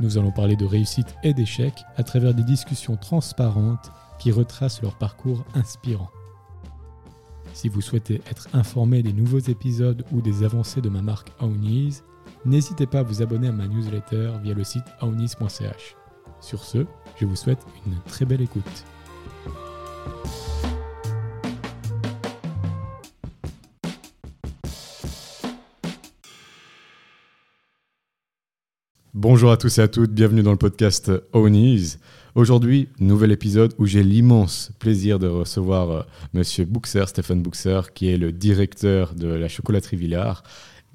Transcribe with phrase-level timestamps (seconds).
[0.00, 4.96] Nous allons parler de réussite et d'échec à travers des discussions transparentes qui retracent leur
[4.96, 6.10] parcours inspirant.
[7.54, 12.00] Si vous souhaitez être informé des nouveaux épisodes ou des avancées de ma marque Aounis,
[12.44, 15.96] n'hésitez pas à vous abonner à ma newsletter via le site aounis.ch.
[16.40, 16.86] Sur ce,
[17.20, 18.84] je vous souhaite une très belle écoute.
[29.22, 31.94] Bonjour à tous et à toutes, bienvenue dans le podcast Ownies.
[32.34, 36.02] Aujourd'hui, nouvel épisode où j'ai l'immense plaisir de recevoir euh,
[36.34, 40.42] Monsieur Buxer, Stéphane Buxer, qui est le directeur de la chocolaterie Villard,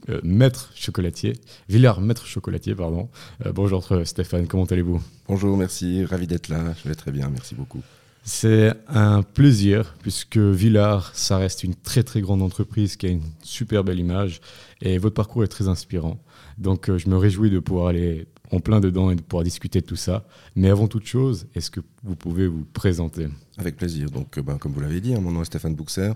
[0.10, 3.08] euh, maître chocolatier, Villard maître chocolatier, pardon.
[3.46, 5.02] Euh, bonjour Stéphane, comment allez-vous?
[5.30, 7.82] Bonjour, merci, ravi d'être là, je vais très bien, merci beaucoup.
[8.30, 13.24] C'est un plaisir puisque Villard, ça reste une très très grande entreprise qui a une
[13.42, 14.42] super belle image
[14.82, 16.20] et votre parcours est très inspirant.
[16.58, 19.80] Donc euh, je me réjouis de pouvoir aller en plein dedans et de pouvoir discuter
[19.80, 20.26] de tout ça.
[20.58, 23.30] Mais avant toute chose, est-ce que vous pouvez vous présenter?
[23.58, 24.12] Avec plaisir.
[24.12, 26.12] Donc, euh, ben, comme vous l'avez dit, hein, mon nom est Stéphane Buxer.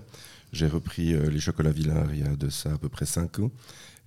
[0.52, 3.38] J'ai repris euh, les chocolats Villard il y a de ça à peu près 5
[3.38, 3.50] ans.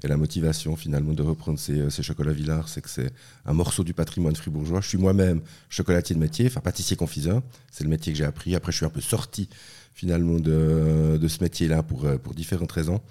[0.04, 3.12] Et la motivation finalement de reprendre ces, ces chocolats Villard, c'est que c'est
[3.46, 4.82] un morceau du patrimoine fribourgeois.
[4.82, 7.42] Je suis moi-même chocolatier de métier, enfin pâtissier confiseur.
[7.72, 8.56] C'est le métier que j'ai appris.
[8.56, 9.50] Après, je suis un peu sorti
[9.94, 13.02] finalement de, ce métier-là pour, pour différentes raisons.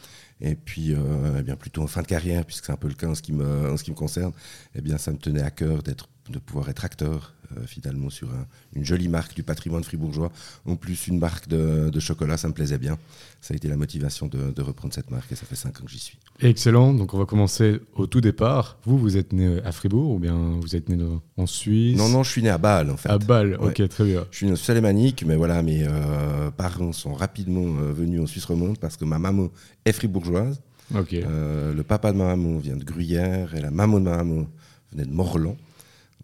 [0.40, 2.94] Et puis, euh, eh bien, plutôt en fin de carrière, puisque c'est un peu le
[2.94, 4.32] cas en ce qui me, concerne,
[4.74, 8.28] eh bien, ça me tenait à cœur de pouvoir être acteur euh, finalement sur
[8.74, 10.30] une jolie marque du patrimoine fribourgeois.
[10.66, 12.98] En plus, une marque de, chocolat, ça me plaisait bien.
[13.40, 15.90] Ça a été la motivation de, reprendre cette marque et ça fait cinq ans que
[15.90, 16.18] j'y suis.
[16.40, 16.94] Excellent.
[16.94, 18.78] Donc, on va commencer au tout départ.
[18.84, 20.96] Vous, vous êtes né à Fribourg ou bien vous êtes né
[21.36, 21.96] en Suisse?
[21.96, 23.08] Non, non, je suis né à Bâle en fait.
[23.08, 24.24] À Bâle, ok, très bien.
[24.30, 28.44] Je suis né Salémanique, mais voilà, mes euh, parents sont rapidement euh, venus en Suisse
[28.44, 29.50] romande parce que ma maman
[29.84, 30.60] est fribourgeoise.
[30.94, 31.12] Ok.
[31.12, 34.46] le papa de ma maman vient de Gruyère et la maman de ma maman
[34.92, 35.56] venait de Morlan.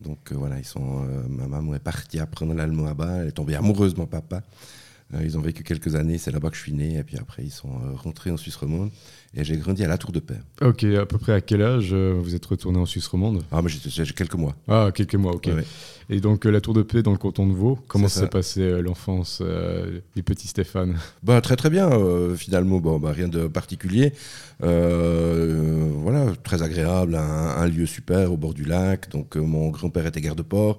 [0.01, 3.55] Donc euh, voilà, ils sont, euh, ma maman est partie apprendre là-bas, elle est tombée
[3.55, 4.43] amoureuse de mon papa.
[5.15, 7.43] Euh, ils ont vécu quelques années, c'est là-bas que je suis né, et puis après
[7.43, 8.91] ils sont rentrés en Suisse romande,
[9.35, 10.39] et j'ai grandi à la Tour de Paix.
[10.63, 13.43] Ok, à peu près à quel âge vous êtes retourné en Suisse romande?
[13.51, 14.55] Ah, mais j'ai quelques mois.
[14.69, 15.49] Ah, quelques mois, ok.
[16.13, 19.43] Et donc la Tour de Paix dans le canton de Vaud, comment s'est passé l'enfance
[20.15, 20.97] du petit Stéphane?
[21.23, 21.91] Bah, Très très bien,
[22.37, 24.13] finalement, bon, bah, rien de particulier.
[24.61, 30.79] voilà, très agréable, un, lieu super au bord du lac, donc mon grand-père était garde-port.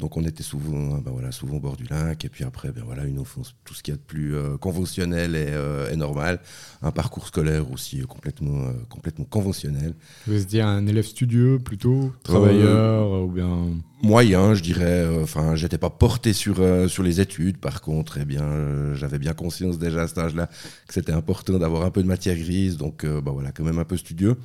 [0.00, 2.24] Donc on était souvent, ben voilà, souvent au bord du lac.
[2.24, 4.56] Et puis après, ben voilà, une enfance, tout ce qu'il y a de plus euh,
[4.56, 6.40] conventionnel euh, et, normal.
[6.80, 9.94] Un parcours scolaire aussi euh, complètement, complètement conventionnel.
[10.26, 13.66] Vous veux dire un élève studieux plutôt, travailleur ou bien?
[14.02, 15.06] Moyen, je dirais.
[15.22, 16.56] Enfin, j'étais pas porté sur,
[16.88, 17.58] sur les études.
[17.58, 20.46] Par contre, eh bien, j'avais bien conscience déjà à cet âge-là
[20.86, 22.78] que c'était important d'avoir un peu de matière grise.
[22.78, 24.38] Donc, ben voilà, quand même un peu studieux.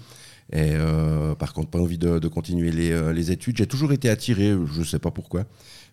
[0.51, 3.57] Et euh, par contre, pas envie de, continuer euh, les, études.
[3.57, 5.45] J'ai toujours été attiré, je ne sais pas pourquoi,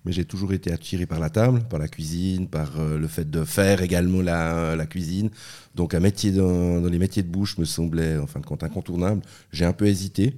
[0.05, 3.31] mais j'ai toujours été attiré par la table, par la cuisine, par euh, le fait
[3.31, 5.31] de faire également la, cuisine.
[5.75, 9.23] Donc un métier dans, les métiers de bouche me semblait en fin de compte incontournable.
[9.53, 10.37] J'ai un peu hésité.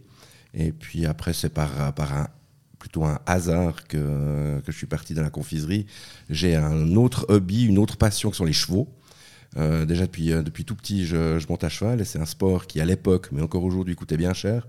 [0.55, 2.29] Et puis après, c'est par, par un
[2.79, 5.87] plutôt un hasard que, que je suis parti dans la confiserie.
[6.29, 8.89] J'ai un autre hobby, une autre passion que sont les chevaux.
[9.57, 12.67] Euh, déjà depuis, euh, depuis tout petit, je, monte à cheval et c'est un sport
[12.67, 14.67] qui, à l'époque, mais encore aujourd'hui, coûtait bien cher.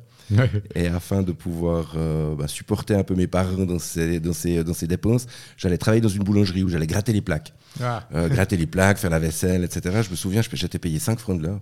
[0.75, 4.63] et afin de pouvoir euh, bah, supporter un peu mes parents dans ces, dans ces,
[4.63, 7.53] dans ces dépenses, j'allais travailler dans une boulangerie où j'allais gratter les plaques.
[7.81, 8.07] Ah.
[8.29, 10.01] gratter les plaques, faire la vaisselle, etc.
[10.01, 11.59] Je me souviens, j'étais payé 5 francs de l'heure.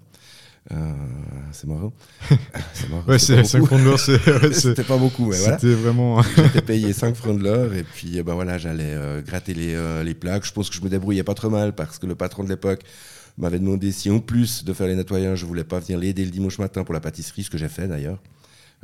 [1.52, 1.94] C'est marrant.
[2.74, 3.04] c'est marrant.
[3.08, 4.00] Ouais, 5 francs de l'heure,
[4.54, 5.58] c'était pas beaucoup, mais voilà.
[5.60, 6.22] C'était vraiment.
[6.22, 8.96] J'étais payé 5 francs de l'heure et puis ben voilà, j'allais
[9.26, 10.46] gratter les, les plaques.
[10.46, 12.82] Je pense que je me débrouillais pas trop mal parce que le patron de l'époque
[13.38, 16.32] m'avait demandé si en plus de faire les nettoyages, je voulais pas venir l'aider le
[16.32, 18.20] dimanche matin pour la pâtisserie, ce que j'ai fait d'ailleurs,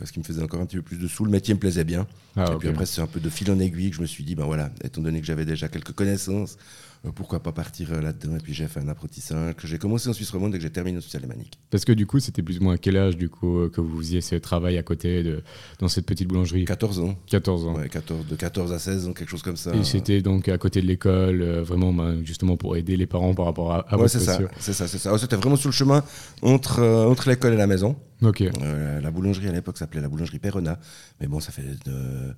[0.04, 1.26] ce qui me faisait encore un petit peu plus de sous.
[1.26, 2.08] Le métier me plaisait bien.
[2.36, 4.24] Ah, et puis après, c'est un peu de fil en aiguille que je me suis
[4.24, 6.58] dit, ben voilà, étant donné que j'avais déjà quelques connaissances,
[7.06, 10.10] euh, pourquoi pas partir euh, là-dedans Et puis j'ai fait un apprentissage que j'ai commencé
[10.10, 11.58] en Suisse romande et que j'ai terminé en Suisse alémanique.
[11.70, 13.80] Parce que du coup, c'était plus ou moins à quel âge du coup euh, que
[13.80, 15.42] vous faisiez ce travail à côté de,
[15.80, 16.66] dans cette petite boulangerie?
[16.66, 17.16] 14 ans.
[17.28, 17.76] 14 ans.
[17.76, 19.74] Ouais, 14, de 14 à 16 ans, quelque chose comme ça.
[19.76, 23.46] Et c'était donc à côté de l'école, vraiment ben, justement pour aider les parents par
[23.46, 25.18] rapport à, à ouais, c'est ça, c'est ça, c'est ça.
[25.18, 26.04] C'était vraiment sur le chemin
[26.42, 27.96] entre, entre l'école et la maison.
[28.22, 28.42] Ok.
[28.42, 30.80] la boulangerie à l'époque s'appelait la boulangerie Perona,
[31.22, 32.34] mais bon, ça fait de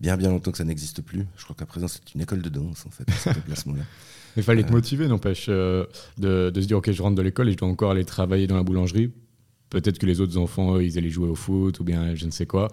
[0.00, 1.26] bien bien longtemps que ça n'existe plus.
[1.36, 3.82] Je crois qu'à présent c'est une école de danse en fait, cet emplacement-là.
[4.36, 5.84] Il fallait te motiver, n'empêche, euh,
[6.16, 8.46] de, de, se dire ok, je rentre de l'école et je dois encore aller travailler
[8.46, 9.10] dans la boulangerie.
[9.70, 12.30] Peut-être que les autres enfants, eux, ils allaient jouer au foot ou bien je ne
[12.30, 12.68] sais quoi.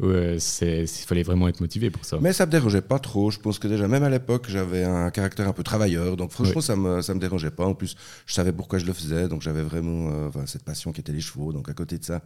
[0.00, 2.18] Ouais, il fallait vraiment être motivé pour ça.
[2.20, 3.30] Mais ça me dérangeait pas trop.
[3.30, 6.16] Je pense que déjà, même à l'époque, j'avais un caractère un peu travailleur.
[6.16, 7.66] Donc franchement, ça, me, ça me dérangeait pas.
[7.66, 9.28] En plus, je savais pourquoi je le faisais.
[9.28, 11.52] Donc j'avais vraiment euh, cette passion qui était les chevaux.
[11.52, 12.22] Donc à côté de ça,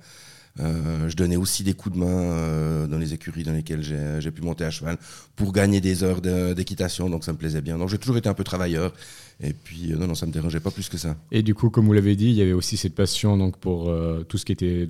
[0.61, 4.31] euh, je donnais aussi des coups de main euh, dans les écuries dans lesquelles j'ai
[4.31, 4.99] pu monter à cheval
[5.35, 7.79] pour gagner des heures d'équitation, donc ça me plaisait bien.
[7.79, 8.93] Donc j'ai toujours été un peu travailleur.
[9.41, 11.17] Et puis euh, non, non, ça me dérangeait pas plus que ça.
[11.33, 13.93] Et du coup, comme vous l'avez dit, il y avait aussi cette passion donc pour
[14.29, 14.87] tout ce qui était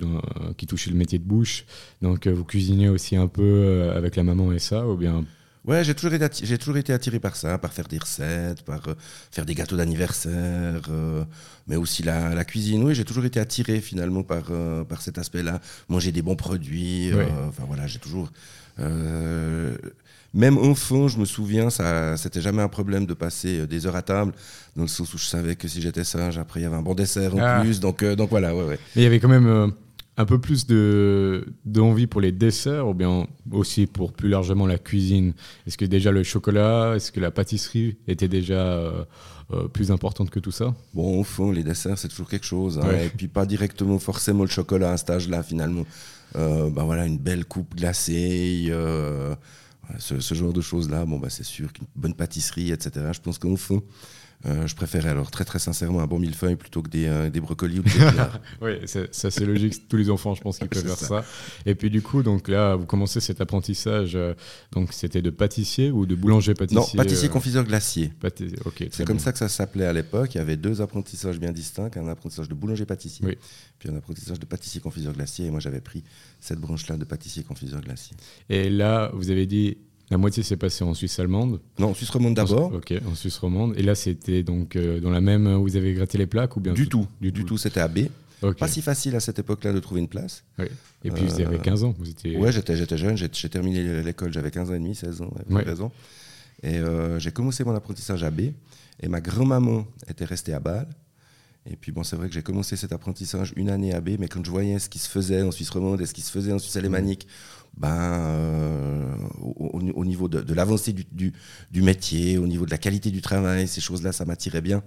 [0.57, 1.65] qui touchait le métier de bouche.
[2.01, 5.25] Donc vous cuisinez aussi un peu avec la maman et ça, ou bien
[5.67, 8.87] Ouais, j'ai toujours, été j'ai toujours été attiré par ça, par faire des recettes, par
[8.87, 8.93] euh,
[9.31, 11.23] faire des gâteaux d'anniversaire, euh,
[11.67, 12.83] mais aussi la, la cuisine.
[12.83, 15.59] Oui, j'ai toujours été attiré finalement par, euh, par cet aspect-là.
[15.89, 17.11] Manger des bons produits.
[17.47, 18.31] enfin voilà, j'ai toujours.
[18.77, 24.03] même enfant, je me souviens, ça, c'était jamais un problème de passer des heures à
[24.03, 24.33] table,
[24.75, 26.83] dans le sens où je savais que si j'étais sage, après il y avait un
[26.83, 27.61] bon dessert en ah.
[27.61, 27.79] plus.
[27.79, 28.79] Donc, donc voilà, ouais, ouais.
[28.95, 29.73] Mais il y avait quand même
[30.17, 34.77] un peu plus de d'envie pour les desserts ou bien aussi pour plus largement la
[34.77, 35.33] cuisine?
[35.67, 39.03] Est-ce que déjà le chocolat, est-ce que la pâtisserie était déjà euh,
[39.51, 40.73] euh, plus importante que tout ça?
[40.93, 42.79] Bon, au fond, les desserts, c'est toujours quelque chose.
[42.79, 42.89] Hein.
[43.03, 45.85] Et puis pas directement forcément le chocolat à cet âge-là, finalement.
[46.35, 48.71] Euh, ben voilà, une belle coupe glacée,
[49.99, 51.05] ce, genre de choses-là.
[51.05, 53.07] Bon, bah, c'est sûr qu'une bonne pâtisserie, etc.
[53.11, 53.83] Je pense qu'au fond,
[54.45, 57.39] euh, je préférais alors très très sincèrement un bon millefeuille plutôt que des, euh, des
[57.39, 57.91] brocolis ou des
[58.61, 58.73] Oui,
[59.11, 59.87] ça c'est logique.
[59.87, 61.25] Tous les enfants, je pense qu'ils peuvent faire ça.
[61.65, 64.15] Et puis du coup, donc là, vous commencez cet apprentissage.
[64.15, 64.33] Euh,
[64.71, 68.13] donc c'était de pâtissier ou de boulanger pâtissier Non, pâtissier confiseur glacier.
[68.91, 70.35] c'est comme ça que ça s'appelait à l'époque.
[70.35, 73.37] Il y avait deux apprentissages bien distincts un apprentissage de boulanger pâtissier,
[73.79, 75.45] puis un apprentissage de pâtissier confiseur glacier.
[75.45, 76.03] Et moi, j'avais pris
[76.39, 78.15] cette branche-là de pâtissier confiseur glacier.
[78.49, 79.77] Et là, vous avez dit
[80.11, 81.59] la moitié s'est passée en Suisse allemande.
[81.79, 82.73] Non, en Suisse romande d'abord.
[82.73, 83.73] Ok, en Suisse romande.
[83.77, 86.59] Et là, c'était donc euh, dans la même où vous avez gratté les plaques ou
[86.59, 88.07] bien Du tout, du, tout, c'était à B.
[88.59, 90.43] Pas si facile à cette époque-là de trouver une place.
[90.59, 90.65] Oui.
[91.03, 91.95] Et puis vous avez 15 ans.
[91.97, 92.37] Vous étiez...
[92.37, 95.33] Ouais, j'étais, jeune, j'ai, terminé l'école, j'avais 15 ans et demi, 16 ans,
[95.81, 95.91] ans.
[96.61, 98.51] Et euh, j'ai commencé mon apprentissage à B.
[99.01, 100.87] Et ma grand-maman était restée à Bâle.
[101.67, 104.27] Et puis bon, c'est vrai que j'ai commencé cet apprentissage une année à B, mais
[104.27, 106.53] quand je voyais ce qui se faisait en Suisse romande et ce qui se faisait
[106.53, 107.27] en Suisse alémanique,
[107.77, 111.33] ben, euh, au, niveau de, l'avancée du,
[111.81, 114.81] métier, au niveau de la qualité du travail, ces choses-là, ça m'attirait bien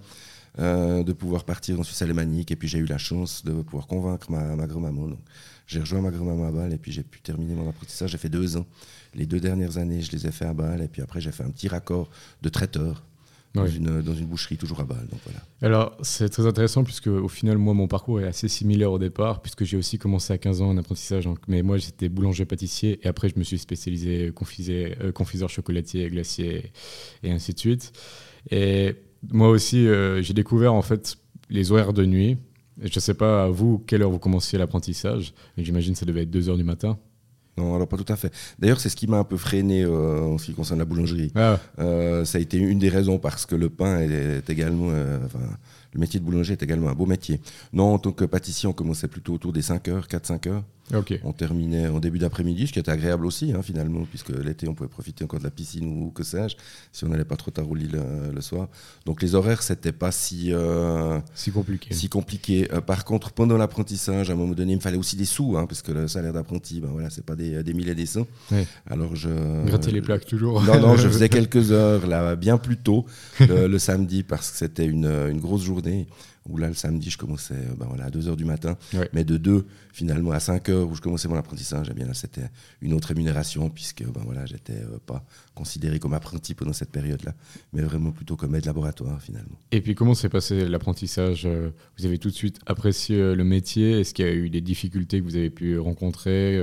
[0.57, 2.51] euh, de pouvoir partir en Suisse alémanique.
[2.51, 5.09] Et puis j'ai eu la chance de pouvoir convaincre ma, ma grand-maman.
[5.67, 8.09] J'ai rejoint ma grand-maman à Bâle et puis j'ai pu terminer mon apprentissage.
[8.09, 8.65] J'ai fait deux ans.
[9.13, 11.43] Les deux dernières années, je les ai fait à Bâle et puis après, j'ai fait
[11.43, 12.09] un petit raccord
[12.41, 13.03] de traiteur
[13.53, 15.07] dans, une, dans une boucherie toujours à Bâle.
[15.09, 15.39] Donc voilà.
[15.61, 19.41] Alors c'est très intéressant puisque au final moi mon parcours est assez similaire au départ
[19.41, 21.27] puisque j'ai aussi commencé à 15 ans en apprentissage.
[21.47, 26.09] mais moi j'étais boulanger pâtissier et après je me suis spécialisé confiseur, euh, confiseur chocolatier,
[26.09, 26.71] glacier
[27.23, 27.91] et ainsi de suite.
[28.51, 28.95] Et
[29.31, 31.17] moi aussi euh, j'ai découvert en fait
[31.49, 32.37] les horaires de nuit.
[32.81, 36.05] Je ne sais pas à vous quelle heure vous commenciez l'apprentissage, mais j'imagine que ça
[36.05, 36.97] devait être 2 heures du matin.
[37.59, 38.31] Non, alors pas tout à fait.
[38.57, 41.31] D'ailleurs, c'est ce qui m'a un peu freiné euh, en ce qui concerne la boulangerie.
[41.35, 41.59] Ah.
[41.79, 45.19] Euh, ça a été une des raisons parce que le pain est, également, euh,
[45.91, 47.41] le métier de boulanger est également un beau métier.
[47.73, 50.63] Non, en tant que pâtissier, on commençait plutôt autour des 5 heures, 4-5 heures.
[51.23, 54.73] On terminait en début d'après-midi, ce qui était agréable aussi, hein, finalement, puisque l'été, on
[54.73, 56.55] pouvait profiter encore de la piscine ou que sais-je,
[56.91, 58.69] si on n'allait pas trop tard au lit le, soir.
[59.05, 61.93] Donc les horaires, c'était pas si, euh, si compliqué.
[61.93, 62.67] Si compliqué.
[62.71, 65.57] Euh, par contre, pendant l'apprentissage, à un moment donné, il me fallait aussi des sous,
[65.57, 68.05] hein, parce que le salaire d'apprenti, ben voilà, c'est pas des, des milliers et des
[68.05, 68.27] cents.
[68.89, 69.29] Alors je.
[69.65, 70.61] Gratter les plaques toujours.
[70.63, 73.05] Non, non, je faisais quelques heures, là, bien plus tôt,
[73.39, 76.07] le, samedi, parce que c'était une, une grosse journée
[76.49, 78.77] où là, le samedi, je commençais euh, ben voilà, à 2h du matin,
[79.13, 82.13] mais de 2 finalement à 5 h où je commençais mon apprentissage, eh bien là,
[82.13, 82.49] c'était
[82.81, 85.23] une autre rémunération, puisque ben voilà, j'étais euh, pas
[85.55, 87.33] considéré comme apprenti pendant cette période-là,
[87.73, 89.57] mais vraiment plutôt comme aide laboratoire finalement.
[89.71, 93.99] Et puis, comment s'est passé l'apprentissage euh, Vous avez tout de suite apprécié le métier?
[93.99, 96.61] Est-ce qu'il y a eu des difficultés que vous avez pu rencontrer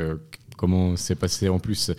[0.56, 1.92] Comment s'est passé en plus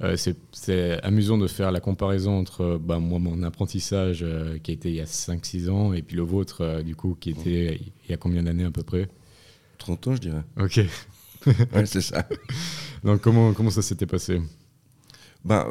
[0.00, 0.16] euh,
[0.52, 4.90] c'est amusant de faire la comparaison entre bah, moi, mon apprentissage euh, qui a été
[4.90, 8.10] il y a 5-6 ans et puis le vôtre, euh, du coup, qui était il
[8.10, 9.08] y a combien d'années à peu près?
[9.78, 10.42] 30 ans, je dirais.
[10.56, 10.80] Ok.
[11.46, 12.28] ouais, c'est ça.
[13.04, 14.40] Donc, comment, comment ça s'était passé?
[15.44, 15.66] Ben,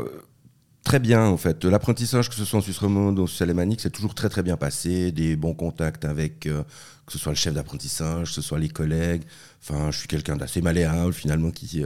[0.83, 1.65] Très bien, en fait.
[1.65, 4.41] L'apprentissage, que ce soit en Suisse romande ou en Suisse alémanique, c'est toujours très, très
[4.41, 5.11] bien passé.
[5.11, 6.63] Des bons contacts avec, que
[7.09, 9.23] ce soit le chef d'apprentissage, que ce soit les collègues.
[9.61, 11.83] Enfin, je suis quelqu'un d'assez malléable, finalement, qui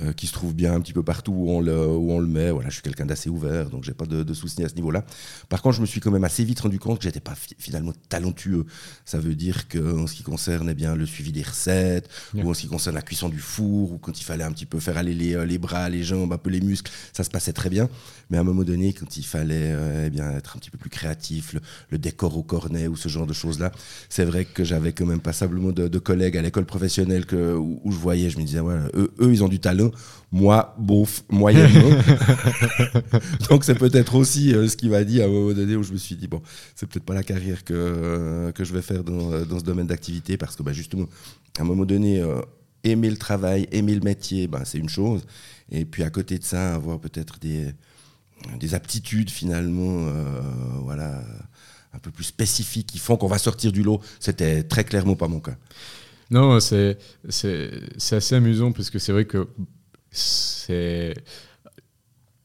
[0.00, 2.26] euh, qui se trouve bien un petit peu partout où on le, où on le
[2.26, 2.50] met.
[2.50, 5.04] Voilà, je suis quelqu'un d'assez ouvert, donc j'ai pas de, de soucis à ce niveau-là.
[5.48, 7.92] Par contre, je me suis quand même assez vite rendu compte que j'étais pas finalement
[8.08, 8.66] talentueux.
[9.04, 12.50] Ça veut dire que en ce qui concerne eh bien le suivi des recettes, ou
[12.50, 14.80] en ce qui concerne la cuisson du four, ou quand il fallait un petit peu
[14.80, 17.52] faire aller les, euh, les, bras, les jambes, un peu les muscles, ça se passait
[17.52, 17.88] très bien.
[18.30, 20.78] Mais à un moment donné, quand il fallait euh, eh bien être un petit peu
[20.78, 21.54] plus créatif,
[21.90, 23.70] le, décor au cornet ou ce genre de choses-là,
[24.08, 27.80] c'est vrai que j'avais quand même passablement de, de collègues à l'école professionnelle que, où,
[27.92, 29.83] je voyais, je me disais, eux, eux ils ont du talent
[30.34, 31.96] moi, bof, moyennement.
[33.48, 35.92] Donc c'est peut-être aussi euh, ce qui m'a dit à un moment donné où je
[35.92, 36.42] me suis dit, bon,
[36.74, 39.86] c'est peut-être pas la carrière que, euh, que je vais faire dans, dans ce domaine
[39.86, 41.06] d'activité parce que bah, justement,
[41.58, 42.40] à un moment donné, euh,
[42.82, 45.22] aimer le travail, aimer le métier, bah, c'est une chose.
[45.70, 47.68] Et puis à côté de ça, avoir peut-être des,
[48.58, 50.06] des aptitudes finalement,
[50.82, 51.24] voilà,
[51.94, 55.28] un peu plus spécifiques qui font qu'on va sortir du lot, c'était très clairement pas
[55.28, 55.56] mon cas.
[56.30, 56.98] Non, c'est
[57.30, 59.46] assez amusant parce que c'est vrai que
[60.14, 61.14] c'est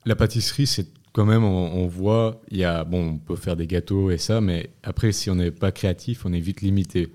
[0.05, 3.67] la pâtisserie, c'est quand même, on, voit, il y a, bon, on peut faire des
[3.67, 7.09] gâteaux et ça, mais après, si on n'est pas créatif, on est vite limité.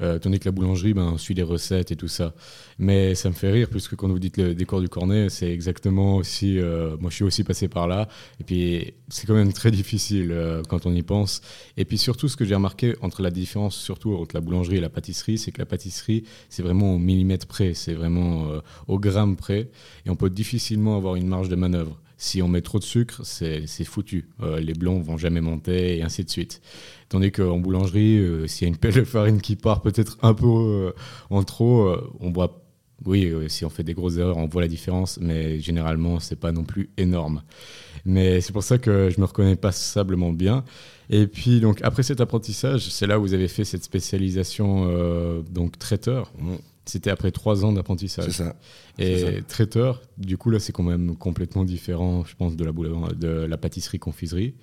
[0.00, 2.34] Euh, tandis que la boulangerie, ben, on suit les recettes et tout ça.
[2.78, 6.16] Mais ça me fait rire, puisque quand vous dites le décor du cornet, c'est exactement
[6.16, 6.58] aussi.
[6.58, 8.08] Euh, moi, je suis aussi passé par là.
[8.40, 11.40] Et puis, c'est quand même très difficile euh, quand on y pense.
[11.76, 14.80] Et puis, surtout, ce que j'ai remarqué entre la différence, surtout entre la boulangerie et
[14.80, 18.46] la pâtisserie, c'est que la pâtisserie, c'est vraiment au millimètre près, c'est vraiment
[18.88, 19.68] au gramme près.
[20.06, 21.98] Et on peut difficilement avoir une marge de manœuvre.
[22.22, 24.28] Si on met trop de sucre, c'est foutu.
[24.60, 26.60] les blancs vont jamais monter et ainsi de suite.
[27.12, 30.32] Tandis qu'en boulangerie, euh, s'il y a une pelle de farine qui part peut-être un
[30.32, 30.92] peu euh,
[31.28, 32.62] en trop, euh, on voit.
[33.04, 36.52] Oui, si on fait des grosses erreurs, on voit la différence, mais généralement, c'est pas
[36.52, 37.42] non plus énorme.
[38.04, 40.64] Mais c'est pour ça que je me reconnais passablement bien.
[41.10, 45.80] Et puis, donc, après cet apprentissage, c'est là où vous avez fait cette spécialisation donc
[45.80, 46.32] traiteur.
[46.84, 48.24] C'était après trois ans d'apprentissage.
[48.26, 48.56] C'est ça.
[48.98, 53.28] Et traiteur, du coup, là, c'est quand même complètement différent, je pense, de la, de
[53.28, 54.54] la pâtisserie-confiserie.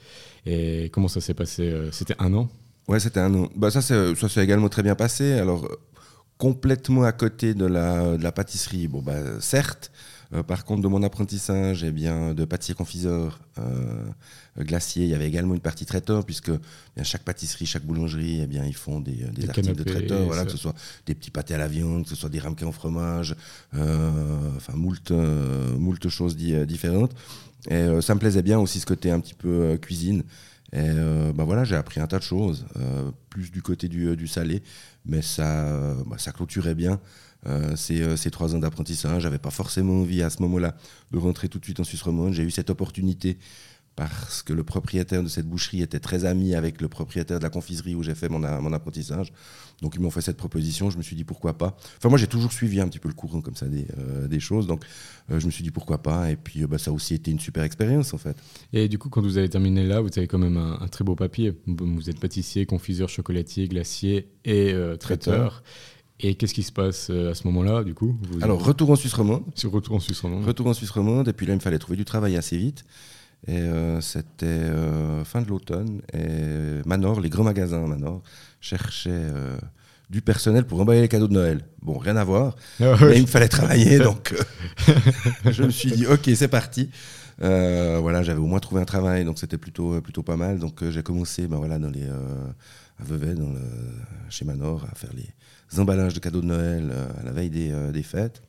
[0.45, 2.49] Et comment ça s'est passé euh, C'était un an?
[2.87, 3.49] Ouais, c'était un an.
[3.55, 5.33] Bah, ça, ça s'est également très bien passé.
[5.33, 5.69] Alors,
[6.37, 9.91] complètement à côté de la, de la pâtisserie, bon, bah, certes.
[10.33, 14.05] Euh, par contre, de mon apprentissage, eh bien, de pâtissier-confiseur, euh,
[14.59, 18.47] glacier, il y avait également une partie traiteur, puisque bien, chaque pâtisserie, chaque boulangerie, eh
[18.47, 20.75] bien, ils font des, des, articles de traiteur, voilà, que ce soit
[21.07, 23.35] des petits pâtés à la viande, que ce soit des ramequins au fromage,
[23.73, 27.15] euh, enfin, moult, moult choses différentes.
[27.69, 30.23] Et ça me plaisait bien aussi ce côté un petit peu cuisine.
[30.71, 30.91] Et
[31.33, 32.65] ben voilà, j'ai appris un tas de choses,
[33.29, 34.61] plus du côté du, du salé,
[35.05, 36.99] mais ça, bah, ça clôturait bien
[37.47, 39.23] euh, ces, ces, trois ans d'apprentissage.
[39.23, 40.75] J'avais pas forcément envie à ce moment-là
[41.11, 42.33] de rentrer tout de suite en Suisse romande.
[42.33, 43.37] J'ai eu cette opportunité
[43.99, 47.49] parce que le propriétaire de cette boucherie était très ami avec le propriétaire de la
[47.49, 49.33] confiserie où j'ai fait mon, mon, apprentissage.
[49.81, 51.75] Donc ils m'ont fait cette proposition, je me suis dit pourquoi pas?
[51.97, 54.39] Enfin moi j'ai toujours suivi un petit peu le courant comme ça des, euh, des
[54.39, 54.85] choses, donc
[55.31, 56.31] euh, je me suis dit pourquoi pas?
[56.31, 58.37] Et puis bah, ça a aussi été une super expérience en fait.
[58.71, 61.15] Et du coup quand vous avez terminé là, vous avez quand même un, très beau
[61.15, 61.53] papier.
[61.67, 64.97] Vous êtes pâtissier, confiseur, chocolatier, glacier et traiteur.
[64.99, 65.63] traiteur.
[66.21, 69.13] Et qu'est-ce qui se passe euh, à ce moment-là, du coup Alors, retour en Suisse
[69.13, 69.43] romande.
[69.55, 70.43] Sur retour en Suisse romande.
[70.43, 71.29] Retour en Suisse romande.
[71.29, 72.83] Et puis là, il me fallait trouver du travail assez vite.
[73.47, 76.01] Et euh, c'était euh, fin de l'automne.
[76.13, 78.21] Et Manor, les grands magasins Manor,
[78.59, 79.31] cherchaient
[80.09, 81.65] du personnel pour emballer les cadeaux de Noël.
[81.81, 82.57] Bon, rien à voir.
[82.81, 83.99] Ah mais il me fallait travailler.
[83.99, 84.35] donc,
[85.45, 86.89] je me suis dit, OK, c'est parti.
[87.39, 89.23] voilà, j'avais au moins trouvé un travail.
[89.23, 90.59] Donc, c'était plutôt, plutôt pas mal.
[90.59, 93.61] Donc, j'ai commencé ben, voilà, dans les, à Vevey, dans le,
[94.29, 95.29] chez Manor, à faire les
[95.77, 98.41] emballages de cadeaux de Noël euh, à la veille des, euh, des fêtes.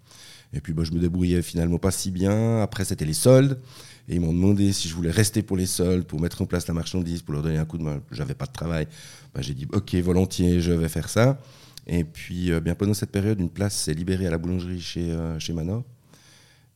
[0.52, 2.62] Et puis bah, je me débrouillais finalement pas si bien.
[2.62, 3.60] Après, c'était les soldes.
[4.08, 6.66] Et ils m'ont demandé si je voulais rester pour les soldes, pour mettre en place
[6.66, 8.00] la marchandise, pour leur donner un coup de main.
[8.10, 8.88] J'avais pas de travail.
[9.34, 11.38] Bah, j'ai dit, OK, volontiers, je vais faire ça.
[11.86, 15.52] Et puis, euh, bien pendant cette période, une place s'est libérée à la boulangerie chez,
[15.52, 15.84] Manor.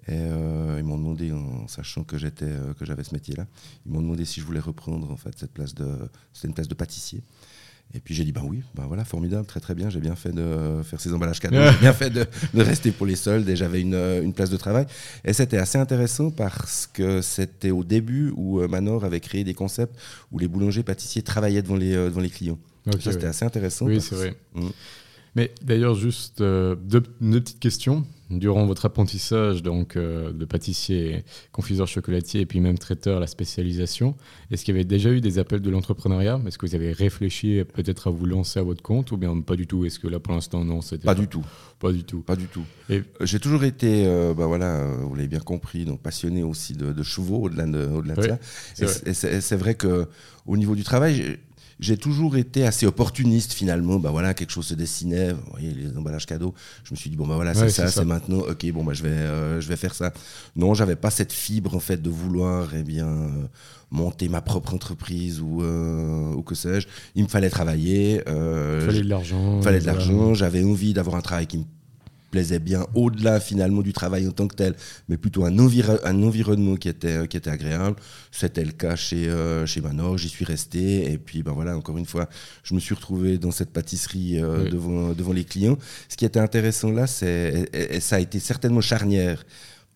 [0.06, 3.46] Et ils m'ont demandé, en sachant que j'avais ce métier-là,
[3.86, 5.88] ils m'ont demandé si je voulais reprendre en fait cette place de,
[6.44, 7.22] une place de pâtissier.
[7.96, 10.32] Et puis j'ai dit, ben oui, ben voilà, formidable, très très bien, j'ai bien fait
[10.32, 13.80] de faire ces emballages cadeaux, j'ai bien fait de, rester pour les soldes et j'avais
[13.80, 14.86] une, une, place de travail.
[15.24, 19.54] Et c'était assez intéressant parce que c'était au début où euh, Manor avait créé des
[19.54, 19.94] concepts
[20.32, 22.58] où les boulangers pâtissiers travaillaient devant les, euh, devant les clients.
[23.00, 23.86] ça c'était assez intéressant.
[23.86, 24.34] Oui, c'est vrai.
[24.54, 24.68] Mmh.
[25.36, 31.24] Mais d'ailleurs, juste euh, deux, deux, petites questions durant votre apprentissage donc euh, de pâtissier,
[31.52, 34.16] confiseur chocolatier et puis même traiteur, la spécialisation,
[34.50, 36.40] est-ce qu'il y avait déjà eu des appels de l'entrepreneuriat?
[36.46, 39.56] Est-ce que vous avez réfléchi peut-être à vous lancer à votre compte ou bien pas
[39.56, 39.84] du tout?
[39.84, 41.44] Est-ce que là pour l'instant non c'était pas, du tout.
[41.80, 42.20] Pas du tout.
[42.20, 42.64] Pas du tout.
[42.88, 42.98] Et...
[42.98, 47.02] Euh, j'ai toujours été, euh, bah voilà, vous l'avez bien compris, donc passionné aussi de,
[47.02, 48.38] chevaux au-delà de, au de ça.
[49.06, 50.06] Et c'est vrai que
[50.46, 51.38] au niveau du travail
[51.80, 53.98] j'ai toujours été assez opportuniste finalement.
[53.98, 56.54] Bah voilà, quelque chose se dessinait, vous voyez les emballages cadeaux.
[56.84, 58.38] Je me suis dit bon bah voilà, c'est ça, c'est maintenant.
[58.38, 60.12] Ok, bon bah je vais, euh, je vais faire ça.
[60.56, 63.28] Non, j'avais pas cette fibre en fait de vouloir eh bien euh,
[63.90, 66.86] monter ma propre entreprise ou, euh, ou que sais-je.
[67.14, 68.22] Il me fallait travailler.
[68.26, 69.58] il fallait de l'argent.
[69.58, 70.34] Il fallait de l'argent.
[70.34, 71.64] J'avais envie d'avoir un travail qui me
[72.34, 74.74] plaisait bien au-delà finalement du travail en tant que tel,
[75.08, 77.96] mais plutôt un, un environnement qui était, qui était agréable.
[78.32, 81.12] C'était le cas chez, euh, chez Manor, j'y suis resté.
[81.12, 82.28] Et puis ben voilà, encore une fois,
[82.64, 85.78] je me suis retrouvé dans cette pâtisserie euh, devant, devant les clients.
[86.08, 89.44] Ce qui était intéressant là, c'est, ça a été certainement charnière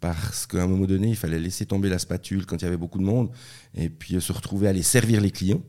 [0.01, 2.77] parce qu'à un moment donné, il fallait laisser tomber la spatule quand il y avait
[2.77, 3.31] beaucoup de monde,
[3.75, 5.63] et puis se retrouver à aller servir les clients.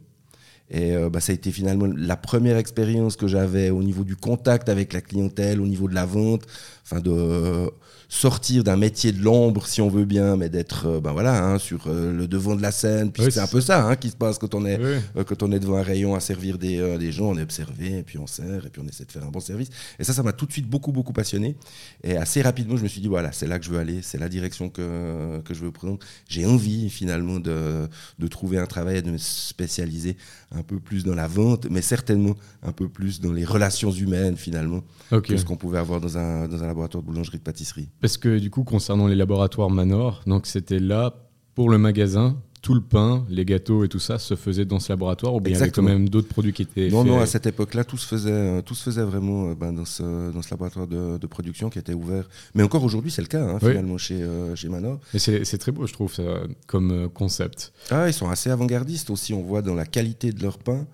[0.72, 4.16] Et euh, bah, ça a été finalement la première expérience que j'avais au niveau du
[4.16, 6.44] contact avec la clientèle, au niveau de la vente,
[6.84, 7.70] enfin de
[8.10, 11.60] sortir d'un métier de l'ombre, si on veut bien, mais d'être euh, ben voilà, hein,
[11.60, 13.12] sur euh, le devant de la scène.
[13.12, 15.52] Puis c'est un peu ça hein, qui se passe quand on, est, euh, quand on
[15.52, 18.26] est devant un rayon à servir des, des, gens, on est observé, et puis on
[18.26, 19.70] sert, et puis on essaie de faire un bon service.
[20.00, 21.56] Et ça, ça m'a tout de suite beaucoup, beaucoup passionné.
[22.04, 24.18] Et assez rapidement, je me suis dit, voilà, c'est là que je veux aller, c'est
[24.18, 26.00] la direction que, que je veux prendre.
[26.28, 30.18] J'ai envie finalement de, de trouver un travail et de me spécialiser
[30.52, 34.36] un peu plus dans la vente, mais certainement un peu plus dans les relations humaines
[34.36, 37.90] finalement, que ce qu'on pouvait avoir dans un, dans un laboratoire de boulangerie de pâtisserie.
[38.02, 41.14] Parce que du coup, concernant les laboratoires Manor, donc c'était là
[41.56, 44.92] pour le magasin, tout le pain, les gâteaux et tout ça se faisait dans ce
[44.92, 47.26] laboratoire ou bien il y avait quand même d'autres produits qui étaient Non, non, à
[47.26, 50.42] cette époque-là, tout se faisait, euh, tout se faisait vraiment euh, ben, dans, ce, dans
[50.42, 52.28] ce laboratoire de, production qui était ouvert.
[52.56, 55.00] Mais encore aujourd'hui, c'est le cas, hein, finalement, chez, euh, chez Manor.
[55.14, 56.24] Et c'est très beau, je trouve, ça,
[56.68, 57.72] comme concept.
[57.92, 60.88] Ah, ils sont assez avant-gardistes aussi, on voit dans la qualité de leur pain.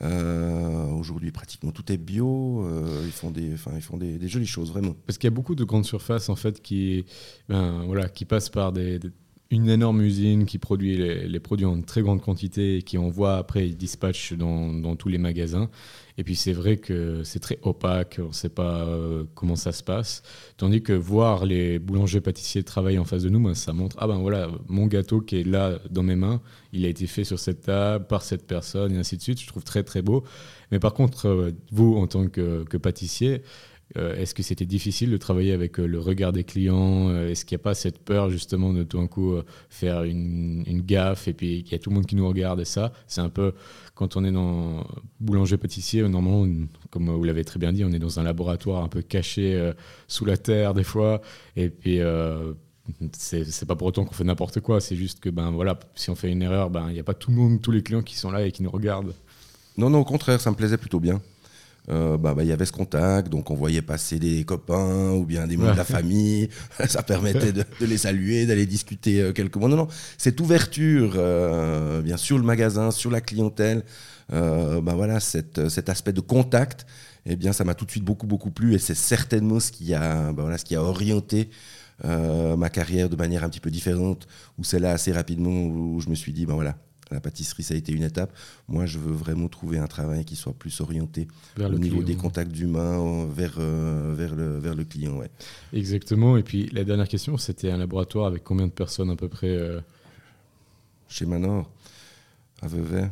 [0.00, 2.64] Euh, aujourd'hui, pratiquement tout est bio.
[2.64, 4.94] Euh, ils font, des, ils font des, jolies choses, vraiment.
[5.06, 7.04] Parce qu'il y a beaucoup de grandes surfaces en fait qui,
[7.48, 8.98] ben, voilà, qui passent par des,
[9.52, 13.68] une énorme usine qui produit les, produits en très grande quantité et qui envoie après,
[13.68, 15.68] ils dispatchent dans, dans tous les magasins.
[16.16, 19.72] Et puis c'est vrai que c'est très opaque, on ne sait pas euh, comment ça
[19.72, 20.22] se passe.
[20.56, 24.16] Tandis que voir les boulangers-pâtissiers travailler en face de nous, ben, ça montre, ah ben
[24.18, 26.40] voilà, mon gâteau qui est là dans mes mains,
[26.72, 29.40] il a été fait sur cette table par cette personne, et ainsi de suite.
[29.40, 30.24] Je trouve très très beau.
[30.70, 33.42] Mais par contre, euh, vous, en tant que, que pâtissier,
[33.96, 37.62] euh, est-ce que c'était difficile de travailler avec le regard des clients Est-ce qu'il n'y
[37.62, 39.34] a pas cette peur justement de tout d'un coup
[39.68, 42.64] faire une, gaffe et puis qu'il y a tout le monde qui nous regarde et
[42.64, 43.52] ça C'est un peu
[43.94, 44.84] quand on est dans
[45.20, 46.46] boulanger-pâtissier, normalement,
[46.90, 49.72] comme vous l'avez très bien dit, on est dans un laboratoire un peu caché euh,
[50.08, 51.20] sous la terre des fois.
[51.56, 52.52] Et puis, euh,
[53.12, 54.80] c'est pas pour autant qu'on fait n'importe quoi.
[54.80, 57.14] C'est juste que, ben voilà, si on fait une erreur, ben il n'y a pas
[57.14, 59.14] tout le monde, tous les clients qui sont là et qui nous regardent.
[59.76, 61.20] Non, non, au contraire, ça me plaisait plutôt bien.
[61.88, 65.24] Euh, bah, bah, il y avait ce contact, donc on voyait passer des copains ou
[65.24, 66.48] bien des membres de la famille.
[66.86, 69.68] Ça permettait de, les saluer, d'aller discuter euh, quelques mots.
[69.68, 73.82] Non, non, cette ouverture, euh, bien sûr, le magasin, sur la clientèle,
[74.30, 76.86] bah, voilà, cet aspect de contact,
[77.26, 79.92] eh bien, ça m'a tout de suite beaucoup, beaucoup plu et c'est certainement ce qui
[79.92, 81.50] a, bah, voilà, ce qui a orienté
[82.04, 84.26] ma carrière de manière un petit peu différente,
[84.58, 86.76] où c'est là assez rapidement où je me suis dit, ben voilà,
[87.12, 88.32] la pâtisserie, ça a été une étape.
[88.68, 92.58] Moi, je veux vraiment trouver un travail qui soit plus orienté au niveau des contacts
[92.58, 95.18] humains vers, euh, vers, le, vers le client.
[95.18, 95.30] Ouais.
[95.72, 96.36] Exactement.
[96.36, 99.48] Et puis, la dernière question, c'était un laboratoire avec combien de personnes à peu près
[99.48, 99.80] euh?
[101.08, 101.70] Chez Manor,
[102.62, 103.10] à Vevey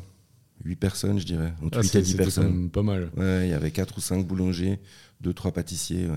[0.64, 1.52] 8 personnes, je dirais.
[1.62, 2.70] Entre ah, 8 et 10 personnes.
[2.70, 3.10] pas mal.
[3.16, 4.78] Ouais, il y avait 4 ou 5 boulangers,
[5.24, 6.08] 2-3 pâtissiers.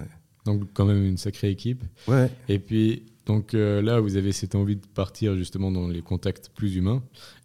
[0.45, 1.83] Donc, quand même une sacrée équipe.
[2.07, 2.29] Ouais.
[2.49, 6.49] Et puis, donc euh, là, vous avez cette envie de partir justement dans les contacts
[6.53, 7.01] plus humains.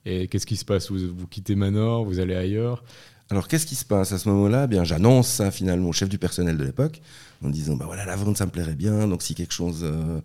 [0.09, 0.91] Et qu'est-ce qui se passe?
[0.91, 2.83] Vous, vous quittez Manor, vous allez ailleurs?
[3.29, 4.67] Alors, qu'est-ce qui se passe à ce moment-là?
[4.67, 7.03] Bien, j'annonce ça finalement au chef du personnel de l'époque
[7.45, 9.07] en disant bah voilà, la vente, ça me plairait bien.
[9.07, 10.21] Donc, si quelque chose euh,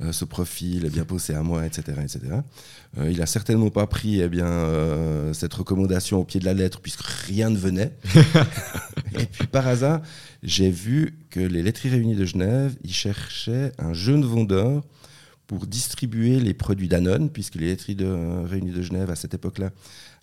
[0.00, 2.20] euh, se profile, eh bien, pensez à moi, etc., etc.
[3.08, 4.66] il a certainement pas pris eh bien
[5.32, 7.92] cette recommandation au pied de la lettre puisque rien ne venait.
[9.20, 10.02] Et puis, par hasard,
[10.42, 14.82] j'ai vu que les laiteries réunies de Genève, ils cherchaient un jeune vendeur
[15.48, 18.06] pour distribuer les produits Danone, puisque les laiteries de
[18.44, 19.70] Réunies de Genève, à cette époque-là,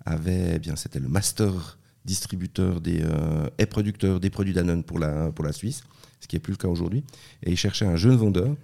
[0.06, 5.00] avaient, eh bien, c'était le master distributeur des, euh, et producteur des produits Danone pour
[5.00, 5.82] la, pour la Suisse,
[6.22, 7.04] ce qui n'est plus le cas aujourd'hui.
[7.42, 8.56] Et ils cherchaient un jeune vendeur.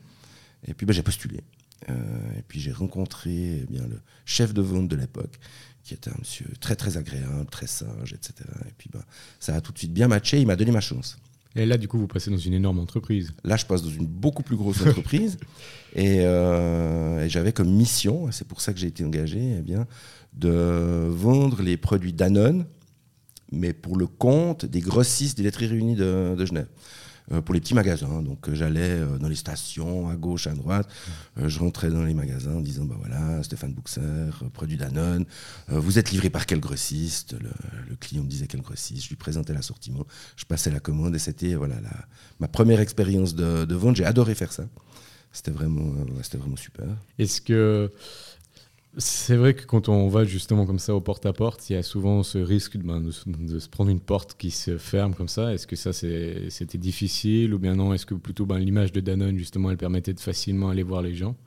[0.67, 1.41] Et puis ben, j'ai postulé.
[1.89, 1.93] Euh,
[2.37, 5.39] et puis j'ai rencontré eh bien, le chef de vente de l'époque,
[5.83, 8.47] qui était un monsieur très très agréable, très sage, etc.
[8.67, 9.01] Et puis ben,
[9.39, 11.17] ça a tout de suite bien matché, il m'a donné ma chance.
[11.55, 13.33] Et là, du coup, vous passez dans une énorme entreprise.
[13.43, 15.37] Là, je passe dans une beaucoup plus grosse entreprise.
[15.97, 19.87] Euh, et, j'avais comme mission, c'est pour ça que j'ai été engagé, eh bien,
[20.31, 22.65] de vendre les produits Danone,
[23.51, 26.69] mais pour le compte des grossistes des laiteries réunies de, Genève.
[27.31, 28.21] Euh, pour les petits magasins.
[28.21, 30.87] Donc euh, j'allais euh, dans les stations, à gauche, à droite.
[31.37, 34.01] je rentrais dans les magasins en disant bah voilà, Stéphane Buxer,
[34.53, 35.25] produit Danone.
[35.67, 37.35] vous êtes livré par quel grossiste?
[37.39, 39.03] Le, client me disait quel grossiste.
[39.03, 40.05] Je lui présentais l'assortiment.
[40.35, 41.75] Je passais la commande et c'était voilà
[42.39, 43.95] ma première expérience de, de vente.
[43.95, 44.63] J'ai adoré faire ça.
[45.33, 46.87] C'était vraiment, c'était vraiment super.
[47.17, 47.91] Est-ce que
[48.97, 52.23] c'est vrai que quand on va justement comme ça au porte-à-porte, il y a souvent
[52.23, 55.53] ce risque ben, de, se prendre une porte qui se ferme comme ça.
[55.53, 57.93] Est-ce que ça c'était difficile ou bien non?
[57.93, 61.15] Est-ce que plutôt ben, l'image de Danone justement elle permettait de facilement aller voir les
[61.15, 61.37] gens?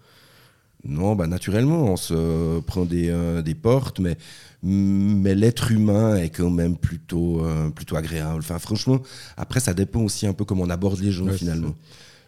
[0.87, 4.17] Non, ben, naturellement on se prend des, euh, des portes, mais,
[4.63, 8.39] mais l'être humain est quand même plutôt, euh, plutôt agréable.
[8.39, 9.01] Enfin franchement,
[9.37, 11.75] après ça dépend aussi un peu comment on aborde les gens finalement.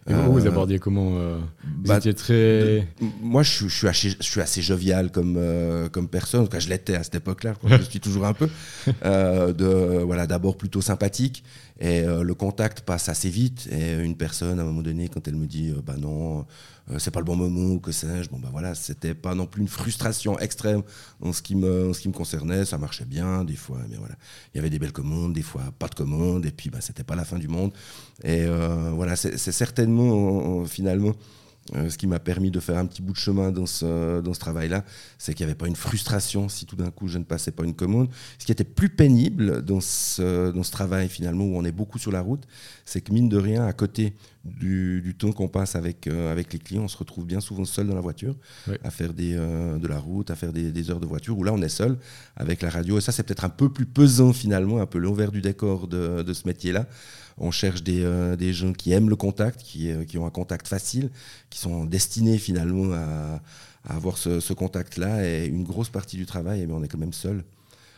[0.08, 2.86] Et vous, vous euh, abordiez comment euh, Vous bah, étiez très.
[3.20, 6.42] Moi, je, suis assez, je suis assez jovial comme, euh, comme personne.
[6.42, 7.54] En tout cas, je l'étais à cette époque-là.
[7.64, 8.48] je suis toujours un peu.
[9.04, 11.42] de, voilà, d'abord plutôt sympathique.
[11.80, 13.68] Et le contact passe assez vite.
[13.70, 16.46] Et une personne, à un moment donné, quand elle me dit Bah non,
[16.98, 19.68] c'est pas le bon moment que sais-je, bon, bah voilà, c'était pas non plus une
[19.68, 20.82] frustration extrême
[21.20, 22.64] en ce qui me, concernait.
[22.64, 23.78] Ça marchait bien, des fois.
[23.88, 24.14] Mais voilà,
[24.52, 26.46] il y avait des belles commandes, des fois pas de commandes.
[26.46, 27.72] Et puis, bah, c'était pas la fin du monde.
[28.22, 31.14] Et voilà, c'est certainement finalement,
[31.74, 34.34] euh, ce qui m'a permis de faire un petit bout de chemin dans ce, dans
[34.34, 34.84] ce travail-là,
[35.18, 37.64] c'est qu'il n'y avait pas une frustration si tout d'un coup je ne passais pas
[37.64, 38.08] une commande.
[38.38, 41.98] Ce qui était plus pénible dans ce, dans ce travail finalement, où on est beaucoup
[41.98, 42.44] sur la route,
[42.84, 46.52] c'est que mine de rien, à côté du, du temps qu'on passe avec, euh, avec
[46.52, 48.36] les clients, on se retrouve bien souvent seul dans la voiture,
[48.84, 51.42] à faire des, euh, de la route, à faire des, des, heures de voiture, où
[51.42, 51.98] là on est seul
[52.36, 52.98] avec la radio.
[52.98, 56.22] Et ça c'est peut-être un peu plus pesant finalement, un peu l'envers du décor de,
[56.22, 56.86] de ce métier-là
[57.38, 60.30] on cherche des, euh, des, gens qui aiment le contact, qui, euh, qui, ont un
[60.30, 61.10] contact facile,
[61.50, 63.40] qui sont destinés finalement à,
[63.88, 65.28] avoir ce, contact-là.
[65.28, 67.44] Et une grosse partie du travail, mais eh on est quand même seul.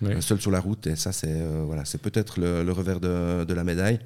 [0.03, 0.87] Euh, seul sur la route.
[0.87, 3.99] Et ça, c'est voilà, c'est peut-être le, revers de, de, la médaille.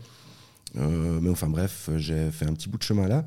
[0.75, 3.27] mais enfin bref, j'ai fait un petit bout de chemin là.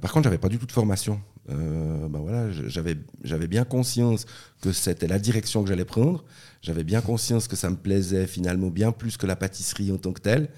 [0.00, 1.20] par contre, j'avais pas du tout de formation.
[1.48, 4.26] ben voilà, j'avais, j'avais bien conscience
[4.60, 6.24] que c'était la direction que j'allais prendre.
[6.60, 10.12] J'avais bien conscience que ça me plaisait finalement bien plus que la pâtisserie en tant
[10.12, 10.48] que telle.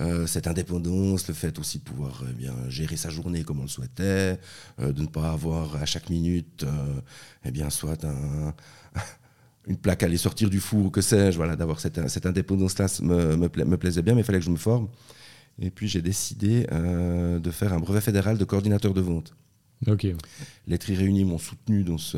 [0.00, 3.62] Euh, cette indépendance, le fait aussi de pouvoir eh bien, gérer sa journée comme on
[3.62, 4.38] le souhaitait,
[4.80, 7.00] euh, de ne pas avoir à chaque minute euh,
[7.44, 8.06] eh bien, soit
[9.66, 12.86] une plaque à aller sortir du four ou que sais-je, voilà, d'avoir cette, cette indépendance-là
[13.02, 14.88] me, me, plaisait bien, mais il fallait que je me forme.
[15.60, 19.34] Et puis j'ai décidé de faire un brevet fédéral de coordinateur de vente.
[20.68, 22.16] Les tri réunis m'ont soutenu dans, ce,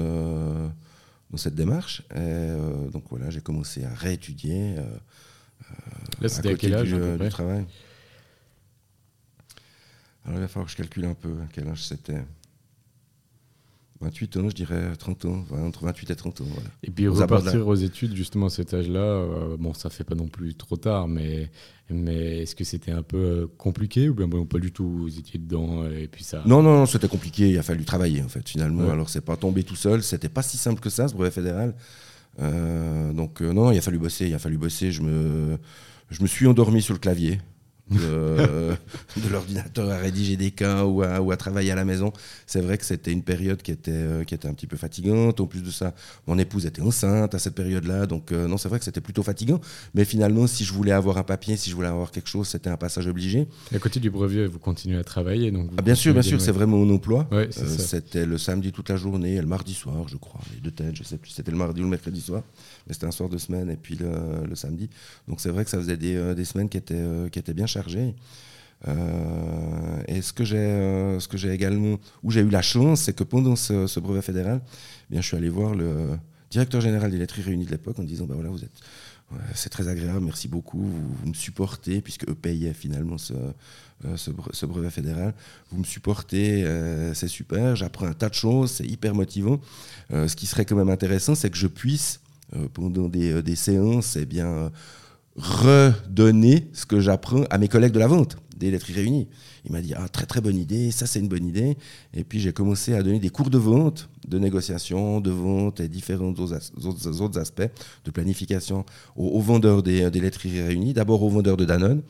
[1.30, 2.02] dans cette démarche.
[2.14, 4.76] Et, donc voilà, j'ai commencé à réétudier.
[6.20, 7.64] Là, c'était à, quel âge du, travail
[10.24, 12.22] Alors, il va falloir que je calcule un peu quel âge c'était.
[14.00, 16.44] 28 ans, je dirais 30 ans, entre 28 et 30 ans.
[16.82, 20.26] Et puis repartir aux études, justement, à cet âge-là, euh, bon, ça fait pas non
[20.26, 21.50] plus trop tard, mais,
[21.90, 25.18] mais est-ce que c'était un peu euh, compliqué ou bien bon, pas du tout, vous
[25.18, 28.28] étiez dedans et puis ça Non, non, non c'était compliqué, il a fallu travailler en
[28.28, 28.88] fait, finalement.
[28.90, 31.74] Alors, c'est pas tombé tout seul, c'était pas si simple que ça, ce brevet fédéral.
[32.38, 34.92] Euh, donc, non, il a fallu bosser, il a fallu bosser.
[34.92, 35.58] Je me
[36.26, 37.40] suis endormi sur le clavier
[39.16, 42.12] de, l'ordinateur à rédiger des cas ou à, ou à travailler à la maison.
[42.46, 45.40] C'est vrai que c'était une période qui était, euh, qui était un petit peu fatigante.
[45.40, 45.92] En plus de ça,
[46.28, 48.06] mon épouse était enceinte à cette période-là.
[48.06, 49.60] Donc, euh, non, c'est vrai que c'était plutôt fatigant.
[49.94, 52.70] Mais finalement, si je voulais avoir un papier, si je voulais avoir quelque chose, c'était
[52.70, 53.48] un passage obligé.
[53.72, 56.40] Et à côté du brevet, vous continuez à travailler donc ah, Bien sûr, bien sûr,
[56.40, 57.28] c'est vraiment mon emploi.
[57.32, 60.40] Euh, c'était le samedi toute la journée et le mardi soir, je crois.
[60.54, 62.44] Les deux têtes, je sais plus, c'était le mardi ou le mercredi soir.
[62.86, 64.88] Mais c'était un soir de semaine et puis le, samedi.
[65.26, 67.79] Donc, c'est vrai que ça faisait des, des semaines qui étaient, qui étaient bien chargées.
[68.88, 73.02] Euh, et ce que j'ai, euh, ce que j'ai également, où j'ai eu la chance,
[73.02, 76.18] c'est que pendant ce, brevet fédéral, eh bien, je suis allé voir le
[76.50, 78.72] directeur général des laiteries réunies de l'époque en disant, bah voilà, vous êtes,
[79.54, 83.34] c'est très agréable, merci beaucoup, vous, me supportez puisque eux payaient finalement ce,
[84.04, 85.34] euh, brevet fédéral,
[85.70, 86.64] vous me supportez,
[87.14, 89.60] c'est super, j'apprends un tas de choses, c'est hyper motivant.
[90.10, 92.20] ce qui serait quand même intéressant, c'est que je puisse
[92.72, 94.72] pendant des, séances, eh bien
[95.36, 99.28] redonner ce que j'apprends à mes collègues de la vente des laiteries réunies.
[99.64, 101.76] Il m'a dit ah, très très bonne idée, ça c'est une bonne idée.
[102.14, 105.88] Et puis j'ai commencé à donner des cours de vente, de négociation, de vente et
[105.88, 107.68] différents autres, autres aspects
[108.04, 108.84] de planification
[109.16, 110.92] aux, vendeurs des, des laiteries réunies.
[110.92, 112.02] D'abord aux vendeurs de Danone,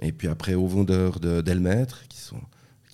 [0.00, 2.40] et puis après aux vendeurs d'Elmaître, qui sont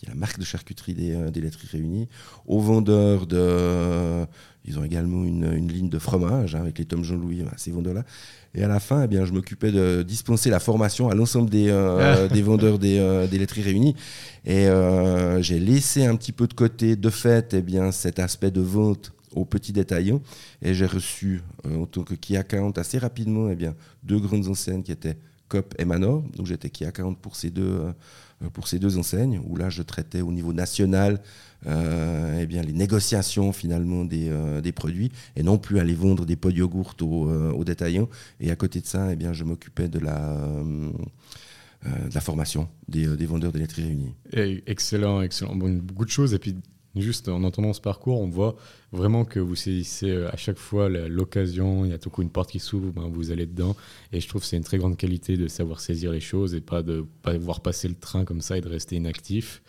[0.02, 2.08] qui est la marque de charcuterie des, euh, des laiteries réunies,
[2.46, 4.26] aux vendeurs de...
[4.64, 8.04] Ils ont également une, une ligne de fromage hein, avec les Tom Jean-Louis, ces vendeurs-là.
[8.54, 11.68] Et à la fin, eh bien, je m'occupais de dispenser la formation à l'ensemble des,
[11.70, 13.96] euh, des vendeurs des, euh, des, laiteries réunies.
[14.44, 18.50] Et euh, j'ai laissé un petit peu de côté, de fait, eh bien, cet aspect
[18.50, 20.20] de vente aux petits détaillants.
[20.60, 24.82] Et j'ai reçu, en tant que key account, assez rapidement, eh bien, deux grandes enseignes
[24.82, 25.16] qui étaient
[25.48, 26.22] COP et Manor.
[26.36, 27.80] Donc j'étais à 40 pour ces deux
[28.52, 31.20] pour ces deux enseignes où là je traitais au niveau national
[31.64, 36.50] eh bien les négociations finalement des, des, produits et non plus aller vendre des pots
[36.50, 38.08] de yogourt aux, détaillants.
[38.40, 40.36] Et à côté de ça, eh bien je m'occupais de la
[41.84, 44.14] de la formation des, des vendeurs de laiterie réunis.
[44.66, 45.54] excellent, excellent.
[45.54, 46.34] Bon, beaucoup de choses.
[46.34, 46.56] Et puis,
[46.96, 48.56] juste en entendant ce parcours, on voit
[48.92, 52.30] vraiment que vous saisissez euh, à chaque fois l'occasion, il y a tout coup une
[52.30, 53.76] porte qui s'ouvre, ben vous allez dedans.
[54.12, 56.60] Et je trouve que c'est une très grande qualité de savoir saisir les choses et
[56.60, 59.62] pas de pas voir passer le train comme ça et de rester inactif.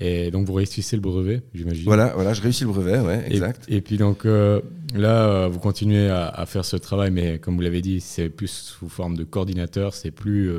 [0.00, 1.84] Et donc vous réussissez le brevet, j'imagine.
[1.84, 3.64] Voilà, voilà, je réussis le brevet, ouais, exact.
[3.68, 4.60] Et, puis donc euh,
[4.94, 8.48] là, euh, vous continuez à, faire ce travail, mais comme vous l'avez dit, c'est plus
[8.48, 10.50] sous forme de coordinateur, c'est plus,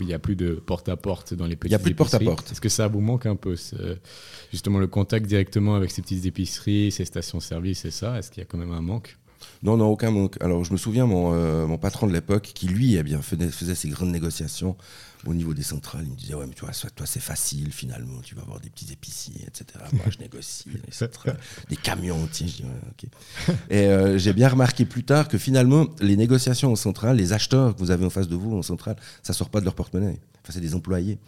[0.00, 2.50] il n'y a plus de porte-à-porte dans les petites Il n'y a plus de porte-à-porte.
[2.50, 3.54] Est-ce que ça vous manque un peu,
[4.50, 8.18] justement le contact directement avec ces petites épiceries, ces stations-service c'est ça?
[8.18, 9.16] Est-ce qu'il y a quand même un manque?
[9.62, 10.36] Non, non, aucun manque.
[10.42, 13.48] Alors, je me souviens, mon, euh, mon patron de l'époque, qui lui eh bien, faisait,
[13.48, 14.76] faisait ses grandes négociations
[15.26, 18.20] au niveau des centrales, il me disait Ouais, mais tu vois, toi, c'est facile finalement,
[18.22, 19.84] tu vas avoir des petits épiciers, etc.
[19.92, 20.70] Moi, je négocie
[21.68, 23.54] des camions, tiens, je dis ok.
[23.70, 27.74] Et euh, j'ai bien remarqué plus tard que finalement, les négociations en centrale, les acheteurs
[27.74, 30.18] que vous avez en face de vous en centrale, ça sort pas de leur porte-monnaie.
[30.42, 31.18] Enfin, c'est des employés.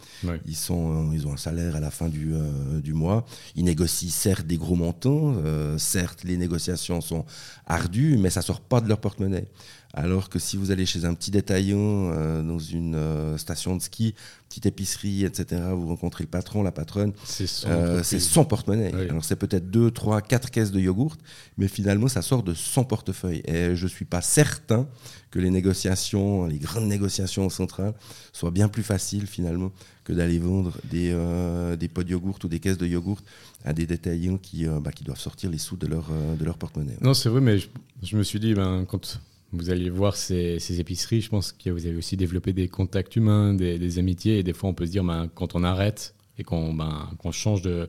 [0.45, 3.25] Ils, sont, euh, ils ont un salaire à la fin du, euh, du mois.
[3.55, 7.25] Ils négocient certes des gros montants, euh, certes les négociations sont
[7.67, 9.45] ardues, mais ça sort pas de leur porte-monnaie.
[9.93, 12.09] Alors que si vous allez chez un petit détaillant
[12.41, 14.15] dans une station de ski,
[14.49, 18.91] petite épicerie, etc., vous rencontrez le patron, la patronne, c'est son, porte-monnaie.
[19.09, 21.15] Alors c'est peut-être deux, trois, quatre caisses de yogourt,
[21.57, 23.43] mais finalement ça sort de son portefeuille.
[23.45, 24.87] Et je suis pas certain
[25.33, 27.95] que les négociations, les grandes négociations centrales,
[28.31, 29.71] soient bien plus faciles finalement
[30.03, 33.21] que d'aller vendre des, euh, des pots de yogourt ou des caisses de yogourt
[33.65, 36.45] à des détaillants qui, euh, bah, qui doivent sortir les sous de leur, euh, de
[36.45, 36.97] leur porte-monnaie.
[37.01, 39.19] Non, c'est vrai, mais je, me suis dit, ben, quand
[39.53, 43.53] vous allez voir ces, épiceries, je pense que vous avez aussi développé des contacts humains,
[43.53, 46.73] des, amitiés, et des fois on peut se dire, ben, quand on arrête et qu'on
[46.73, 47.87] ben, change de,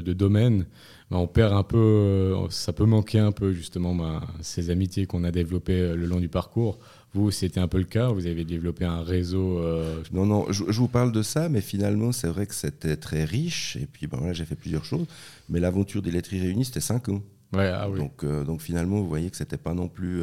[0.00, 0.64] domaine,
[1.10, 5.06] bah, on perd un peu, euh, ça peut manquer un peu justement bah, ces amitiés
[5.06, 6.78] qu'on a développées euh, le long du parcours.
[7.14, 10.64] Vous, c'était un peu le cas Vous avez développé un réseau euh, Non, non, je,
[10.64, 13.76] vous parle de ça, mais finalement, c'est vrai que c'était très riche.
[13.80, 15.06] Et puis, bon, là, j'ai fait plusieurs choses.
[15.48, 17.22] Mais l'aventure des laiteries réunies, c'était 5 ans.
[17.54, 20.22] Ah donc, donc, finalement, vous voyez que c'était pas non plus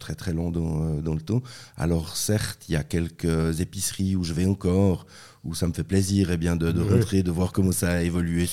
[0.00, 1.40] très très long dans, dans, le temps.
[1.76, 5.06] Alors certes, il y a quelques épiceries où je vais encore,
[5.44, 7.90] où ça me fait plaisir et eh bien, de, de rentrer, de voir comment ça
[7.90, 8.46] a évolué.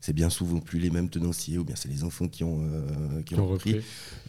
[0.00, 3.22] C'est bien souvent plus les mêmes tenanciers, ou bien c'est les enfants qui ont, euh,
[3.22, 3.80] qui, ont, repris.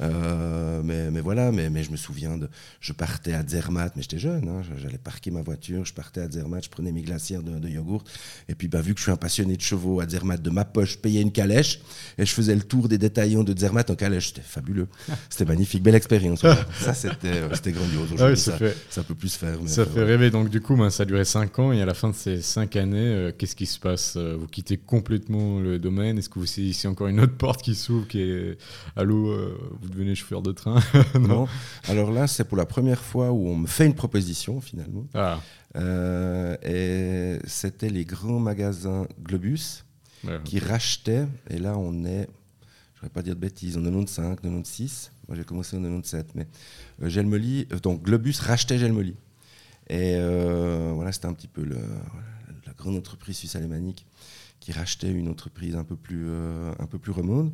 [0.02, 2.48] Euh, mais, mais, voilà, mais, mais, je me souviens, de,
[2.80, 6.30] je partais à Zermatt, mais j'étais jeune, hein, j'allais parquer ma voiture, je partais à
[6.30, 8.04] Zermatt, je prenais mes glacières de, de yogourt.
[8.48, 10.66] Et puis, bah, vu que je suis un passionné de chevaux à Zermatt, de ma
[10.66, 11.82] poche, je payais une calèche
[12.18, 14.28] et je faisais le tour des détaillants de Zermatt en calèche.
[14.28, 14.88] C'était fabuleux.
[15.30, 16.42] C'était magnifique, belle expérience.
[16.42, 18.10] ça, c'était grandiose.
[18.20, 19.58] Ah ça, peut plus se faire.
[19.66, 20.30] ça fait rêver.
[20.30, 22.42] Donc, du coup, ben, ça a duré 5 ans et à la fin de ces
[22.42, 26.40] cinq années, euh, qu'est-ce qui se passe euh, Vous quittez complètement le domaine Est-ce que
[26.40, 28.58] vous saisissez encore une autre porte qui s'ouvre qui est
[28.96, 30.80] Allô, euh, vous devenez chauffeur de train?
[31.20, 31.48] Non.
[31.88, 35.06] Alors là, c'est pour la première fois où on me fait une proposition finalement.
[35.14, 35.40] Ah.
[36.64, 39.84] et c'était les grands magasins Globus
[40.46, 42.28] qui rachetaient, et là on est,
[42.96, 45.12] je ne vais pas dire de bêtises, en 95, 96.
[45.28, 46.48] Moi j'ai commencé en 97, mais
[47.02, 49.16] Gelmoli, donc Globus rachetait Gelmoli.
[49.90, 54.06] Et euh, voilà, c'était un petit peu la grande entreprise suisse-alémanique
[54.60, 57.54] qui rachetait une entreprise un peu plus, euh, un peu plus remonte.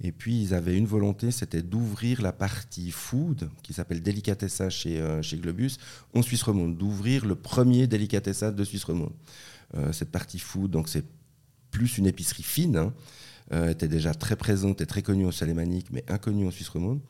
[0.00, 5.00] Et puis, ils avaient une volonté, c'était d'ouvrir la partie food, qui s'appelle Delicatessa chez,
[5.00, 5.78] euh, chez Globus,
[6.14, 9.12] en Suisse romande, d'ouvrir le premier Delicatessa de Suisse romande.
[9.92, 11.04] cette partie food, donc c'est
[11.70, 12.94] plus une épicerie fine, hein,
[13.50, 17.00] était déjà très présente et très connue au Salémanique, mais inconnue en Suisse romande.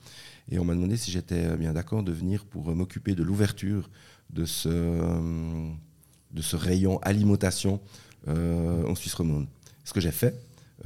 [0.51, 3.91] Et on m'a demandé si j'étais bien d'accord de venir pour m'occuper de l'ouverture
[4.31, 5.71] de ce, euh,
[6.53, 7.81] rayon alimentation
[8.29, 9.47] euh, en Suisse romande.
[9.85, 10.35] Ce que j'ai fait,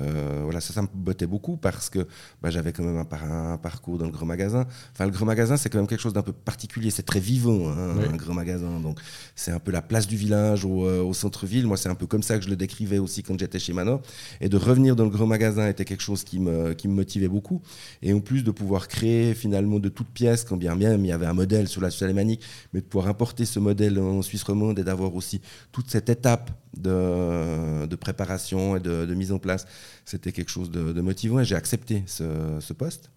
[0.01, 2.07] euh, voilà, ça, ça me bottait beaucoup parce que
[2.43, 4.67] bah, j'avais quand même un, parcours dans le grand magasin.
[4.93, 6.91] Enfin, le grand magasin, c'est quand même quelque chose d'un peu particulier.
[6.91, 8.81] C'est très vivant, hein, un grand magasin.
[8.81, 8.99] Donc,
[9.37, 11.67] c'est un peu la place du village au, au centre-ville.
[11.67, 14.01] Moi, c'est un peu comme ça que je le décrivais aussi quand j'étais chez Manor.
[14.41, 17.29] Et de revenir dans le grand magasin était quelque chose qui me, qui me motivait
[17.29, 17.63] beaucoup.
[18.03, 21.13] Et en plus de pouvoir créer finalement de toutes pièces, quand bien même il y
[21.13, 24.43] avait un modèle sur la Suisse alémanique, mais de pouvoir importer ce modèle en Suisse
[24.43, 29.39] romande et d'avoir aussi toute cette étape de, de préparation et de, de mise en
[29.39, 29.67] place
[30.05, 33.11] c'était quelque chose de, motivant et j'ai accepté ce, poste.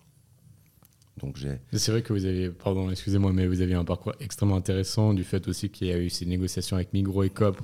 [1.21, 1.59] Donc j'ai.
[1.73, 5.23] C'est vrai que vous avez, pardon, excusez-moi, mais vous aviez un parcours extrêmement intéressant du
[5.23, 7.57] fait aussi qu'il y a eu ces négociations avec Migros et Coop.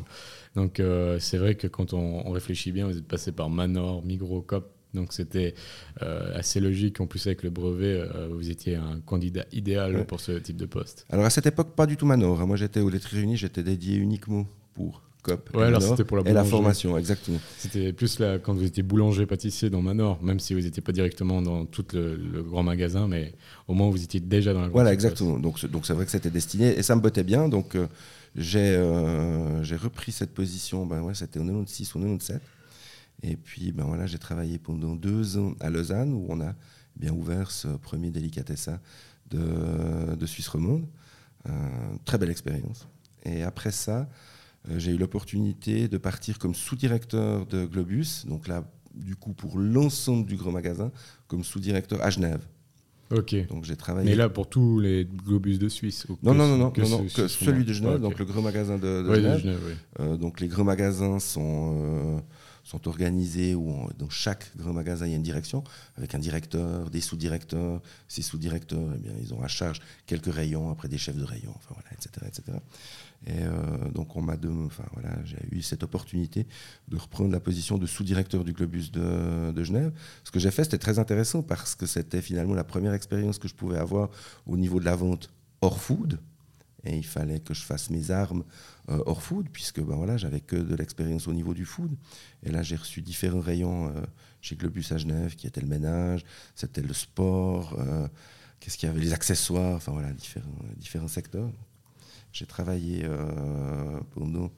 [0.55, 4.41] Donc euh, c'est vrai que quand on, réfléchit bien, vous êtes passé par Manor, Migros,
[4.41, 5.53] Coop, Donc c'était
[5.99, 7.01] assez logique.
[7.01, 8.01] En plus, avec le brevet,
[8.31, 11.05] vous étiez un candidat idéal pour ce type de poste.
[11.09, 12.47] Alors à cette époque, pas du tout Manor.
[12.47, 16.29] Moi, j'étais au Lettres Unis, j'étais dédié uniquement pour COP ouais, alors c'était pour la
[16.29, 17.39] et la formation, exactement.
[17.57, 21.41] C'était plus là, quand vous étiez boulanger-pâtissier dans Manor, même si vous n'étiez pas directement
[21.41, 23.33] dans tout le, grand magasin, mais
[23.67, 25.39] au moins vous étiez déjà dans la Voilà, exactement.
[25.39, 27.49] Donc donc c'est vrai que c'était destiné et ça me bottait bien.
[27.49, 27.87] Donc euh,
[28.35, 32.41] j'ai euh, j'ai repris cette position, ben ouais, c'était en 96 ou 97.
[33.23, 36.55] Et puis ben voilà, j'ai travaillé pendant deux ans à Lausanne où on a
[36.95, 38.79] bien ouvert ce premier délicatessa
[39.29, 40.85] de, de Suisse romande.
[41.49, 41.51] Euh,
[42.05, 42.87] très belle expérience.
[43.23, 44.07] Et après ça,
[44.77, 50.27] j'ai eu l'opportunité de partir comme sous-directeur de Globus, donc là, du coup, pour l'ensemble
[50.27, 50.91] du grand magasin,
[51.27, 52.41] comme sous-directeur à Genève.
[53.11, 53.35] Ok.
[53.47, 54.09] Donc j'ai travaillé.
[54.09, 57.27] Mais là, pour tous les Globus de Suisse Non, non, non, non, que, non, que
[57.27, 59.77] celui de Genève, donc le grand magasin de, Genève.
[59.99, 61.75] Euh, donc les grands magasins sont.
[62.17, 62.19] Euh,
[62.63, 65.63] sont organisés où dans chaque grand magasin il y a une direction
[65.97, 67.81] avec un directeur, des sous-directeurs.
[68.07, 71.53] Ces sous-directeurs, eh bien, ils ont à charge quelques rayons, après des chefs de rayon,
[71.55, 72.57] enfin voilà, etc., etc.
[73.27, 76.47] Et euh, donc on m'a enfin voilà, j'ai eu cette opportunité
[76.87, 79.91] de reprendre la position de sous-directeur du Globus de, Genève.
[80.23, 83.47] Ce que j'ai fait, c'était très intéressant parce que c'était finalement la première expérience que
[83.47, 84.09] je pouvais avoir
[84.47, 85.31] au niveau de la vente
[85.61, 86.19] hors food.
[86.83, 88.43] Et il fallait que je fasse mes armes
[88.89, 91.95] euh, hors food, puisque ben voilà, j'avais que de l'expérience au niveau du food.
[92.41, 94.01] Et là, j'ai reçu différents rayons euh,
[94.41, 97.77] chez Globus à Genève, qui étaient le ménage, c'était le sport,
[98.59, 100.11] qu'est-ce qu'il y avait, les accessoires, enfin voilà,
[100.79, 101.51] différents secteurs.
[102.31, 104.51] J'ai travaillé euh, pendant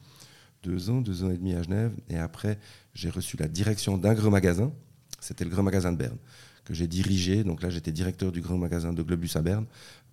[0.63, 1.91] deux ans, deux ans et demi à Genève.
[2.09, 2.59] Et après,
[2.93, 4.71] j'ai reçu la direction d'un grand magasin.
[5.19, 6.17] C'était le grand magasin de Berne,
[6.65, 7.43] que j'ai dirigé.
[7.43, 9.65] Donc là, j'étais directeur du grand magasin de Globus à Berne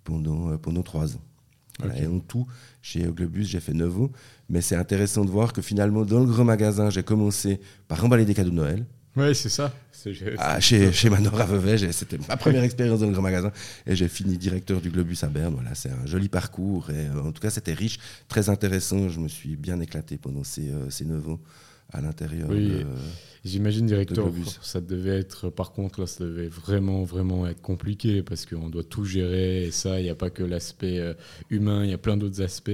[0.04, 1.22] pendant, euh, pendant trois ans.
[1.96, 2.46] Et en tout,
[2.82, 4.10] chez Globus, j'ai fait neuf ans.
[4.50, 8.26] Mais c'est intéressant de voir que finalement, dans le grand magasin, j'ai commencé par emballer
[8.26, 8.84] des cadeaux de Noël.
[9.16, 9.72] Oui, c'est ça.
[10.38, 13.52] Ah, chez, chez Manor à Vevey, c'était ma première expérience dans le grand magasin.
[13.86, 15.54] Et j'ai fini directeur du Globus à Berne.
[15.54, 16.90] Voilà, c'est un joli parcours.
[16.90, 19.08] Et euh, en tout cas, c'était riche, très intéressant.
[19.08, 21.40] Je me suis bien éclaté pendant ces, euh, ces 9 ans
[21.92, 22.48] à l'intérieur.
[22.48, 22.84] Oui,
[23.44, 24.30] j'imagine directeur.
[24.62, 28.84] Ça devait être, par contre, là, ça devait vraiment, vraiment être compliqué parce qu'on doit
[28.84, 29.64] tout gérer.
[29.64, 31.14] Et ça, il n'y a pas que l'aspect euh,
[31.50, 32.70] humain, il y a plein d'autres aspects.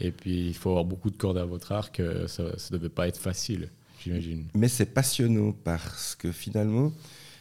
[0.00, 2.02] Et puis, il faut avoir beaucoup de cordes à votre arc.
[2.26, 3.70] Ça ne devait pas être facile.
[4.54, 6.92] Mais c'est passionnant parce que finalement,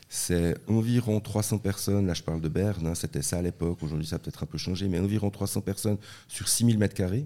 [0.10, 4.08] c'est environ 300 personnes, là je parle de Berne, hein, c'était ça à l'époque, aujourd'hui
[4.08, 5.98] ça a peut-être un peu changé, mais environ 300 personnes
[6.28, 7.26] sur 6000 mètres carrés.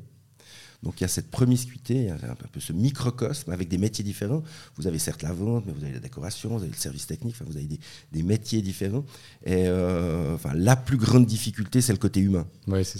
[0.81, 2.17] Donc il y a cette promiscuité, un
[2.51, 4.43] peu ce microcosme avec des métiers différents.
[4.77, 7.35] Vous avez certes la vente, mais vous avez la décoration, vous avez le service technique,
[7.45, 7.67] vous avez
[8.11, 9.03] des, métiers différents.
[9.45, 12.47] Et euh, enfin, la plus grande difficulté, c'est le côté humain.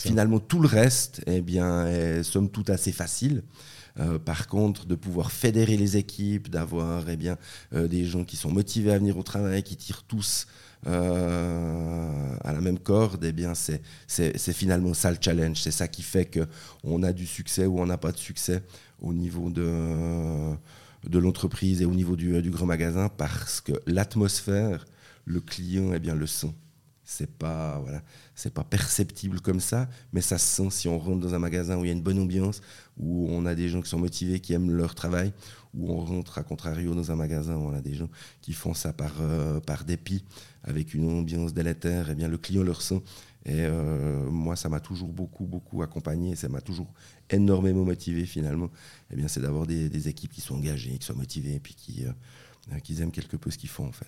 [0.10, 3.44] Finalement, tout le reste, eh bien, est somme toute assez facile.
[4.00, 7.18] Euh, par contre, de pouvoir fédérer les équipes, d'avoir eh
[7.74, 10.48] euh, des gens qui sont motivés à venir au travail, qui tirent tous
[10.88, 13.34] euh, à la même corde, eh
[14.08, 15.62] c'est, finalement ça le challenge.
[15.62, 18.64] C'est ça qui fait qu'on a du succès ou on n'a pas de succès
[19.02, 20.56] au niveau de,
[21.20, 24.86] l'entreprise et au niveau du, grand magasin parce que l'atmosphère,
[25.26, 26.54] le client eh bien, le sent
[27.10, 28.04] c'est pas voilà
[28.36, 31.76] c'est pas perceptible comme ça mais ça se sent si on rentre dans un magasin
[31.76, 32.62] où il y a une bonne ambiance
[32.98, 35.34] où on a des gens qui sont motivés qui aiment leur travail
[35.74, 38.10] où on rentre à contrario dans un magasin où on a des gens
[38.42, 40.24] qui font ça par euh, par dépit
[40.64, 43.02] avec une ambiance délétère et bien le client le ressent.
[43.46, 46.94] Et euh, moi ça m'a toujours beaucoup beaucoup accompagné ça m'a toujours
[47.32, 48.70] énormément motivé finalement.
[49.12, 52.06] Et bien c'est d'avoir des, équipes qui sont engagées qui sont motivées et puis qui
[52.06, 54.08] euh, aiment quelque peu ce qu'ils font en fait.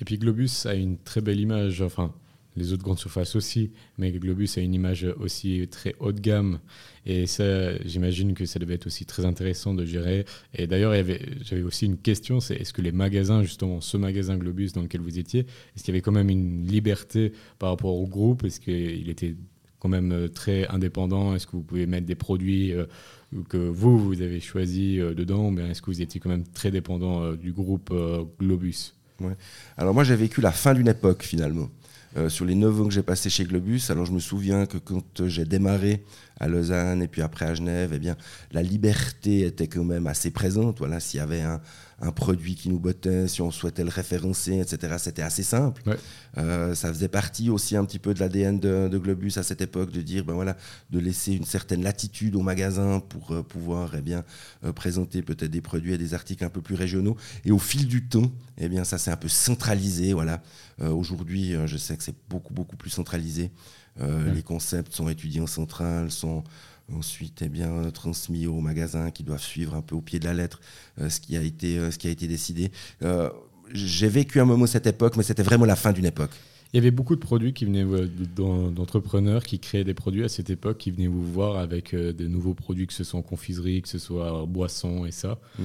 [0.00, 2.14] Et puis Globus a une très belle image enfin
[2.56, 6.58] les autres grandes surfaces aussi, mais Globus a une image aussi très haut de gamme.
[7.04, 10.24] Et ça, j'imagine que ça devait être aussi très intéressant de gérer.
[10.54, 10.92] Et d'ailleurs,
[11.42, 15.00] j'avais aussi une question, c'est est-ce que les magasins, justement, ce magasin Globus dans lequel
[15.00, 18.44] vous étiez, est-ce qu'il y avait quand même une liberté par rapport au groupe?
[18.44, 19.36] Est-ce qu'il était
[19.78, 21.34] quand même euh, très indépendant?
[21.34, 22.86] Est-ce que vous pouvez mettre des produits euh,
[23.48, 25.50] que vous, vous avez choisi euh, dedans?
[25.50, 27.92] Ou est-ce que vous étiez quand même très dépendant du groupe
[28.40, 28.94] Globus?
[29.76, 31.70] Alors moi, j'ai vécu la fin d'une époque, finalement.
[32.16, 34.78] Euh, sur les 9 ans que j'ai passé chez Globus, alors je me souviens que
[34.78, 36.02] quand j'ai démarré
[36.38, 38.16] à Lausanne et puis après à Genève, eh bien,
[38.52, 40.78] la liberté était quand même assez présente.
[40.78, 41.60] Voilà, s'il y avait un,
[42.00, 44.96] un produit qui nous bottait, si on souhaitait le référencer, etc.
[44.98, 45.82] C'était assez simple.
[46.36, 49.90] Euh, ça faisait partie aussi un petit peu de l'ADN de, Globus à cette époque,
[49.90, 50.56] de dire, ben voilà,
[50.90, 54.24] de laisser une certaine latitude au magasin pour euh, pouvoir eh bien,
[54.64, 57.16] euh, présenter peut-être des produits et des articles un peu plus régionaux.
[57.46, 60.12] Et au fil du temps, eh bien, ça s'est un peu centralisé.
[60.12, 60.42] Voilà.
[60.78, 63.50] Aujourd'hui, je sais que c'est beaucoup, beaucoup plus centralisé.
[63.98, 66.44] Les concepts sont étudiés en centrale, sont
[66.92, 70.34] ensuite eh bien, transmis aux magasins qui doivent suivre un peu au pied de la
[70.34, 70.60] lettre
[71.08, 72.70] ce, qui a été, ce qui a été décidé
[73.72, 76.30] j'ai vécu un moment cette époque, mais c'était vraiment la fin d'une époque.
[76.72, 77.86] Il y avait beaucoup de produits qui venaient
[78.36, 82.28] d'entrepreneurs qui créaient des produits à cette époque, qui venaient vous voir avec euh, des
[82.28, 85.38] nouveaux produits, que ce soit en confiserie, que ce soit en boisson et ça.
[85.58, 85.62] Mmh.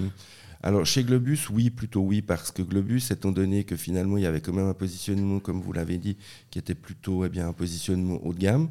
[0.63, 4.27] Alors chez Globus, oui, plutôt oui, parce que Globus, étant donné que finalement il y
[4.27, 6.17] avait quand même un positionnement, comme vous l'avez dit,
[6.51, 8.69] qui était plutôt eh un positionnement haut de gamme,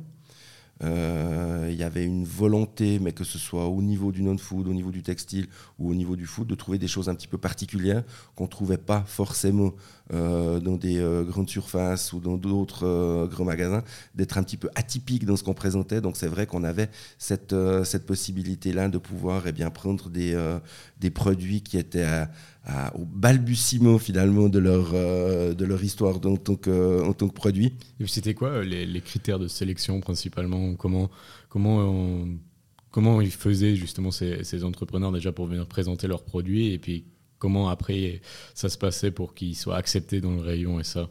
[0.82, 4.72] euh, il y avait une volonté, mais que ce soit au niveau du non-food, au
[4.72, 5.46] niveau du textile
[5.78, 8.02] ou au niveau du food, de trouver des choses un petit peu particulières
[8.34, 9.72] qu'on ne trouvait pas forcément
[10.12, 13.82] euh, dans des euh, grandes surfaces ou dans d'autres grands magasins,
[14.14, 16.00] d'être un petit peu atypique dans ce qu'on présentait.
[16.00, 16.88] Donc c'est vrai qu'on avait
[17.18, 20.34] cette, cette possibilité-là de pouvoir eh bien, prendre des,
[21.00, 22.26] des produits qui étaient
[22.94, 27.34] au balbutiement finalement de leur, euh, de leur histoire en tant que, en tant que
[27.34, 27.72] produit.
[27.98, 30.74] Et c'était quoi euh, les, critères de sélection principalement?
[30.74, 31.10] Comment,
[31.48, 32.26] comment,
[32.90, 36.72] comment ils faisaient justement ces, ces, entrepreneurs déjà pour venir présenter leurs produits?
[36.72, 37.04] Et puis
[37.38, 38.20] comment après
[38.54, 41.10] ça se passait pour qu'ils soient acceptés dans le rayon et ça?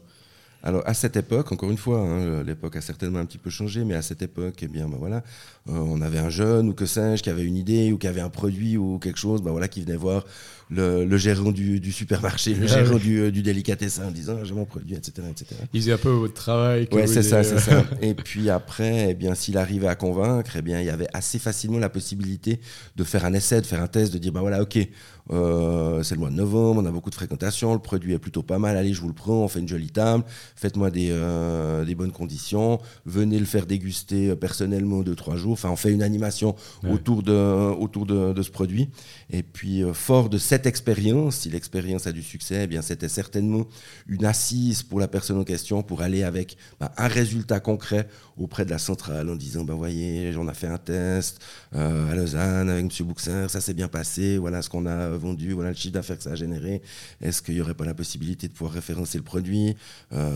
[0.62, 3.84] Alors à cette époque, encore une fois, hein, l'époque a certainement un petit peu changé,
[3.84, 5.22] mais à cette époque, eh bien, ben voilà,
[5.68, 8.20] euh, on avait un jeune ou que sais-je qui avait une idée ou qui avait
[8.20, 10.24] un produit ou quelque chose, ben voilà, qui venait voir
[10.70, 14.64] le, gérant du, supermarché, le ah gérant du, du, délicatessin en disant ah, j'ai mon
[14.64, 15.60] produit, etc., etc.
[15.72, 16.88] Il faisait un peu votre travail.
[16.92, 17.84] Oui, c'est ça, c'est ça.
[18.02, 21.38] Et puis après, eh bien, s'il arrivait à convaincre, eh bien, il y avait assez
[21.38, 22.60] facilement la possibilité
[22.96, 24.78] de faire un essai, de faire un test, de dire ben voilà, ok,
[25.32, 28.42] euh, c'est le mois de novembre, on a beaucoup de fréquentation, le produit est plutôt
[28.42, 30.24] pas mal, allez, je vous le prends, on fait une jolie table,
[30.60, 35.52] faites-moi des, euh, des bonnes conditions, venez le faire déguster euh, personnellement deux, trois jours,
[35.52, 36.54] enfin, on fait une animation
[36.88, 38.90] autour, de, autour de, de, ce produit.
[39.30, 43.66] Et puis, fort de cette expérience, si l'expérience a du succès, eh bien, c'était certainement
[44.06, 48.06] une assise pour la personne en question pour aller avec bah, un résultat concret
[48.36, 51.40] auprès de la centrale en disant, ben voyez, on a fait un test
[51.72, 53.06] à Lausanne avec M.
[53.06, 56.22] Bouxer, ça s'est bien passé, voilà ce qu'on a vendu, voilà le chiffre d'affaires que
[56.22, 56.82] ça a généré.
[57.20, 59.76] Est-ce qu'il n'y aurait pas la possibilité de pouvoir référencer le produit?
[60.12, 60.30] Euh,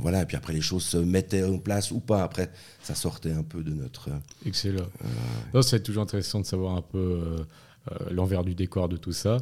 [0.00, 2.22] Voilà, et puis après les choses se mettaient en place ou pas.
[2.22, 2.50] Après,
[2.82, 4.10] ça sortait un peu de notre.
[4.10, 4.86] Euh, Excellent.
[5.54, 7.46] Euh, c'est toujours intéressant de savoir un peu
[8.10, 9.38] l'envers du décor de tout ça.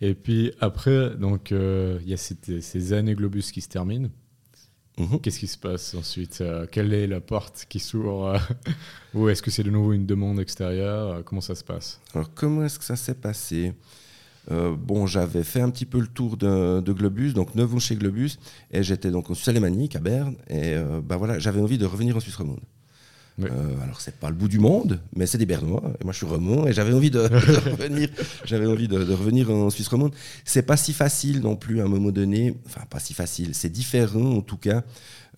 [0.00, 4.08] Et puis après, donc il y a ces années Globus qui se terminent.
[4.98, 5.20] Mhm.
[5.20, 6.42] Qu'est-ce qui se passe ensuite
[6.72, 8.38] Quelle est la porte qui s'ouvre
[9.14, 12.00] Ou est-ce que c'est de nouveau une demande extérieure Comment ça se passe?
[12.14, 13.74] Alors, comment est-ce que ça s'est passé?
[14.50, 17.96] Euh, bon, j'avais fait un petit peu le tour de, Globus, donc 9 ans chez
[17.96, 18.38] Globus,
[18.70, 21.86] et j'étais donc au Suisse alémanique à Berne, et euh, bah voilà, j'avais envie de
[21.86, 22.60] revenir en Suisse romande.
[23.42, 26.18] Euh, alors c'est pas le bout du monde, mais c'est des Bernois, et moi je
[26.18, 27.20] suis romand, et j'avais envie de,
[27.70, 28.08] revenir,
[28.44, 30.14] j'avais envie de, revenir en Suisse romande.
[30.44, 33.70] C'est pas si facile non plus à un moment donné, enfin pas si facile, c'est
[33.70, 34.82] différent en tout cas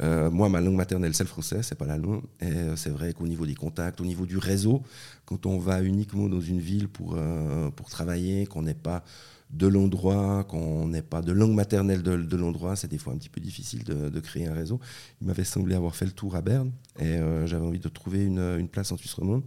[0.00, 2.22] euh, moi, ma langue maternelle, c'est le français, c'est pas l'allemand.
[2.40, 4.82] Et euh, c'est vrai qu'au niveau des contacts, au niveau du réseau,
[5.26, 9.04] quand on va uniquement dans une ville pour, euh, travailler, qu'on n'est pas
[9.50, 13.28] de l'endroit, qu'on n'est pas de langue maternelle de, l'endroit, c'est des fois un petit
[13.28, 14.80] peu difficile de, créer un réseau.
[15.20, 18.38] Il m'avait semblé avoir fait le tour à Berne et j'avais envie de trouver une,
[18.58, 19.42] une place en Suisse romande.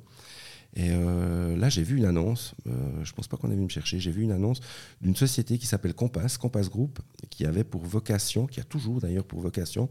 [0.76, 2.72] Et euh, là, j'ai vu une annonce, euh,
[3.04, 4.60] je ne pense pas qu'on ait vu me chercher, j'ai vu une annonce
[5.00, 7.00] d'une société qui s'appelle Compass, Compass Group,
[7.30, 9.90] qui avait pour vocation, qui a toujours d'ailleurs pour vocation,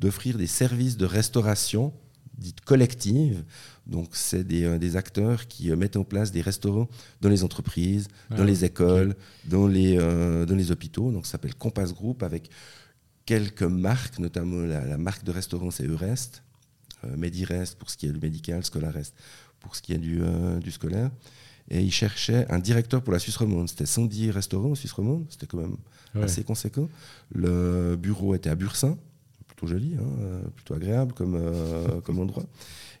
[0.00, 1.92] d'offrir des services de restauration
[2.36, 3.44] dites collectives.
[3.86, 6.88] Donc, c'est des, euh, acteurs qui mettent en place des restaurants
[7.20, 9.14] dans les entreprises, dans ah, les écoles,
[9.44, 11.12] dans, les, dans les hôpitaux.
[11.12, 12.50] Donc, ça s'appelle Compass Group avec
[13.24, 16.42] quelques marques, notamment la, marque de restaurant, c'est Eurest,
[17.16, 19.14] Medirest pour ce qui est du médical, Scolarest
[19.64, 21.10] pour ce qui est du, euh, du scolaire.
[21.70, 23.68] Et il cherchait un directeur pour la Suisse romande.
[23.68, 25.76] C'était 110 restaurants en Suisse romande, c'était quand même
[26.22, 26.88] assez conséquent.
[27.34, 28.98] Le bureau était à Bursin,
[29.46, 32.44] plutôt joli, hein, euh, plutôt agréable comme, euh, comme endroit.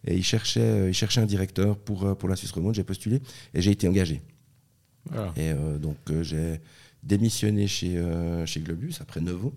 [0.06, 2.74] Et il cherchait, il cherchait un directeur pour, pour la Suisse romande.
[2.74, 3.20] J'ai postulé
[3.52, 4.22] et j'ai été engagé.
[5.14, 5.32] Ah.
[5.36, 6.60] Et donc j'ai
[7.02, 8.02] démissionné chez,
[8.46, 9.52] chez Globus après 9 ans.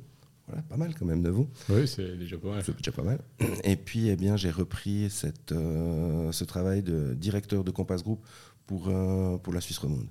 [0.48, 1.50] Voilà, pas mal quand même, de vous.
[1.70, 2.64] Oui, c'est déjà pas mal.
[2.66, 3.20] C'est déjà pas mal.
[3.64, 8.26] Et puis, eh bien, j'ai repris cette, euh, ce travail de directeur de Compass Group
[8.66, 10.08] pour, euh, pour la Suisse romande.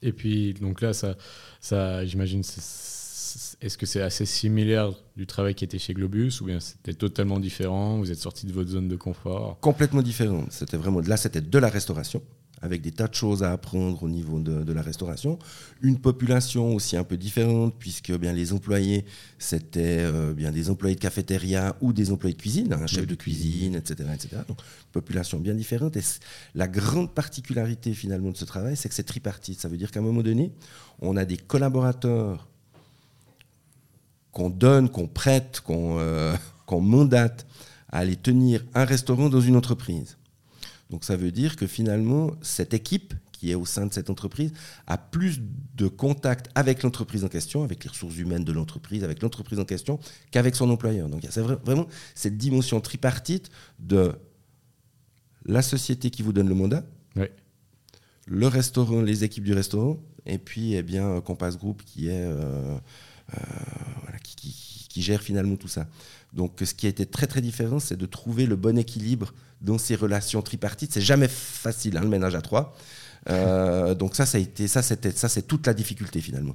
[0.00, 1.16] Et puis, donc là, ça,
[1.60, 6.60] ça j'imagine, est-ce que c'est assez similaire du travail qui était chez Globus ou bien
[6.60, 7.98] c'était totalement différent?
[7.98, 9.58] Vous êtes sorti de votre zone de confort?
[9.60, 10.44] Complètement différent.
[10.50, 12.22] C'était vraiment là, c'était de la restauration
[12.60, 15.38] avec des tas de choses à apprendre au niveau de, la restauration.
[15.80, 19.04] Une population aussi un peu différente, puisque bien, les employés,
[19.38, 23.14] c'était euh, bien des employés de cafétéria ou des employés de cuisine, un chef de
[23.14, 24.08] cuisine, etc.
[24.14, 24.42] etc.
[24.46, 24.58] Donc,
[24.92, 25.96] population bien différente.
[25.96, 26.02] Et
[26.54, 29.60] la grande particularité finalement de ce travail, c'est que c'est tripartite.
[29.60, 30.52] Ça veut dire qu'à un moment donné,
[31.00, 32.48] on a des collaborateurs
[34.32, 36.34] qu'on donne, qu'on prête, qu'on euh,
[36.66, 37.46] qu'on mandate
[37.90, 40.17] à aller tenir un restaurant dans une entreprise.
[40.90, 44.52] Donc ça veut dire que finalement, cette équipe qui est au sein de cette entreprise
[44.86, 45.40] a plus
[45.76, 49.64] de contact avec l'entreprise en question, avec les ressources humaines de l'entreprise, avec l'entreprise en
[49.64, 51.08] question, qu'avec son employeur.
[51.08, 54.12] Donc c'est vraiment cette dimension tripartite de
[55.44, 56.84] la société qui vous donne le mandat,
[58.26, 62.78] le restaurant, les équipes du restaurant, et puis eh bien Compass Group qui est euh,
[63.34, 63.40] euh,
[64.36, 65.86] qui, gère finalement tout ça.
[66.32, 69.78] Donc ce qui a été très très différent, c'est de trouver le bon équilibre dans
[69.78, 70.92] ces relations tripartites.
[70.92, 72.76] C'est jamais facile, hein, le ménage à trois.
[73.30, 76.54] Euh, donc ça, ça a été, ça c'était, ça c'est toute la difficulté finalement.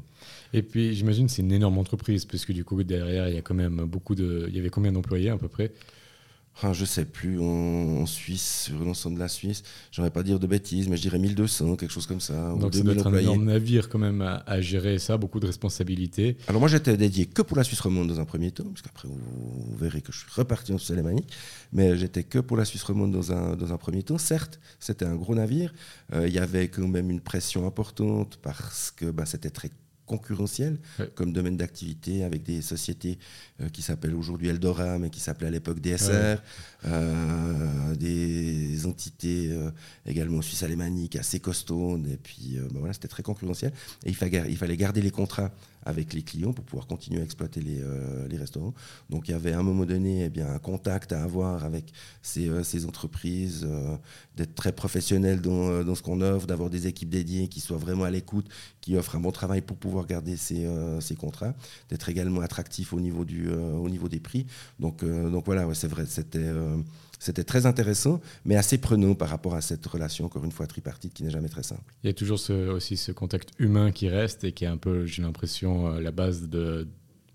[0.53, 3.55] Et puis j'imagine c'est une énorme entreprise puisque du coup derrière il y a quand
[3.55, 5.71] même beaucoup de, il y avait combien d'employés à peu près?
[6.61, 10.47] Ah, je sais plus, en, Suisse, sur l'ensemble de la Suisse, j'aimerais pas dire de
[10.47, 12.53] bêtises, mais je dirais 1200, quelque chose comme ça.
[12.59, 16.37] Donc c'est un énorme navire quand même à, gérer ça, beaucoup de responsabilités.
[16.47, 19.07] Alors moi j'étais dédié que pour la Suisse romande dans un premier temps, parce qu'après
[19.07, 21.33] vous, verrez que je suis reparti en Suisse alémanique,
[21.71, 24.17] mais j'étais que pour la Suisse romande dans un, dans un premier temps.
[24.17, 25.73] Certes, c'était un gros navire,
[26.13, 29.71] euh, il y avait quand même une pression importante parce que bah, c'était très
[30.17, 30.77] concurrentiel
[31.15, 33.17] comme domaine d'activité avec des sociétés
[33.61, 36.37] euh, qui s'appellent aujourd'hui Eldora mais qui s'appelaient à l'époque DSR,
[36.85, 39.71] euh, des entités euh,
[40.05, 43.71] également suisse alémaniques assez costauds et puis bah voilà, c'était très concurrentiel.
[44.05, 45.51] Et il fallait garder les contrats
[45.85, 48.73] avec les clients pour pouvoir continuer à exploiter les, euh, les restaurants.
[49.09, 51.91] Donc il y avait à un moment donné eh bien, un contact à avoir avec
[52.21, 53.95] ces, euh, entreprises, euh,
[54.35, 58.09] d'être très professionnel dans, ce qu'on offre, d'avoir des équipes dédiées qui soient vraiment à
[58.09, 58.47] l'écoute,
[58.81, 60.65] qui offrent un bon travail pour pouvoir garder ces,
[61.17, 61.53] contrats,
[61.89, 64.45] d'être également attractif au niveau, du, au niveau des prix.
[64.79, 66.49] Donc, donc voilà, c'est vrai, c'était
[67.23, 71.13] c'était très intéressant, mais assez prenant par rapport à cette relation, encore une fois, tripartite,
[71.13, 71.93] qui n'est jamais très simple.
[72.03, 75.05] Il y a toujours aussi ce contact humain qui reste et qui est un peu,
[75.05, 76.85] j'ai l'impression, euh, la base de,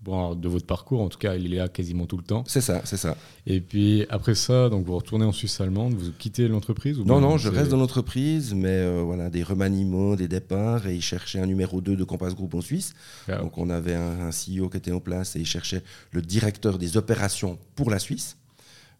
[0.03, 1.01] bon, de votre parcours.
[1.01, 2.43] En tout cas, il est là quasiment tout le temps.
[2.45, 3.17] C'est ça, c'est ça.
[3.47, 7.37] Et puis après ça, donc vous retournez en Suisse allemande, vous quittez l'entreprise Non, non,
[7.37, 11.47] je reste dans l'entreprise, mais euh, voilà, des remaniements, des départs, et ils cherchaient un
[11.47, 12.93] numéro 2 de Compass Group en Suisse.
[13.27, 16.21] Ah, donc on avait un, un, CEO qui était en place et il cherchait le
[16.21, 18.37] directeur des opérations pour la Suisse.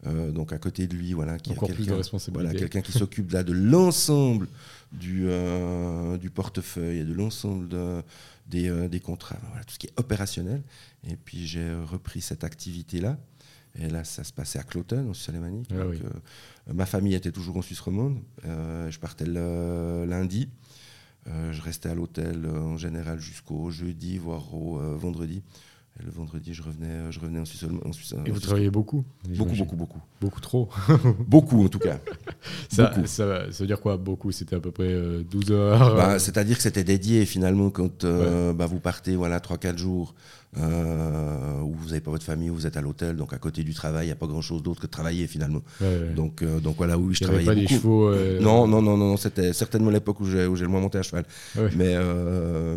[0.08, 1.54] Euh, donc à côté de lui, voilà, qui
[2.32, 4.48] Voilà, quelqu'un qui s'occupe là de l'ensemble
[4.94, 7.68] du, euh, du portefeuille et de l'ensemble
[8.48, 10.62] des, euh, des, contrats, voilà, tout ce qui est opérationnel.
[11.08, 13.18] Et puis j'ai repris cette activité-là.
[13.80, 15.70] Et là, ça se passait à Cloten, en Suisse alémanique.
[15.72, 18.20] Ah ma famille était toujours en Suisse romande.
[18.44, 20.50] je partais le lundi.
[21.28, 25.44] je restais à l'hôtel en général jusqu'au jeudi, voire au vendredi
[26.06, 27.66] le vendredi, je revenais, euh, je revenais en Suisse.
[27.84, 29.04] En Suisse et vous travaillez beaucoup
[29.38, 30.02] Beaucoup, beaucoup, beaucoup.
[30.22, 30.70] Beaucoup trop
[31.28, 32.00] Beaucoup, en tout cas.
[32.70, 34.32] ça, ça, veut dire quoi, beaucoup?
[34.32, 34.94] C'était à peu près
[35.30, 35.96] 12 euh, heures?
[35.96, 40.16] Bah, euh C'est-à-dire que c'était dédié, finalement, quand bah, vous partez voilà, 3-4 jours
[40.58, 43.64] euh, où vous n'avez pas votre famille, où vous êtes à l'hôtel, donc à côté
[43.64, 45.62] du travail, il n'y a pas grand-chose d'autre que de travailler finalement.
[46.16, 47.68] Donc, euh, donc voilà, oui, je travaillais pas beaucoup.
[47.68, 50.98] Des chevaux, euh, non, non, non, non, c'était certainement l'époque où j'ai le moins monté
[50.98, 51.26] à cheval.
[51.76, 51.96] Mais,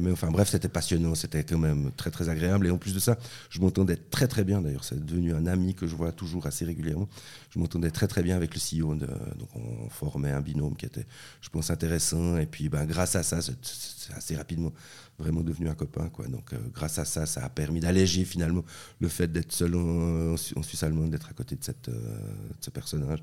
[0.01, 2.66] mais enfin bref, c'était passionnant, c'était quand même très très agréable.
[2.66, 3.16] Et en plus de ça,
[3.49, 6.64] je m'entendais très très bien d'ailleurs, c'est devenu un ami que je vois toujours assez
[6.64, 7.09] régulièrement.
[7.53, 10.86] Je m'entendais très très bien avec le CEO, de, donc on formait un binôme qui
[10.86, 11.07] était,
[11.42, 12.38] je pense, intéressant.
[12.38, 14.72] Et puis ben, grâce à ça, c'est assez rapidement
[15.18, 16.09] vraiment devenu un copain.
[16.09, 16.26] Quoi.
[16.28, 18.64] Donc, euh, grâce à ça, ça a permis d'alléger finalement
[19.00, 22.18] le fait d'être seul en, Suisse allemande, d'être à côté de, cette, euh,
[22.61, 23.20] ce personnage.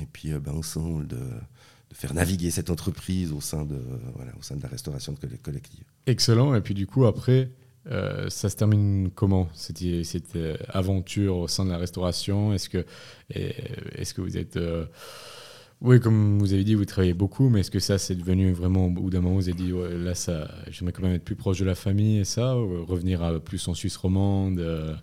[0.00, 3.80] Et puis, euh, ben, ensemble, de, de, faire naviguer cette entreprise au sein de,
[4.14, 5.84] voilà, au sein de la restauration de collective.
[6.06, 6.54] Excellent.
[6.54, 7.50] Et puis, du coup, après,
[8.28, 12.52] ça se termine comment cette, cette aventure au sein de la restauration?
[12.52, 12.84] Est-ce que,
[13.30, 14.58] est, -ce que vous êtes
[15.80, 18.86] oui, comme vous avez dit, vous travaillez beaucoup, mais est-ce que ça, c'est devenu vraiment,
[18.86, 21.60] au bout d'un moment, vous avez dit, là, ça, j'aimerais quand même être plus proche
[21.60, 24.96] de la famille et ça, revenir à plus en Suisse romande euh,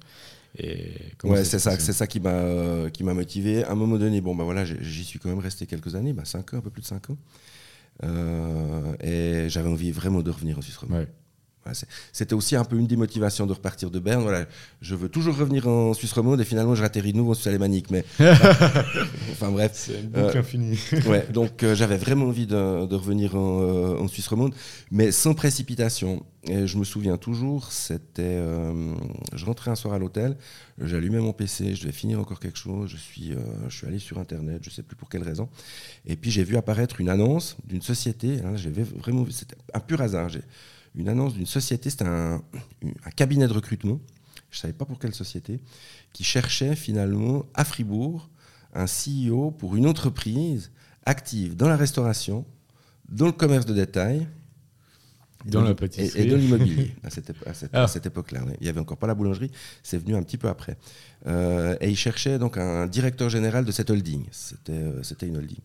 [0.58, 3.64] et ouais, c'est ça, c'est ça qui m'a qui m'a motivé.
[3.64, 6.26] À un moment donné, bon, bah voilà, j'y suis quand même resté quelques années, bah,
[6.26, 7.18] 5 ans, un peu plus de 5 ans.
[8.04, 11.08] Euh, et j'avais envie vraiment de revenir en Suisse romande.
[12.14, 14.22] C'était aussi un peu une des motivations de repartir de Berne.
[14.22, 14.46] Voilà,
[14.82, 17.48] je veux toujours revenir en Suisse romande et finalement je atterris de nouveau en Suisse
[17.48, 17.90] alémanique.
[17.90, 18.06] Mais
[19.32, 23.36] enfin bref, c'est une boucle euh, ouais, donc euh, j'avais vraiment envie de, de revenir
[23.36, 24.54] en, euh, en, Suisse romande,
[24.92, 26.24] mais sans précipitation.
[26.48, 28.40] Et je me souviens toujours, c'était,
[29.34, 30.38] je rentrais un soir à l'hôtel,
[30.80, 32.88] j'allumais mon PC, je devais finir encore quelque chose.
[32.92, 33.34] Je suis,
[33.68, 35.50] je suis allé sur internet, je sais plus pour quelle raison,
[36.06, 38.42] et puis j'ai vu apparaître une annonce d'une société.
[38.46, 40.30] Hein, j'avais vraiment, c'était un pur hasard.
[40.30, 40.42] J'ai
[40.96, 42.42] une annonce d'une société, c'était un,
[43.16, 44.00] cabinet de recrutement,
[44.52, 45.60] je ne savais pas pour quelle société,
[46.14, 48.30] qui cherchait finalement à Fribourg
[48.74, 50.72] un CEO pour une entreprise
[51.06, 52.46] active dans la restauration,
[53.10, 54.28] dans le commerce de détail,
[55.46, 57.32] dans la Et, dans l'immobilier à cette,
[57.74, 57.88] ah.
[57.88, 58.42] cette, époque-là.
[58.60, 59.52] Il n'y avait encore pas la boulangerie,
[59.84, 60.76] c'est venu un petit peu après.
[61.28, 64.26] Euh, et il cherchait donc un directeur général de cette holding.
[64.32, 65.60] C'était, euh, c'était une holding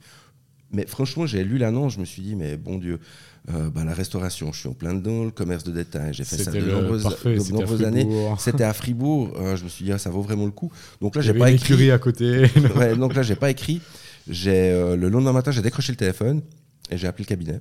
[0.70, 3.01] Mais franchement, j'ai lu l'annonce, je me suis dit, mais bon Dieu,
[3.49, 6.36] euh, ben, la restauration, je suis en plein dedans, le commerce de détail, j'ai fait
[6.36, 8.07] ça de nombreuses, de nombreuses années.
[8.38, 10.70] C'était à Fribourg, euh, je me suis dit, ah, ça vaut vraiment le coup.
[11.01, 11.91] Donc là, j'ai pas écrit.
[11.91, 12.47] à côté.
[12.76, 13.80] ouais, donc là, j'ai pas écrit.
[14.28, 16.43] J'ai euh, le lendemain matin, j'ai décroché le téléphone
[16.91, 17.61] et j'ai appelé le cabinet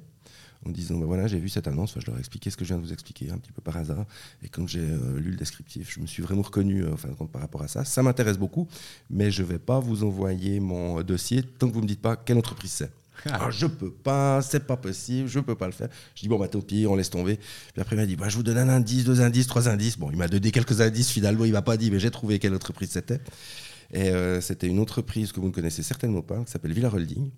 [0.66, 2.74] en disant ben voilà j'ai vu cette annonce je leur ai expliqué ce que je
[2.74, 4.06] viens de vous expliquer un petit peu par hasard
[4.44, 7.70] et quand j'ai lu le descriptif je me suis vraiment reconnu enfin par rapport à
[7.70, 8.68] ça ça m'intéresse beaucoup
[9.10, 12.38] mais je vais pas vous envoyer mon dossier tant que vous me dites pas quelle
[12.38, 12.92] entreprise c'est
[13.26, 13.40] ah.
[13.42, 15.90] ah, je peux pas, c'est pas possible, je peux pas le faire.
[16.16, 17.38] Je dis bon bah tant pis, on laisse tomber.
[17.38, 19.98] Puis après il m'a dit bah, je vous donne un indice, deux indices, trois indices.
[19.98, 22.56] Bon, il m'a donné quelques indices finalement, il m'a pas dit mais j'ai trouvé quelle
[22.56, 23.20] entreprise c'était.
[23.92, 27.32] Et euh, c'était une entreprise que vous ne connaissez certainement pas, qui s'appelle Villa Holding,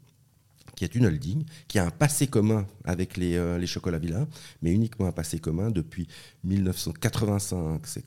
[0.76, 4.28] qui est une holding, qui a un passé commun avec les, euh, les chocolats Villa,
[4.62, 6.08] mais uniquement un passé commun depuis
[6.44, 7.82] 1985.
[7.86, 8.04] C'est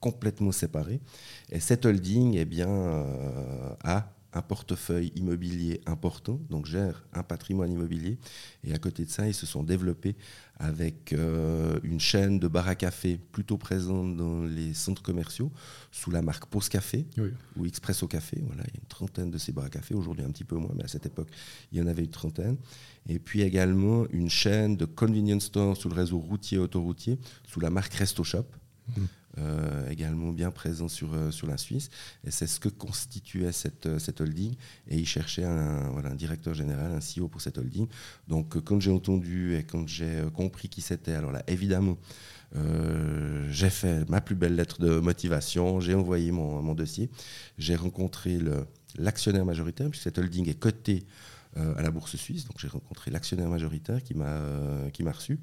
[0.00, 1.00] complètement séparé.
[1.50, 7.70] Et cette holding eh bien, euh, a un portefeuille immobilier important, donc gère un patrimoine
[7.70, 8.18] immobilier.
[8.64, 10.16] Et à côté de ça, ils se sont développés
[10.58, 15.52] avec euh, une chaîne de bars à café plutôt présente dans les centres commerciaux,
[15.92, 17.06] sous la marque Pause Café
[17.56, 18.42] ou Expresso Café.
[18.44, 20.56] Voilà, il y a une trentaine de ces bars à café, aujourd'hui un petit peu
[20.56, 21.28] moins, mais à cette époque,
[21.72, 22.56] il y en avait une trentaine.
[23.08, 27.70] Et puis également une chaîne de convenience stores sous le réseau routier autoroutier, sous la
[27.70, 28.46] marque Resto Shop.
[28.88, 29.02] Mmh.
[29.38, 31.90] Euh, également bien présent sur, euh, sur la Suisse.
[32.24, 34.54] Et c'est ce que constituait cette, euh, cette holding.
[34.86, 37.88] Et il cherchait un, voilà, un directeur général, un CEO pour cette holding.
[38.28, 41.98] Donc quand j'ai entendu et quand j'ai compris qui c'était, alors là, évidemment,
[43.50, 47.10] j'ai fait ma plus belle lettre de motivation, j'ai envoyé mon, mon dossier,
[47.58, 48.38] j'ai rencontré
[48.96, 51.04] l'actionnaire majoritaire, puisque cette holding est cotée
[51.56, 54.40] à la bourse suisse, donc j'ai rencontré l'actionnaire majoritaire qui m'a
[54.92, 55.40] qui m'a reçu.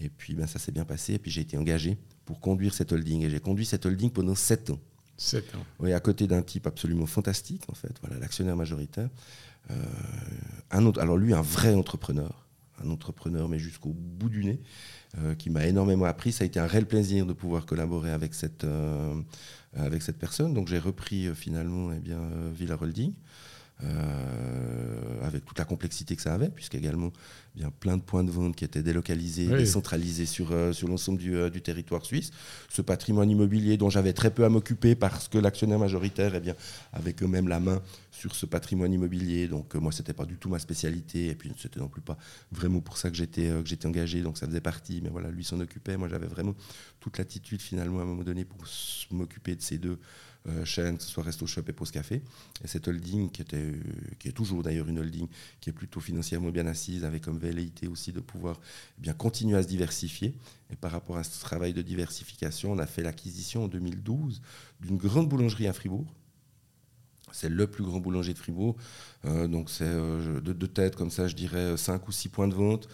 [0.00, 1.98] Et puis ben, ça s'est bien passé, et puis j'ai été engagé
[2.30, 3.22] pour conduire cette holding.
[3.22, 4.78] Et j'ai conduit cette holding pendant sept ans.
[5.16, 5.66] Sept ans.
[5.80, 9.08] Oui, à côté d'un type absolument fantastique, en fait, voilà, l'actionnaire majoritaire.
[9.72, 9.74] Euh,
[10.70, 12.46] un autre, alors lui, un vrai entrepreneur,
[12.84, 14.60] un entrepreneur, mais jusqu'au bout du nez,
[15.18, 16.30] euh, qui m'a énormément appris.
[16.30, 19.20] Ça a été un réel plaisir de pouvoir collaborer avec cette, euh,
[19.74, 20.54] avec cette personne.
[20.54, 22.20] Donc j'ai repris finalement eh bien,
[22.54, 23.12] Villa Holding.
[23.82, 27.12] Euh, avec toute la complexité que ça avait, puisqu'également
[27.54, 31.36] bien plein de points de vente qui étaient délocalisés, décentralisés sur, euh, sur l'ensemble du,
[31.36, 32.30] euh, du, territoire suisse.
[32.68, 36.54] Ce patrimoine immobilier dont j'avais très peu à m'occuper parce que l'actionnaire majoritaire eh bien,
[36.92, 39.46] avait quand même la main sur ce patrimoine immobilier.
[39.46, 42.18] Donc moi, c'était pas du tout ma spécialité, et puis c'était non plus pas
[42.50, 45.00] vraiment pour ça que j'étais j'étais engagé, donc ça faisait partie.
[45.02, 45.96] Mais voilà, lui s'en occupait.
[45.96, 46.54] Moi, j'avais vraiment
[46.98, 48.58] toute l'attitude finalement à un moment donné pour
[49.10, 49.98] m'occuper de ces deux
[50.64, 52.22] chaînes, que ce soit Resto Shop et Pause Café.
[52.64, 53.74] Et cette holding, qui, était,
[54.18, 55.28] qui est toujours d'ailleurs une holding
[55.60, 58.60] qui est plutôt financièrement bien assise, avec comme velléité aussi de pouvoir
[58.98, 60.34] eh bien, continuer à se diversifier.
[60.70, 64.40] Et par rapport à ce travail de diversification, on a fait l'acquisition en 2012
[64.80, 66.06] d'une grande boulangerie à Fribourg.
[67.32, 68.76] C'est le plus grand boulanger de Fribourg.
[69.24, 72.54] Euh, donc c'est euh, de, tête comme ça, je dirais 5 ou 6 points de
[72.54, 72.88] vente,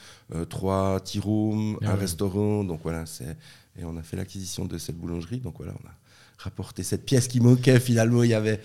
[0.51, 2.65] 3 tea rooms, ah un restaurant.
[2.65, 3.37] Donc voilà, c'est
[3.79, 5.41] et on a fait l'acquisition de cette boulangerie.
[5.41, 5.95] Donc voilà, on a
[6.39, 7.81] rapporter cette pièce qui manquait.
[7.81, 8.61] Finalement, il y avait,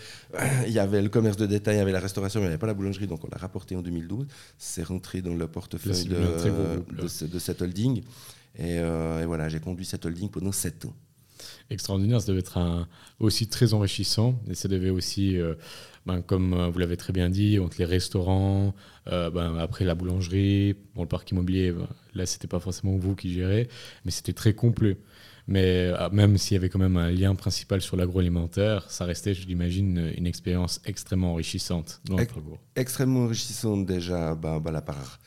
[0.68, 2.54] il y avait le commerce de détail, il y avait la restauration, mais il n'y
[2.54, 3.08] avait pas la boulangerie.
[3.08, 4.28] Donc, on l'a rapporté en 2012.
[4.58, 8.04] C'est rentré dans le portefeuille de, de, cette holding.
[8.60, 10.96] Euh, et, voilà, j'ai conduit cette holding pendant sept ans.
[11.70, 12.88] Extraordinaire, ça devait être un,
[13.20, 14.40] aussi très enrichissant.
[14.50, 15.56] Et ça devait aussi, euh,
[16.06, 20.76] ben, comme euh, vous l'avez très bien dit, entre les restaurants, ben, après la boulangerie,
[20.96, 23.70] bon, le parc immobilier, ben, là, c'était pas forcément vous qui gérez,
[24.04, 24.98] mais c'était très complet.
[25.48, 29.34] Mais euh, même s'il y avait quand même un lien principal sur l'agroalimentaire, ça restait,
[29.34, 32.18] je l'imagine, une expérience extrêmement enrichissante dans
[32.76, 35.20] Extrêmement enrichissante déjà bah, bah, la, par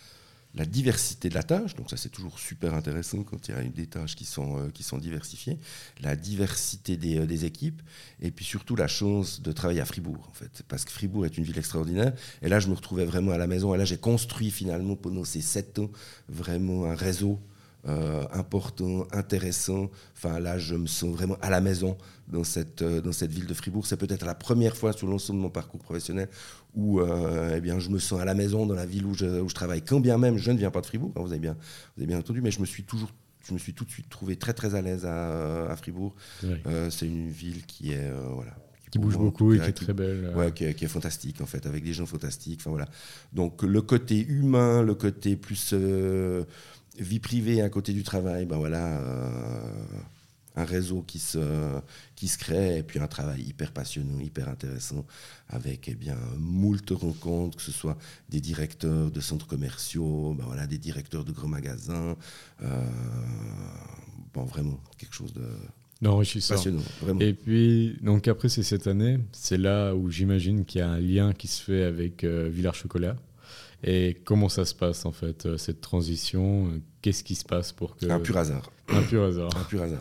[0.55, 1.75] la diversité de la tâche.
[1.75, 4.71] Donc ça, c'est toujours super intéressant quand il y a des tâches qui sont, euh,
[4.71, 5.59] qui sont diversifiées.
[6.01, 7.83] La diversité des, euh, des, équipes.
[8.21, 10.63] Et puis surtout la chance de travailler à Fribourg, en fait.
[10.69, 12.13] Parce que Fribourg est une ville extraordinaire.
[12.43, 13.75] Et là, je me retrouvais vraiment à la maison.
[13.75, 15.91] Et là, j'ai construit finalement pendant ces sept ans
[16.29, 17.41] vraiment un réseau
[17.87, 19.91] euh, important, intéressant.
[20.17, 23.47] Enfin, là, je me sens vraiment à la maison dans cette, euh, dans cette ville
[23.47, 23.87] de Fribourg.
[23.87, 26.29] C'est peut-être la première fois sur l'ensemble de mon parcours professionnel
[26.75, 29.27] où euh, eh bien, je me sens à la maison dans la ville où je,
[29.27, 29.83] où je, travaille.
[29.83, 31.57] Quand bien même, je ne viens pas de Fribourg, hein, vous avez bien,
[31.97, 33.11] vous avez bien entendu, mais je me suis toujours
[33.47, 36.15] je me suis tout de suite trouvé très très à l'aise à, à, Fribourg.
[36.89, 38.57] c'est une ville qui est voilà,
[38.91, 40.33] qui bouge beaucoup et qui est très belle.
[40.35, 42.61] Ouais, qui est, fantastique en fait, avec des gens fantastiques.
[42.63, 42.89] Enfin voilà.
[43.35, 45.75] Donc le côté humain, le côté plus
[46.99, 49.71] vie privée à côté du travail, ben voilà, euh,
[50.57, 51.81] un réseau qui se,
[52.15, 55.05] qui se crée et puis un travail hyper passionnant, hyper intéressant
[55.49, 60.67] avec eh bien, moult rencontres, que ce soit des directeurs de centres commerciaux, ben voilà,
[60.67, 62.17] des directeurs de grands magasins.
[62.63, 62.85] Euh,
[64.33, 65.47] bon, vraiment, quelque chose de.
[66.55, 67.21] Passionnant, vraiment.
[67.21, 71.01] Et puis, donc après c'est cette année, c'est là où j'imagine qu'il y a un
[71.01, 73.17] lien qui se fait avec euh, Villard Chocolat
[73.87, 76.81] Et comment ça se passe en fait, euh, cette transition?
[77.03, 78.07] Qu'est-ce qui se passe pour que...
[78.07, 78.71] Un pur hasard.
[78.89, 79.55] Un pur hasard.
[79.57, 80.01] Un pur hasard.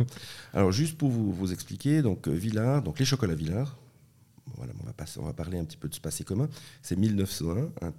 [0.54, 3.78] Alors juste pour vous, vous expliquer, donc Villard, donc les chocolats Villard,
[4.58, 6.50] voilà, on, va passer, on va parler un petit peu de ce passé commun.
[6.82, 7.94] C'est 1901, un,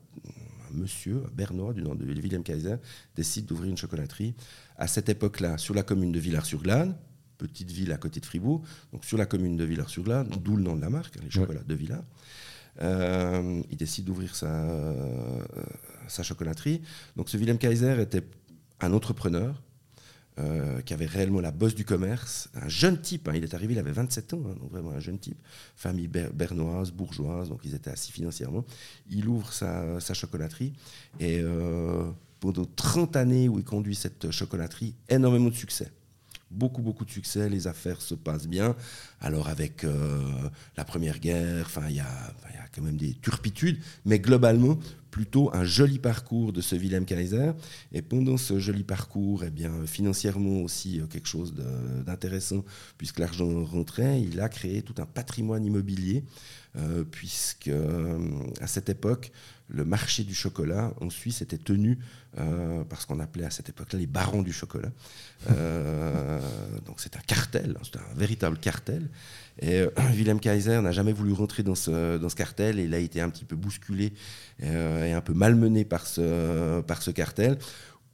[0.72, 2.76] monsieur, un Bernois du nom de William Kaiser,
[3.16, 4.34] décide d'ouvrir une chocolaterie.
[4.76, 6.96] À cette époque-là, sur la commune de Villars-sur-Glane,
[7.38, 8.62] petite ville à côté de Fribourg,
[8.92, 11.62] donc sur la commune de Villars-sur-Glane, d'où le nom de la marque, hein, les chocolats
[11.62, 12.04] de Villars.
[12.80, 15.42] Euh, il décide d'ouvrir sa, euh,
[16.22, 16.82] chocolaterie.
[17.16, 18.24] Donc ce William Kaiser était
[18.80, 19.62] un entrepreneur
[20.38, 23.74] euh, qui avait réellement la bosse du commerce, un jeune type, hein, il est arrivé,
[23.74, 25.38] il avait 27 ans, hein, donc vraiment un jeune type,
[25.76, 28.64] famille bernoise, bourgeoise, donc ils étaient assis financièrement.
[29.08, 30.72] Il ouvre sa chocolaterie
[31.20, 31.40] et
[32.40, 35.92] pendant 30 années où il conduit cette chocolaterie, énormément de succès
[36.54, 38.74] beaucoup, beaucoup de succès, les affaires se passent bien.
[39.20, 40.22] Alors avec euh,
[40.76, 42.34] la Première Guerre, il y, a
[42.74, 44.78] quand même des turpitudes, mais globalement,
[45.10, 47.52] plutôt un joli parcours de ce Wilhelm Kaiser.
[47.92, 51.54] Et pendant ce joli parcours, eh bien, financièrement aussi euh, quelque chose
[52.04, 52.64] d'intéressant,
[52.98, 56.24] puisque l'argent rentrait, il a créé tout un patrimoine immobilier,
[56.76, 57.70] euh, puisque
[58.60, 59.30] à cette époque,
[59.74, 61.98] le marché du chocolat en Suisse était tenu
[62.38, 64.90] euh, par ce qu'on appelait à cette époque-là les barons du chocolat.
[65.50, 66.40] Euh,
[66.86, 69.08] donc c'est un cartel, c'est un véritable cartel.
[69.58, 73.20] Et euh, Wilhelm Kaiser n'a jamais voulu rentrer dans ce, cartel et il a été
[73.20, 74.12] un petit peu bousculé
[74.62, 77.58] et un peu malmené par ce, par ce cartel,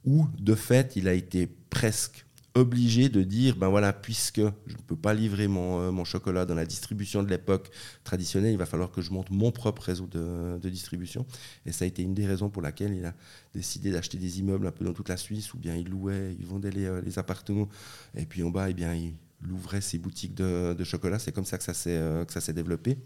[0.05, 4.81] où de fait il a été presque obligé de dire, ben voilà, puisque je ne
[4.85, 7.71] peux pas livrer mon, euh, mon, chocolat dans la distribution de l'époque
[8.03, 11.25] traditionnelle, il va falloir que je monte mon propre réseau de, distribution.
[11.65, 13.13] Et ça a été une des raisons pour laquelle il a
[13.53, 16.45] décidé d'acheter des immeubles un peu dans toute la Suisse, ou bien il louait, il
[16.45, 17.69] vendait les, euh, les appartements,
[18.15, 19.15] et puis en bas, eh bien, il
[19.49, 21.19] ouvrait ses boutiques de, de chocolat.
[21.19, 22.97] C'est comme ça que ça s'est euh, développé,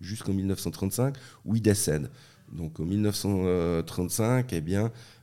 [0.00, 1.14] jusqu'en 1935,
[1.44, 2.10] où il décède.
[2.52, 4.62] Donc en 1935, eh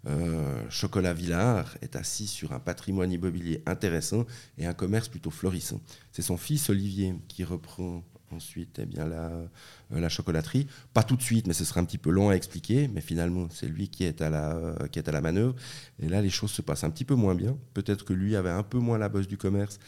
[0.07, 4.25] euh, Chocolat Villard est assis sur un patrimoine immobilier intéressant
[4.57, 5.81] et un commerce plutôt florissant.
[6.11, 9.47] C'est son fils Olivier qui reprend ensuite eh bien, la, euh,
[9.91, 10.67] la, chocolaterie.
[10.93, 13.47] Pas tout de suite, mais ce sera un petit peu long à expliquer, mais finalement
[13.49, 15.55] c'est lui qui est, à la, qui est à la manœuvre.
[15.99, 17.57] Et là, les choses se passent un petit peu moins bien.
[17.73, 19.79] Peut-être que lui avait un peu moins la bosse du commerce.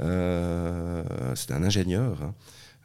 [0.00, 2.22] Euh, C'était un ingénieur.
[2.22, 2.34] Hein.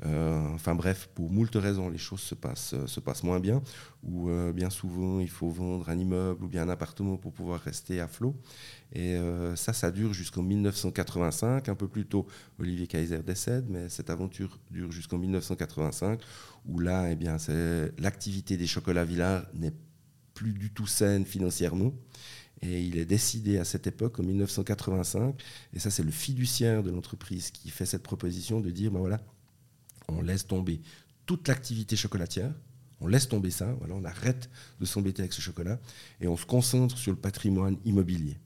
[0.05, 3.61] Euh, enfin bref, pour moult raisons, les choses se passent, se passent moins bien,
[4.03, 7.59] ou euh, bien souvent il faut vendre un immeuble ou bien un appartement pour pouvoir
[7.59, 8.35] rester à flot.
[8.93, 11.69] Et euh, ça, ça dure jusqu'en 1985.
[11.69, 12.25] Un peu plus tôt,
[12.59, 16.21] Olivier Kaiser décède, mais cette aventure dure jusqu'en 1985,
[16.65, 19.73] où là, eh l'activité des chocolats Villard n'est
[20.33, 21.93] plus du tout saine financièrement.
[22.63, 25.41] Et il est décidé à cette époque, en 1985,
[25.73, 29.19] et ça c'est le fiduciaire de l'entreprise qui fait cette proposition de dire, ben voilà,
[30.11, 30.81] on laisse tomber
[31.25, 32.53] toute l'activité chocolatière,
[32.99, 34.49] on laisse tomber ça, voilà, on arrête
[34.79, 35.79] de s'embêter avec ce chocolat
[36.19, 38.37] et on se concentre sur le patrimoine immobilier.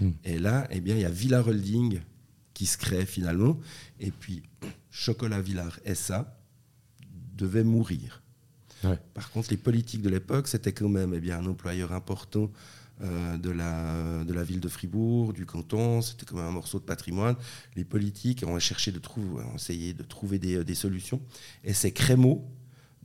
[0.00, 0.10] Hmm.
[0.24, 2.00] Et là, eh bien, il y a Villard Holding
[2.54, 3.58] qui se crée finalement,
[4.00, 4.42] et puis
[4.90, 6.36] Chocolat Villard SA
[7.36, 8.22] devait mourir.
[9.14, 12.50] Par contre, les politiques de l'époque, c'était quand même eh bien, un employeur important
[13.00, 16.02] de, la, de la ville de Fribourg, du canton.
[16.02, 17.36] C'était comme un morceau de patrimoine.
[17.76, 21.20] Les politiques ont cherché de trouver, ont essayé de trouver des, des solutions.
[21.64, 22.44] Et c'est Crémeau,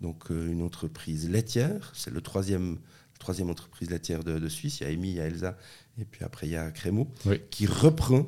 [0.04, 2.78] donc euh, une entreprise laitière, c'est le troisième,
[3.20, 4.82] troisième entreprise laitière de, Suisse.
[4.82, 5.58] Il y a Amy, il y a Elsa,
[5.98, 7.10] et puis après il y a Crémeau,
[7.50, 8.28] qui reprend,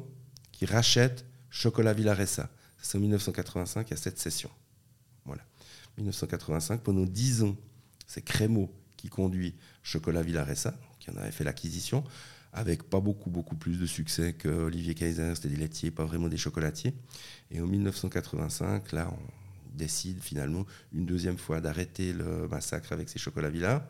[0.54, 2.50] qui rachète Chocolat Villaressa.
[2.78, 4.50] C'est en 1985, il y a cette session.
[5.26, 5.44] Voilà.
[5.98, 7.58] 1985, pendant 10 ans,
[8.08, 12.04] c'est Crémeau qui conduit Chocolat Villaressa, qui en avait fait l'acquisition,
[12.52, 16.28] avec pas beaucoup, beaucoup plus de succès que Olivier Kaiser, c'était des laitiers, pas vraiment
[16.28, 16.94] des chocolatiers.
[17.52, 23.20] Et en 1985, là, on décide finalement une deuxième fois d'arrêter le massacre avec ces
[23.20, 23.84] chocolats Villars.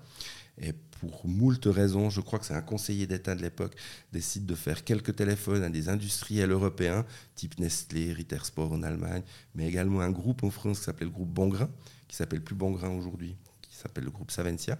[0.60, 3.76] Et pour moult raisons, je crois que c'est un conseiller d'État de l'époque,
[4.14, 7.06] décide de faire quelques téléphones à des industriels européens,
[7.36, 9.22] type Nestlé, Rittersport en Allemagne,
[9.54, 11.70] mais également un groupe en France qui s'appelle le groupe Bongrain,
[12.08, 14.80] qui s'appelle plus Bongrain aujourd'hui, qui s'appelle le groupe Savencia.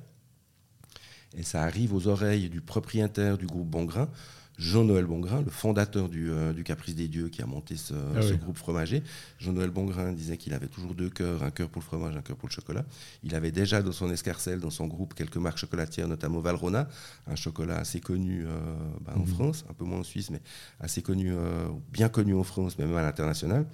[1.38, 4.10] Et ça arrive aux oreilles du propriétaire du groupe Bongrain,
[4.58, 8.58] Jean-Noël Bongrain, le fondateur du, euh, Caprice des Dieux qui a monté ce, ah groupe
[8.58, 9.04] fromager.
[9.38, 12.38] Jean-Noël Bongrain disait qu'il avait toujours deux cœurs, un cœur pour le fromage, un cœur
[12.38, 12.86] pour le chocolat.
[13.24, 16.88] Il avait déjà dans son escarcelle, dans son groupe, quelques marques chocolatières, notamment Valrona,
[17.28, 18.58] un chocolat assez connu euh,
[19.02, 19.28] bah, en mhm.
[19.28, 20.42] France, un peu moins en Suisse, mais
[20.80, 23.66] assez connu, euh, bien connu en France, mais même à l'international.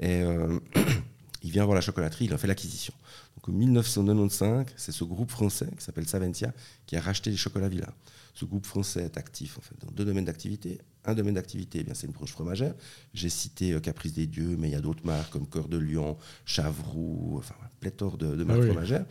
[0.00, 0.22] Et
[1.42, 2.94] il vient voir la chocolaterie, il en fait l'acquisition.
[3.40, 6.52] Donc en 1995, c'est ce groupe français qui s'appelle Saventia
[6.86, 7.92] qui a racheté les chocolats Villa.
[8.34, 10.78] Ce groupe français est actif en fait, dans deux domaines d'activité.
[11.04, 12.74] Un domaine d'activité, eh c'est une branche fromagère.
[13.14, 15.78] J'ai cité euh, Caprice des Dieux, mais il y a d'autres marques comme Cœur de
[15.78, 19.06] Lion, Chavroux, enfin, pléthore de, de marques fromagères.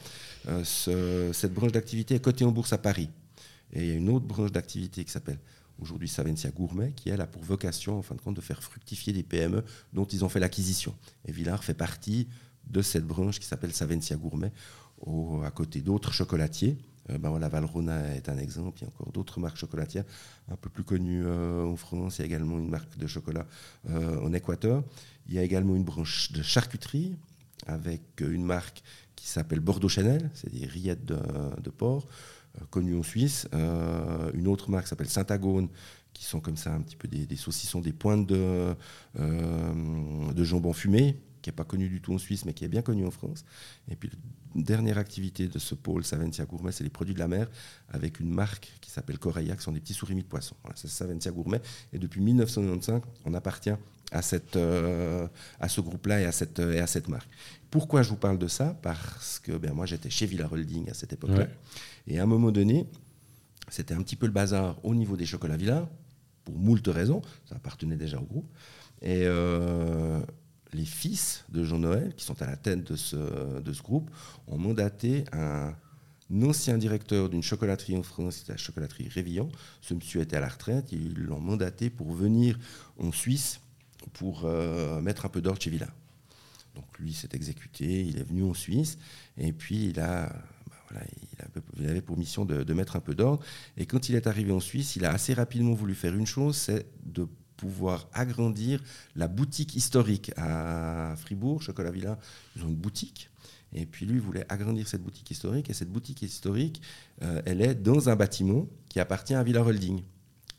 [0.48, 3.10] Euh, cette branche d'activité est cotée en bourse à Paris.
[3.74, 5.40] Et il y a une autre branche d'activité qui s'appelle
[5.82, 9.14] aujourd'hui Savencia Gourmet, qui elle a pour vocation, en fin de compte, de faire fructifier
[9.14, 9.64] des PME
[9.94, 10.94] dont ils ont fait l'acquisition.
[11.26, 12.28] Et Villard fait partie
[12.68, 14.52] de cette branche qui s'appelle Savencia Gourmet,
[15.44, 16.78] à côté d'autres chocolatiers.
[17.12, 18.80] Euh, ben Valrona est un exemple.
[18.80, 20.06] Il y a encore d'autres marques chocolatières
[20.52, 22.18] un peu plus connues euh, en France.
[22.18, 23.46] Il y a également une marque de chocolat
[23.90, 24.84] euh, en Équateur.
[25.28, 27.16] Il y a également une branche de charcuterie
[27.68, 28.84] avec une marque
[29.16, 32.08] qui s'appelle Bordeaux Chanel, c'est des rillettes de, porc,
[32.70, 33.48] connues en Suisse.
[34.34, 35.68] une autre marque s'appelle Saint-Agone,
[36.14, 38.74] qui sont comme ça un petit peu des, des saucissons, des pointes de,
[39.18, 42.82] de jambon fumé, qui n'est pas connu du tout en Suisse, mais qui est bien
[42.82, 43.46] connu en France.
[43.90, 44.10] Et puis,
[44.56, 47.50] la dernière activité de ce pôle Savencia Gourmet, c'est les produits de la mer,
[47.90, 50.56] avec une marque qui s'appelle Coreia, qui sont des petits souris de poisson.
[50.64, 51.62] Voilà, c'est Savencia Gourmet.
[51.94, 53.76] Et depuis 1995, on appartient
[54.12, 55.28] à, cette, euh,
[55.60, 57.30] à ce groupe-là et, à cette, et à cette marque.
[57.70, 58.76] Pourquoi je vous parle de ça?
[58.82, 61.48] Parce que ben, moi, j'étais chez Villa Holding à cette époque-là.
[62.08, 62.88] Et à un moment donné,
[63.70, 65.88] c'était un petit peu le bazar au niveau des chocolats Villa,
[66.44, 67.22] pour moult raisons.
[67.48, 68.50] Ça appartenait déjà au groupe.
[69.02, 70.20] Et euh,
[70.74, 74.10] les fils de Jean Noël, qui sont à la tête de ce, groupe,
[74.48, 75.74] ont mandaté un
[76.44, 79.50] ancien directeur d'une chocolaterie en France, la chocolaterie Révillon.
[79.82, 82.60] Ce monsieur était à la retraite, ils l'ont mandaté pour venir
[83.00, 83.62] en Suisse
[84.14, 85.90] pour euh, mettre un peu d'ordre chez Villa.
[86.76, 88.98] Donc lui s'est exécuté, il est venu en Suisse,
[89.38, 90.28] et puis il a...
[90.92, 91.02] Bah
[91.88, 93.44] avait pour mission de mettre un peu d'ordre.
[93.78, 96.58] Et quand il est arrivé en Suisse, il a assez rapidement voulu faire une chose,
[96.58, 97.28] c'est de
[97.60, 98.82] pouvoir agrandir
[99.18, 102.18] la boutique historique à Fribourg, Chocolat Villa,
[102.56, 103.30] ils ont une boutique.
[103.74, 105.70] Et puis lui voulait agrandir cette boutique historique.
[105.70, 106.82] Et cette boutique historique,
[107.22, 110.02] euh, elle est dans un bâtiment qui appartient à Villa Holding.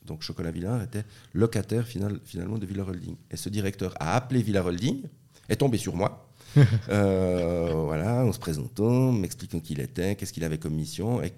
[0.04, 3.16] Donc Chocolat Villa était locataire final, finalement de Villa Holding.
[3.30, 5.02] Et ce directeur a appelé Villa Holding,
[5.48, 6.28] est tombé sur moi.
[6.88, 11.32] euh, voilà, en se présentant, m'expliquant qui il était, qu'est-ce qu'il avait comme mission, et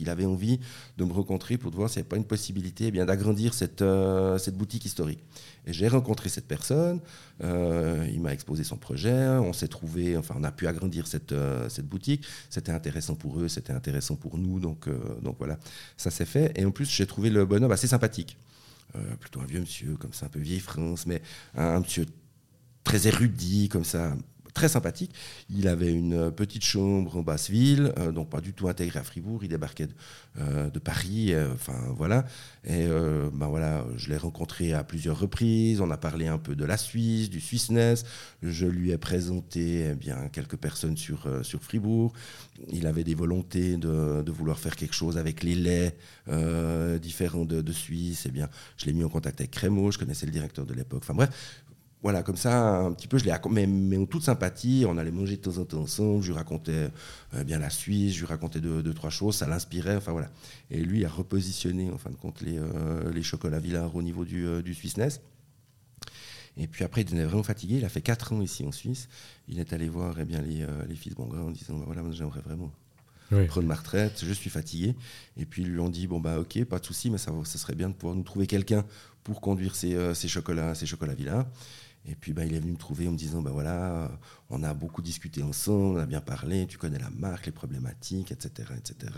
[0.00, 0.58] qu'il avait envie
[0.96, 4.38] de me rencontrer pour voir s'il n'y avait pas une possibilité eh d'agrandir cette, euh,
[4.38, 5.22] cette boutique historique.
[5.66, 7.00] Et j'ai rencontré cette personne,
[7.44, 11.32] euh, il m'a exposé son projet, on s'est trouvé, enfin on a pu agrandir cette,
[11.32, 14.88] euh, boutique, c'était intéressant pour eux, c'était intéressant pour nous, donc,
[15.20, 15.58] donc voilà,
[15.98, 16.58] ça s'est fait.
[16.58, 18.38] Et en plus j'ai trouvé le bonhomme assez sympathique,
[19.20, 21.20] plutôt un vieux monsieur, comme ça, un peu vieille France, mais
[21.54, 22.06] un monsieur
[22.84, 24.16] très érudit, comme ça,
[24.52, 25.12] très sympathique.
[25.48, 28.98] Il avait une euh, petite chambre en basse ville, euh, donc pas du tout intégré
[28.98, 29.42] à Fribourg.
[29.42, 29.92] Il débarquait de,
[30.40, 32.24] euh, Paris, enfin voilà.
[32.64, 35.80] Et ben voilà, je l'ai rencontré à plusieurs reprises.
[35.80, 38.04] On a parlé un peu de la Suisse, du Swissness.
[38.42, 41.28] Je lui ai présenté eh bien quelques personnes sur
[41.60, 42.12] Fribourg.
[42.72, 45.96] Il avait des volontés de, vouloir faire quelque chose avec les laits
[47.00, 48.24] différents de, Suisse.
[48.26, 49.90] Eh bien, je l'ai mis en contact avec Crémeau.
[49.90, 51.02] Je connaissais le directeur de l'époque.
[51.08, 51.28] Enfin
[52.02, 55.10] voilà, comme ça, un petit peu, je l'ai mais, mais en toute sympathie, on allait
[55.10, 56.88] manger de temps en temps ensemble, je lui racontais
[57.34, 60.30] euh, bien la Suisse, je lui racontais deux, trois choses, ça l'inspirait, enfin voilà.
[60.70, 64.24] Et lui a repositionné, en fin de compte, les, euh, les chocolats Villard au niveau
[64.24, 65.20] du, euh, du Swissness.
[66.56, 69.08] Et puis après, il devenait vraiment fatigué, il a fait quatre ans ici en Suisse,
[69.46, 72.40] il est allé voir eh bien, les, les fils Bongrand en disant, bah, voilà, j'aimerais
[72.40, 72.72] vraiment
[73.46, 74.96] prendre ma retraite, je suis fatigué.
[75.36, 77.58] Et puis ils lui ont dit, bon bah ok, pas de souci, mais ça, ça
[77.58, 78.84] serait bien de pouvoir nous trouver quelqu'un
[79.22, 81.46] pour conduire ces, ces chocolats, ces chocolats Villard.
[82.06, 84.10] Et puis bah, il est venu me trouver en me disant bah voilà,
[84.48, 88.32] on a beaucoup discuté ensemble, on a bien parlé, tu connais la marque, les problématiques,
[88.32, 88.70] etc.
[88.76, 89.12] etc.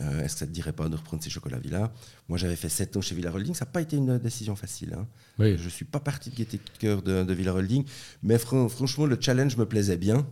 [0.00, 1.92] Euh, est-ce que ça ne te dirait pas de reprendre ces chocolats Villa?
[2.28, 4.94] Moi j'avais fait 7 ans chez Villa Holding, ça n'a pas été une décision facile.
[4.94, 5.06] Hein.
[5.38, 7.84] Je ne suis pas parti de gaieté de cœur de, de Villa Holding,
[8.22, 10.26] mais franchement le challenge me plaisait bien.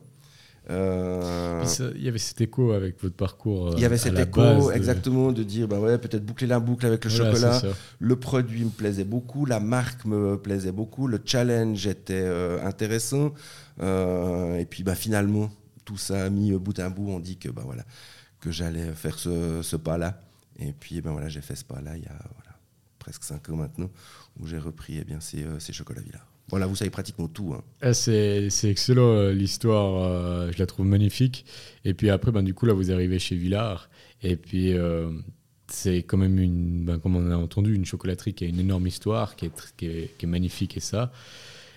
[0.69, 1.65] Euh,
[1.95, 3.75] il y avait cet écho avec votre parcours.
[3.77, 7.05] il y avait cet écho, exactement, de dire bah ouais, peut-être boucler la boucle avec
[7.05, 7.63] le chocolat.
[8.01, 13.33] Le produit me plaisait beaucoup, la marque me plaisait beaucoup, le challenge était euh, intéressant.
[13.81, 15.51] Euh, et puis bah, finalement,
[15.85, 17.85] tout ça mis bout à bout, on dit que, bah, voilà,
[18.41, 20.21] que j'allais faire ce, ce pas-là.
[20.59, 22.59] Et puis ben, voilà, j'ai fait ce pas-là il y a voilà,
[22.99, 23.91] presque 5 ans maintenant,
[24.41, 26.27] où j'ai repris eh bien, ces, ces chocolats Villard.
[26.49, 27.55] Voilà, vous savez pratiquement tout.
[27.55, 27.63] Hein.
[27.81, 31.45] Ah, c'est, excellent, euh, l'histoire, euh, je la trouve magnifique.
[31.85, 33.91] Et puis après, ben, du coup, là, vous arrivez chez Villard.
[34.23, 35.11] Et puis, euh,
[35.67, 38.87] c'est quand même, une, ben, comme on a entendu, une chocolaterie qui a une énorme
[38.87, 41.11] histoire, qui est, qui est, magnifique et ça.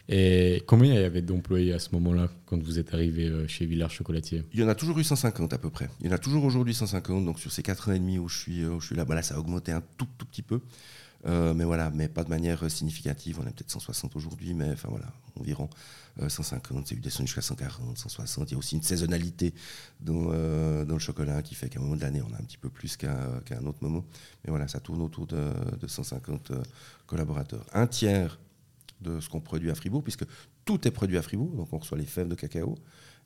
[0.08, 3.92] Et combien il y avait d'employés à ce moment-là, quand vous êtes arrivé chez Villard
[3.92, 4.44] Chocolatier?
[4.54, 5.88] Il y en a toujours eu 150 à peu près.
[6.02, 7.26] Il y en a toujours aujourd'hui 150.
[7.26, 9.14] Donc sur ces 4 ans et demi où je suis, où je suis là, ben
[9.14, 10.62] là, ça a augmenté un tout, tout petit peu.
[11.26, 13.40] Euh, mais voilà, mais pas de manière significative.
[13.42, 15.08] On est peut-être 160 aujourd'hui, mais enfin voilà,
[15.40, 15.70] environ
[16.26, 16.78] 150.
[16.78, 18.50] Euh, c'est eu descendu jusqu'à 140, 160.
[18.50, 19.54] Il y a aussi une saisonnalité
[20.00, 22.44] dans, euh, dans le chocolat qui fait qu'à un moment de l'année, on a un
[22.44, 23.12] petit peu plus qu'à
[23.52, 24.06] un autre moment.
[24.44, 25.52] Mais voilà, ça tourne autour de,
[25.86, 26.54] 150
[27.06, 27.66] collaborateurs.
[27.74, 28.40] Un tiers
[29.02, 30.26] de ce qu'on produit à Fribourg, puisque
[30.70, 31.56] tout est produit à Fribourg.
[31.56, 32.76] Donc on reçoit les fèves de cacao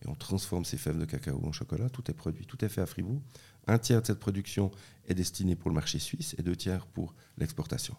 [0.01, 1.89] et on transforme ces fèves de cacao en chocolat.
[1.89, 3.21] Tout est produit, tout est fait à Fribourg.
[3.67, 4.71] Un tiers de cette production
[5.09, 7.97] est destiné pour le marché suisse et deux tiers pour l'exportation.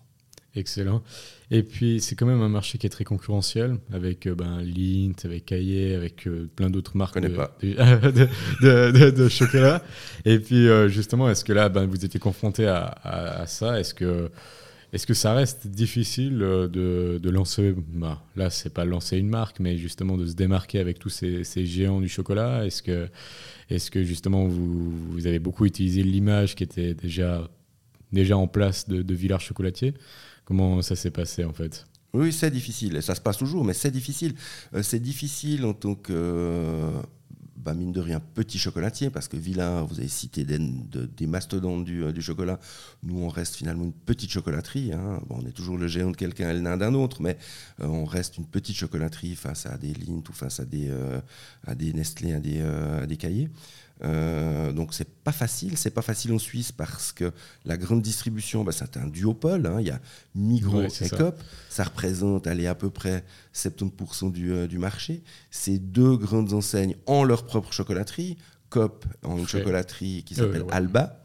[0.56, 1.02] Excellent.
[1.50, 5.16] Et puis, c'est quand même un marché qui est très concurrentiel, avec euh, ben, Lint,
[5.24, 7.28] avec Caillé, avec euh, plein d'autres marques de,
[8.62, 9.82] de, de, chocolat.
[10.24, 13.80] Et puis, euh, justement, est-ce que là, ben, vous étiez confronté à, à, ça?
[13.80, 14.30] Est-ce que,
[14.94, 19.76] est que ça reste difficile de, lancer, ben, là, c'est pas lancer une marque, mais
[19.76, 22.64] justement de se démarquer avec tous ces, ces géants du chocolat?
[22.64, 23.08] Est-ce que,
[23.70, 27.50] est que, justement, vous, vous avez beaucoup utilisé l'image qui était déjà,
[28.12, 29.94] déjà en place de, de Villard Chocolatier
[30.44, 31.86] Comment ça s'est passé en fait?
[32.12, 33.02] Oui, c'est difficile.
[33.02, 34.34] Ça se passe toujours, mais c'est difficile.
[34.74, 36.92] Euh, c'est difficile en tant que,
[37.64, 42.04] bah, mine de rien, petit chocolatier, parce que Villa, vous avez cité des, mastodontes du,
[42.04, 42.60] euh, du, chocolat.
[43.02, 44.92] Nous, on reste finalement une petite chocolaterie.
[44.92, 45.20] Hein.
[45.30, 47.38] On est toujours le géant de quelqu'un et le nain d'un autre, mais
[47.80, 50.90] euh, on reste une petite chocolaterie face à des Lindt ou face à des,
[51.66, 53.48] à des Nestlé, à des, à des cahiers.
[54.02, 57.32] Euh, donc c'est pas facile, c'est pas facile en Suisse parce que
[57.64, 59.66] la grande distribution, bah, c'est un duopole.
[59.66, 59.76] Hein.
[59.80, 60.00] Il y a
[60.34, 61.36] Migros et Coop,
[61.68, 61.84] ça.
[61.84, 63.24] représente allez, à peu près
[63.54, 65.22] 70% du, euh, du, marché.
[65.50, 68.36] Ces deux grandes enseignes ont leur propre chocolaterie.
[68.70, 71.20] Coop ont une chocolaterie qui s'appelle Alba.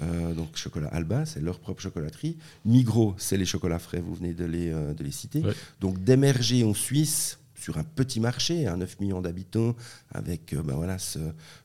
[0.00, 2.38] Euh, donc chocolat Alba, c'est leur propre chocolaterie.
[2.64, 5.42] Migros, c'est les chocolats frais, vous venez de les, de les citer.
[5.80, 9.74] Donc d'émerger en Suisse sur un petit marché, à 9 millions d'habitants,
[10.10, 11.18] avec ben voilà, ce,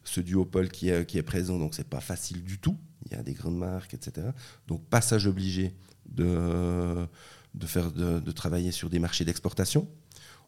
[0.03, 1.57] ce, duopole qui est, qui est présent.
[1.59, 2.77] Donc, ce n'est pas facile du tout.
[3.05, 4.27] Il y a des grandes marques, etc.
[4.67, 5.73] Donc, passage obligé
[6.05, 7.07] de,
[7.53, 9.87] de, faire, de, travailler sur des marchés d'exportation.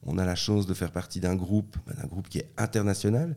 [0.03, 3.35] On a la chance de faire partie d'un groupe, ben, d'un groupe qui est international,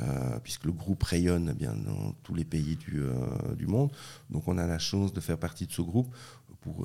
[0.00, 3.90] euh, puisque le groupe rayonne eh bien, dans tous les pays du, euh, du, monde.
[4.30, 6.14] Donc on a la chance de faire partie de ce groupe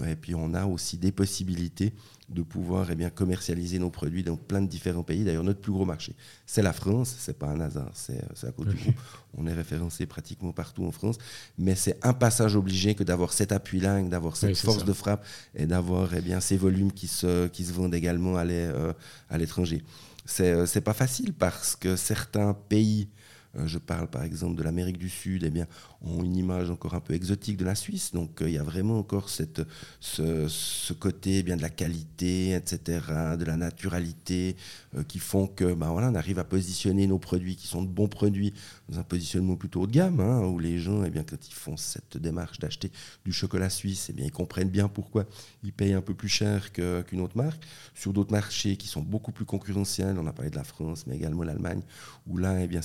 [0.08, 1.94] et puis on a aussi des possibilités
[2.30, 5.24] de pouvoir eh bien, commercialiser nos produits dans plein de différents pays.
[5.24, 6.16] D'ailleurs, notre plus gros marché,
[6.46, 7.16] c'est la France.
[7.20, 8.96] C'est pas un hasard, c'est à cause du groupe.
[9.38, 11.18] On est référencé pratiquement partout en France.
[11.58, 15.66] Mais c'est un passage obligé que d'avoir cet appui-là, d'avoir cette force de frappe et
[15.66, 18.94] d'avoir eh bien, ces volumes qui se, qui se vendent également à euh,
[19.38, 19.84] l'étranger.
[20.26, 23.21] C'est n'est euh, pas facile parce que certains pays euh,
[23.66, 25.68] je parle par exemple de l'Amérique du Sud, eh bien,
[26.02, 28.12] ont une image encore un peu exotique de la Suisse.
[28.14, 29.62] Donc euh, il y a vraiment encore cette,
[30.00, 33.02] ce, côté eh bien, de la qualité, etc.,
[33.38, 34.56] de la naturalité,
[34.96, 37.88] euh, qui font que ben, voilà, on arrive à positionner nos produits qui sont de
[37.88, 38.54] bons produits
[38.90, 41.54] dans un positionnement plutôt haut de gamme, hein, où les gens, eh bien, quand ils
[41.54, 42.92] font cette démarche d'acheter
[43.26, 45.26] du chocolat suisse, eh bien, ils comprennent bien pourquoi
[45.64, 47.64] ils payent un peu plus cher qu'une autre marque.
[47.96, 51.16] Sur d'autres marchés qui sont beaucoup plus concurrentiels, on a parlé de la France, mais
[51.16, 51.82] également l'Allemagne,
[52.28, 52.82] où là, eh bien,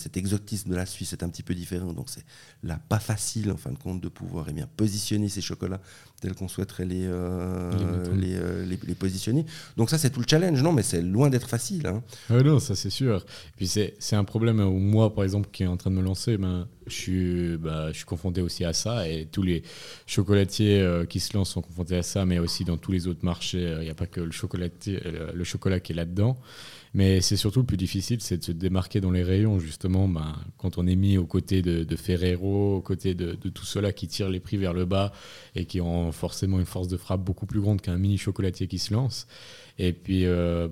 [0.64, 1.92] de la Suisse est un petit peu différent.
[1.92, 2.24] Donc c'est
[2.62, 5.80] là pas facile, en fin de compte, de pouvoir eh bien, positionner ces chocolats
[6.20, 9.44] tels qu'on souhaiterait les, euh, euh, les, les, positionner.
[9.76, 11.86] Donc ça, c'est tout le challenge, non, mais c'est loin d'être facile.
[11.86, 12.02] Hein.
[12.30, 13.24] non, ça c'est sûr.
[13.56, 16.38] puis c'est un problème où moi, par exemple, qui est en train de me lancer,
[16.38, 19.62] ben, je, suis, bah, je suis confronté aussi à ça, et tous les
[20.06, 23.24] chocolatiers euh, qui se lancent sont confrontés à ça, mais aussi dans tous les autres
[23.24, 25.00] marchés, il n'y a pas que le, chocolatier,
[25.34, 26.38] le chocolat qui est là-dedans.
[26.94, 30.34] Mais c'est surtout le plus difficile, c'est de se démarquer dans les rayons, justement, ben,
[30.56, 34.28] quand on est mis aux côtés de, Ferrero, aux côtés de, tout cela qui tire
[34.28, 35.12] les prix vers le bas
[35.54, 38.78] et qui ont forcément une force de frappe beaucoup plus grande qu'un mini chocolatier qui
[38.78, 39.26] se lance.
[39.78, 40.24] Et puis.
[40.26, 40.68] Euh,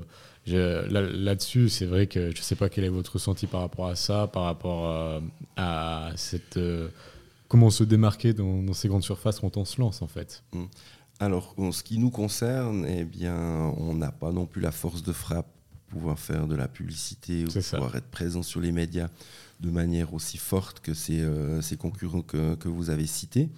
[0.46, 3.96] là-dessus, c'est vrai que je ne sais pas quel est votre ressenti par rapport à
[3.96, 5.20] ça, par rapport euh,
[5.56, 6.88] à cette euh,
[7.48, 10.42] comment se démarquer dans, ces grandes surfaces quand on se lance en fait.
[10.52, 10.64] Mmh.
[11.20, 13.36] Alors, en ce qui nous concerne, eh bien,
[13.78, 15.53] on n'a pas non plus la force de frappe
[15.88, 19.08] pouvoir faire de la publicité ou pouvoir être présent sur les médias
[19.60, 23.48] de manière aussi forte que ces, euh, ces concurrents que, que, vous avez cités.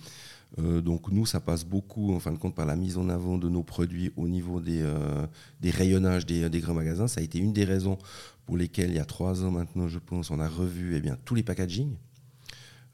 [0.58, 3.38] Euh, donc nous, ça passe beaucoup, en fin de compte, par la mise en avant
[3.38, 5.26] de nos produits au niveau des, euh,
[5.60, 7.08] des rayonnages des, des, grands magasins.
[7.08, 7.98] Ça a été une des raisons
[8.44, 11.18] pour lesquelles, il y a trois ans maintenant, je pense, on a revu eh bien,
[11.24, 11.96] tous les packagings.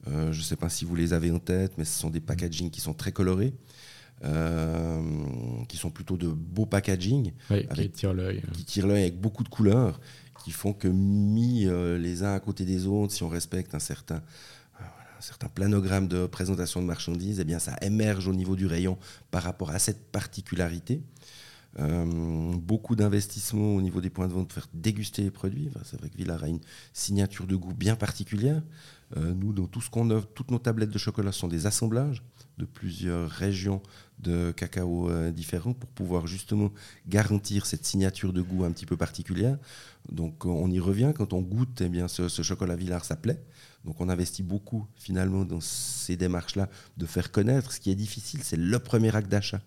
[0.07, 2.71] je ne sais pas si vous les avez en tête, mais ce sont des packagings
[2.71, 3.53] qui sont très colorés.
[4.25, 5.01] Euh,
[5.67, 7.33] qui sont plutôt de beaux packaging,
[7.75, 8.41] qui tirent l'œil.
[8.53, 9.99] Qui tirent l'œil avec beaucoup de couleurs,
[10.45, 13.79] qui font que mis euh, les uns à côté des autres, si on respecte un
[13.79, 14.21] certain,
[14.79, 18.97] euh, planogramme de présentation de marchandises, eh bien ça émerge au niveau du rayon
[19.29, 21.01] par rapport à cette particularité.
[21.77, 25.69] beaucoup d'investissements au niveau des points de vente pour faire déguster les produits.
[25.83, 26.61] c'est vrai que Villard a une
[26.93, 28.61] signature de goût bien particulière.
[29.17, 32.23] nous, dans tout ce qu'on offre, toutes nos tablettes de chocolat sont des assemblages
[32.57, 33.81] de plusieurs régions
[34.19, 36.71] de cacao euh, différents pour pouvoir justement
[37.07, 39.57] garantir cette signature de goût un petit peu particulière.
[40.11, 43.41] Donc on y revient, quand on goûte eh bien, ce, chocolat Villard, ça plaît.
[43.85, 47.71] Donc on investit beaucoup finalement dans ces démarches-là de faire connaître.
[47.71, 49.61] Ce qui est difficile, c'est le premier acte d'achat.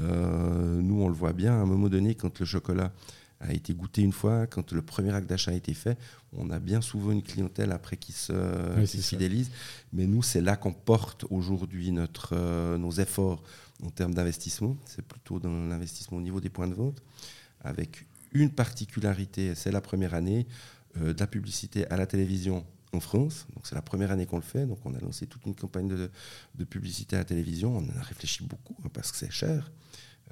[0.00, 2.92] Euh, nous, on le voit bien, à un moment donné, quand le chocolat
[3.40, 5.96] a été goûté une fois, quand le premier acte d'achat a été fait,
[6.32, 8.32] on a bien souvent une clientèle après qui se,
[9.00, 9.50] fidélise.
[9.92, 11.94] Mais nous, c'est là qu'on porte aujourd'hui
[12.32, 13.42] euh, nos efforts
[13.84, 14.76] en termes d'investissement.
[14.84, 17.00] C'est plutôt dans l'investissement au niveau des points de vente,
[17.60, 20.46] avec une particularité, c'est la première année,
[21.00, 23.46] euh, de la publicité à la télévision en France.
[23.54, 24.66] Donc c'est la première année qu'on le fait.
[24.66, 27.76] Donc on a lancé toute une campagne de, publicité à la télévision.
[27.76, 29.70] On en a réfléchi beaucoup hein, parce que c'est cher.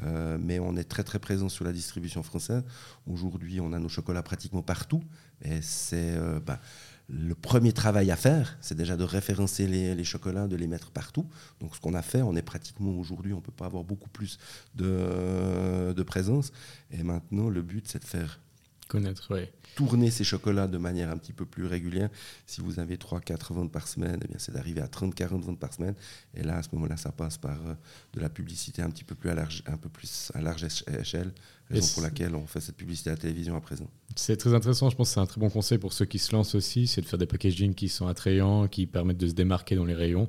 [0.02, 2.62] Euh, mais on est très très présent sur la distribution française.
[3.06, 5.02] Aujourd'hui, on a nos chocolats pratiquement partout.
[5.42, 6.60] Et c'est euh, bah,
[7.08, 11.28] le premier travail à faire, c'est déjà de référencer les, chocolats, de les mettre partout.
[11.60, 14.08] Donc ce qu'on a fait, on est pratiquement aujourd'hui, on ne peut pas avoir beaucoup
[14.08, 14.38] plus
[14.74, 16.52] de, de présence.
[16.90, 18.40] Et maintenant, le but, c'est de faire
[18.88, 19.32] connaître,
[19.74, 22.08] tourner ces chocolats de manière un petit peu plus régulière.
[22.46, 25.94] Si vous avez 3-4 ventes par semaine, eh c'est d'arriver à 30-40 ventes par semaine.
[26.34, 27.74] Et là, à ce moment-là, ça passe par euh,
[28.14, 31.32] de la publicité un petit peu plus large, un peu plus à large échelle,
[31.70, 33.88] raison pour laquelle on fait cette publicité à la télévision à présent.
[34.14, 34.90] C'est très intéressant.
[34.90, 37.00] Je pense que c'est un très bon conseil pour ceux qui se lancent aussi, c'est
[37.00, 40.28] de faire des packaging qui sont attrayants, qui permettent de se démarquer dans les rayons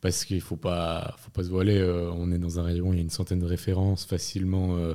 [0.00, 1.78] parce qu'il ne faut pas, faut pas se voiler.
[1.78, 4.94] Euh, on est dans un rayon, il y a une centaine de références facilement euh,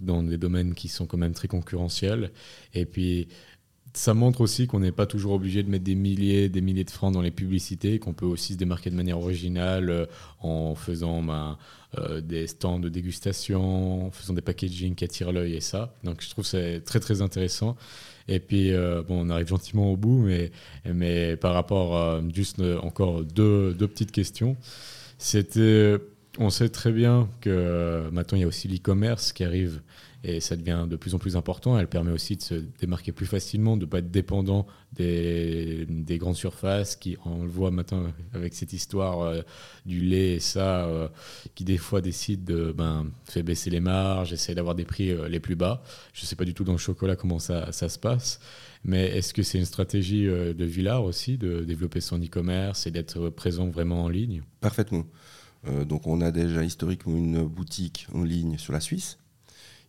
[0.00, 2.30] dans des domaines qui sont quand même très concurrentiels.
[2.72, 3.28] Et puis,
[3.94, 6.90] ça montre aussi qu'on n'est pas toujours obligé de mettre des milliers, des milliers de
[6.90, 10.06] francs dans les publicités, qu'on peut aussi se démarquer de manière originale euh,
[10.40, 11.56] en faisant ben,
[12.22, 15.94] des stands de dégustation, en faisant des packaging qui attirent l'œil et ça.
[16.02, 17.76] Donc je trouve c'est très très intéressant.
[18.28, 20.50] Et puis, euh, bon, on arrive gentiment au bout, mais,
[20.86, 24.56] mais par rapport à juste euh, encore deux, deux petites questions.
[25.18, 25.96] C'était,
[26.38, 29.80] on sait très bien que maintenant il y a aussi l'e-commerce qui arrive
[30.24, 31.78] et ça devient de plus en plus important.
[31.78, 36.16] Elle permet aussi de se démarquer plus facilement, de ne pas être dépendant des, des,
[36.16, 39.42] grandes surfaces qui, on le voit maintenant avec cette histoire euh,
[39.84, 41.08] du lait et ça, euh,
[41.54, 45.28] qui des fois décide de ben, faire baisser les marges, essayer d'avoir des prix euh,
[45.28, 45.82] les plus bas.
[46.14, 48.40] Je ne sais pas du tout dans le chocolat comment ça, ça se passe,
[48.82, 53.28] mais est-ce que c'est une stratégie de Villard aussi de développer son e-commerce et d'être
[53.28, 54.42] présent vraiment en ligne?
[54.60, 55.04] Parfaitement.
[55.86, 59.18] donc on a déjà historiquement une boutique en ligne sur la Suisse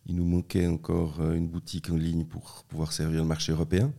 [0.06, 3.92] il nous manquait encore euh, une boutique en ligne pour pouvoir servir le marché européen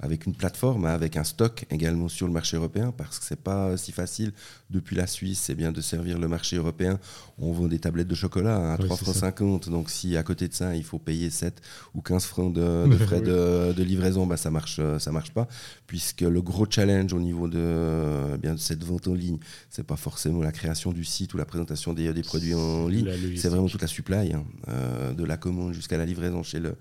[0.00, 3.40] avec une plateforme, hein, avec un stock également sur le marché européen, parce que c'est
[3.40, 4.32] pas si facile.
[4.70, 6.98] Depuis la Suisse, c'est bien de servir le marché européen.
[7.38, 10.48] On vend des tablettes de chocolat hein, à 3,50 francs 50, donc si à côté
[10.48, 11.60] de ça il faut payer 7
[11.94, 15.48] ou 15 francs de, frais de, livraison, bah, ça marche, euh, ça marche pas,
[15.86, 19.38] puisque le gros challenge au niveau de, euh, bien de cette vente en ligne,
[19.70, 23.10] c'est pas forcément la création du site ou la présentation des, des produits en ligne,
[23.36, 26.76] c'est vraiment toute la supply, hein, euh, de la commande jusqu'à la livraison chez le,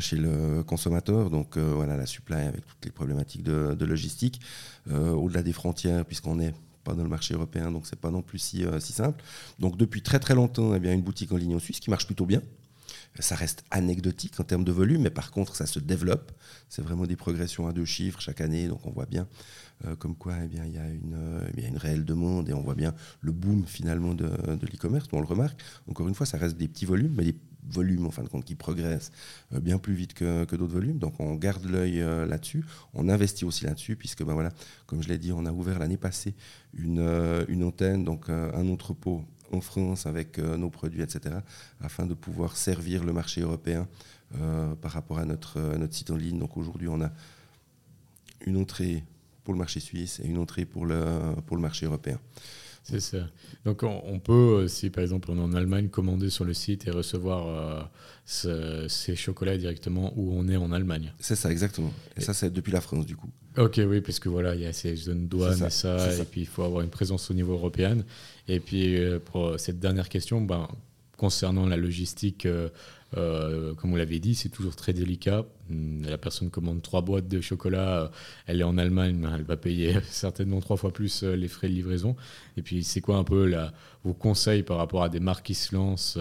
[0.00, 1.30] chez le consommateur.
[1.30, 4.40] Donc voilà, la supply avec toutes les problématiques de, logistique,
[4.90, 6.54] euh, au-delà des frontières, puisqu'on n'est
[6.84, 9.22] pas dans le marché européen, donc c'est pas non plus si, euh, si, simple.
[9.58, 12.06] Donc depuis très très longtemps, eh bien, une boutique en ligne en Suisse qui marche
[12.06, 12.42] plutôt bien.
[13.20, 16.30] Ça reste anecdotique en termes de volume, mais par contre, ça se développe.
[16.68, 19.26] C'est vraiment des progressions à deux chiffres chaque année, donc on voit bien
[19.86, 21.16] euh, comme quoi eh il, y a une,
[21.56, 25.08] eh une réelle demande et on voit bien le boom finalement de, de l'e-commerce.
[25.12, 25.60] On le remarque.
[25.88, 27.36] Encore une fois, ça reste des petits volumes, mais des
[27.70, 29.12] volume en fin de compte qui progresse
[29.52, 30.98] euh, bien plus vite que, d'autres volumes.
[30.98, 32.64] Donc on garde l'œil euh, là-dessus.
[32.94, 34.50] On investit aussi là-dessus puisque ben voilà,
[34.86, 36.34] comme je l'ai dit, on a ouvert l'année passée
[36.74, 41.36] une, euh, une antenne, donc un entrepôt en France avec nos produits, etc.,
[41.80, 43.88] afin de pouvoir servir le marché européen
[44.82, 46.38] par rapport à notre, notre site en ligne.
[46.38, 47.10] Donc aujourd'hui, on a
[48.44, 49.04] une entrée
[49.42, 51.02] pour le marché suisse et une entrée pour le,
[51.46, 52.20] pour le marché européen.
[52.88, 53.18] C'est ça.
[53.64, 56.86] Donc on, peut, euh, si par exemple on est en Allemagne, commander sur le site
[56.86, 57.90] et recevoir
[58.46, 61.12] euh, ces chocolats directement où on est en Allemagne.
[61.20, 61.92] C'est ça, exactement.
[62.16, 63.28] Et, ça, c'est depuis la France, du coup.
[63.58, 66.42] Ok, oui, parce que voilà, il y a ces zones douane et ça, et puis
[66.42, 67.98] il faut avoir une présence au niveau européen.
[68.46, 70.68] Et puis euh, pour cette dernière question, ben,
[71.18, 72.70] concernant la logistique euh,
[73.14, 75.44] comme vous l'avez dit, c'est toujours très délicat.
[75.70, 78.08] Hmm, la personne commande trois boîtes de chocolat, euh,
[78.46, 81.74] elle est en Allemagne, elle va payer certainement trois fois plus euh, les frais de
[81.74, 82.16] livraison.
[82.56, 83.72] Et puis, c'est quoi un peu la,
[84.04, 86.18] vos conseils par rapport à des marques qui se lancent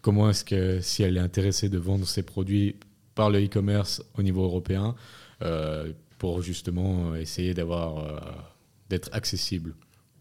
[0.00, 2.76] Comment est-ce que, si elle est intéressée de vendre ses produits
[3.14, 4.94] par le e-commerce au niveau européen,
[6.18, 8.20] pour justement essayer d'avoir
[8.90, 9.74] d'être accessible?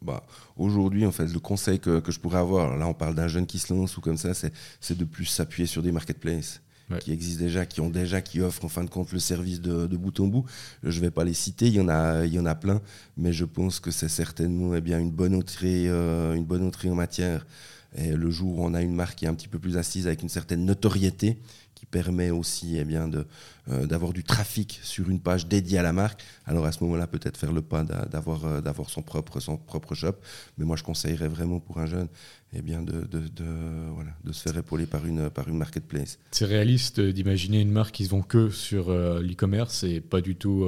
[0.04, 0.26] Bah,
[0.58, 3.46] Aujourd'hui, en fait, le conseil que, que, je pourrais avoir, là on parle d'un jeune
[3.46, 6.62] qui se lance ou comme ça, c'est de plus s'appuyer sur des marketplaces.
[7.00, 9.88] qui existent déjà, qui ont déjà, qui offrent en fin de compte le service de,
[9.88, 10.46] de bout en bout.
[10.84, 12.82] Je ne vais pas les citer, il y en a, il y en a plein,
[13.18, 16.90] mais je pense que c'est certainement eh bien, une, bonne entrée, euh, une bonne entrée
[16.90, 17.48] en matière.
[17.96, 20.08] Et le jour où on a une marque qui est un petit peu plus assise
[20.08, 21.38] avec une certaine notoriété,
[21.84, 23.26] qui permet aussi eh bien, de,
[23.70, 27.08] euh, d'avoir du trafic sur une page dédiée à la marque, alors à ce moment-là,
[27.08, 30.16] peut-être faire le pas d'avoir, euh, d'avoir son, propre, son propre shop.
[30.58, 32.08] Mais moi, je conseillerais vraiment pour un jeune
[32.54, 33.46] eh bien, de, de, de,
[33.94, 36.20] voilà, de se faire épauler par une, par une marketplace.
[36.32, 40.36] C'est réaliste d'imaginer une marque qui se vend que sur euh, l'e-commerce et pas du
[40.36, 40.66] tout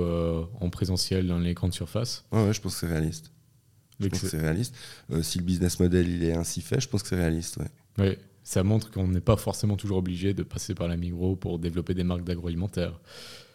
[0.60, 2.26] en présentiel dans les grandes surfaces?
[2.32, 3.32] Ouais, je pense que c'est réaliste.
[4.00, 4.76] Je pense que c'est réaliste.
[5.22, 7.58] si le business model il est ainsi fait, je pense que c'est réaliste.
[7.58, 8.04] Ouais.
[8.04, 11.58] ouais ça montre qu'on n'est pas forcément toujours obligé de passer par la Migros pour
[11.58, 13.02] développer des marques d'agroalimentaire.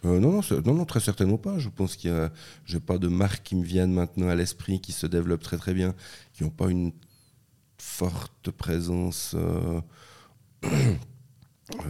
[0.05, 1.59] Euh, non, non, non, non, très certainement pas.
[1.59, 4.91] Je pense qu'il y a, pas de marques qui me viennent maintenant à l'esprit qui
[4.91, 5.95] se développent très très bien,
[6.33, 6.93] qui n'ont pas une
[7.79, 9.81] forte présence Euh,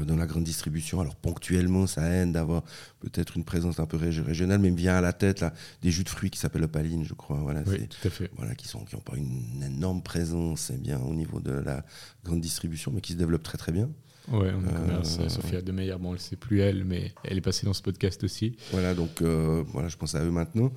[0.07, 1.01] dans la grande distribution.
[1.01, 2.63] Alors ponctuellement, ça aide d'avoir
[3.01, 5.53] peut-être une présence un peu régionale, mais il me vient à la tête là,
[5.83, 7.39] des jus de fruits qui s'appellent Opaline, je crois.
[7.39, 8.31] Voilà, oui, tout à fait.
[8.37, 11.85] Voilà, qui n'ont pas une énorme présence eh bien, au niveau de la
[12.25, 13.91] grande distribution, mais qui se développent très très bien.
[14.29, 15.29] Oui, on euh, commerce.
[15.29, 17.83] Sophia de Meyer, bon, elle ne sait plus elle, mais elle est passée dans ce
[17.83, 18.57] podcast aussi.
[18.71, 20.73] Voilà, donc euh, voilà, je pense à eux maintenant.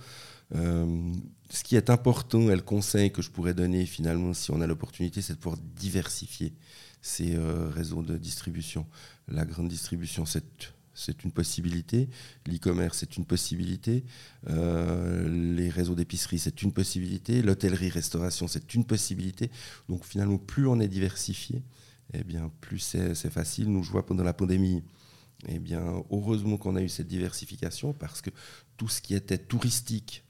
[0.52, 4.68] ce qui est important, et le conseil que je pourrais donner finalement, si on a
[4.68, 6.54] l'opportunité, c'est de pouvoir diversifier
[7.04, 8.88] ces euh, réseaux de distribution.
[9.28, 12.10] La grande distribution, c'est une possibilité.
[12.48, 14.06] L'e-commerce, c'est une possibilité.
[14.48, 17.42] Euh, les réseaux d'épicerie, c'est une possibilité.
[17.42, 19.52] L'hôtellerie, restauration, c'est une possibilité.
[19.90, 21.62] Donc finalement, plus on est diversifié,
[22.14, 23.70] eh bien, plus c'est facile.
[23.70, 24.82] Nous, je vois pendant la pandémie,
[25.50, 28.30] eh bien, heureusement qu'on a eu cette diversification parce que
[28.78, 30.24] tout ce qui était touristique,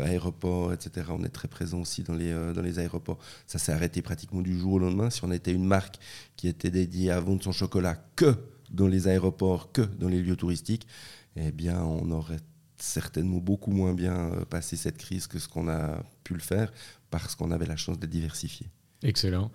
[0.00, 1.06] aéroports, etc.
[1.10, 3.18] On est très présent aussi dans les, euh, dans les aéroports.
[3.46, 5.10] Ça s'est arrêté pratiquement du jour au lendemain.
[5.10, 5.98] Si on était une marque
[6.36, 8.34] qui était dédiée à vendre son chocolat que
[8.70, 10.86] dans les aéroports, que dans les lieux touristiques,
[11.36, 12.40] eh bien, on aurait
[12.78, 16.72] certainement beaucoup moins bien euh, passé cette crise que ce qu'on a pu le faire
[17.10, 18.66] parce qu'on avait la chance de diversifier.
[19.02, 19.50] Excellent.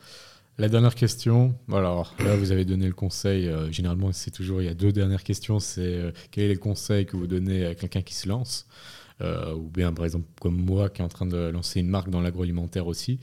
[0.60, 4.70] La dernière question, alors là vous avez donné le conseil, généralement c'est toujours, il y
[4.70, 8.28] a deux dernières questions, c'est quel est le que vous donnez à quelqu'un qui se
[8.28, 8.66] lance?
[8.68, 12.10] euh, ou bien par exemple comme moi qui est en train de lancer une marque
[12.10, 13.20] dans l'agroalimentaire aussi.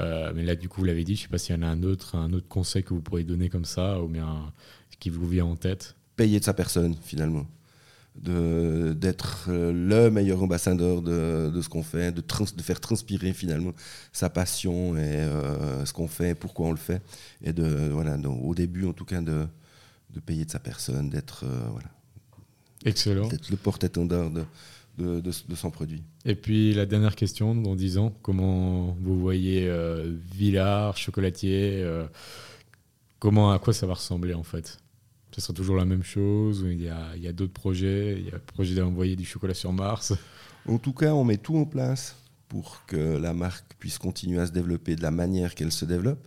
[0.00, 1.62] Euh, mais là, du coup, vous l'avez dit, je ne sais pas s'il y en
[1.62, 4.52] a un autre, un autre conseil que vous pourriez donner comme ça, ou bien
[5.00, 5.96] qui vous vient en tête.
[6.16, 7.46] Payer de sa personne, finalement.
[8.16, 13.72] D'être euh, le meilleur ambassadeur de, de ce qu'on fait, de, de, faire transpirer finalement
[14.10, 15.28] sa passion et
[15.84, 17.02] ce qu'on fait, pourquoi on le fait.
[17.42, 19.46] Et de, voilà, au début, en tout cas, de,
[20.14, 21.90] de payer de sa personne, d'être voilà,
[22.86, 23.28] Excellent.
[23.28, 24.44] D'être le porte-étendard de,
[24.98, 26.02] de, son produit.
[26.24, 32.06] Et puis la dernière question, dans 10 ans, comment vous voyez euh, Villard, chocolatier euh,
[33.18, 34.78] comment, À quoi ça va ressembler en fait?
[35.32, 38.16] Ce sera toujours la même chose il y a, a d'autres projets?
[38.18, 40.14] Il y a le projet d'envoyer du chocolat sur Mars?
[40.68, 42.16] En tout cas, on met tout en place
[42.48, 46.26] pour que la marque puisse continuer à se développer de la manière qu'elle se développe.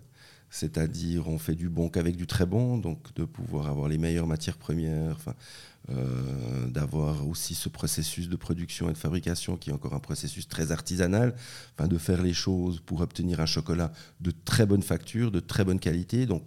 [0.50, 4.28] C'est-à-dire, on fait du bon qu'avec du très bon, donc de pouvoir avoir les meilleures
[4.28, 5.18] matières premières,
[5.90, 10.48] euh, d'avoir aussi ce processus de production et de fabrication qui est encore un processus
[10.48, 11.34] très artisanal,
[11.74, 15.64] enfin, de faire les choses pour obtenir un chocolat de très bonne facture, de très
[15.64, 16.26] bonne qualité.
[16.26, 16.44] Donc,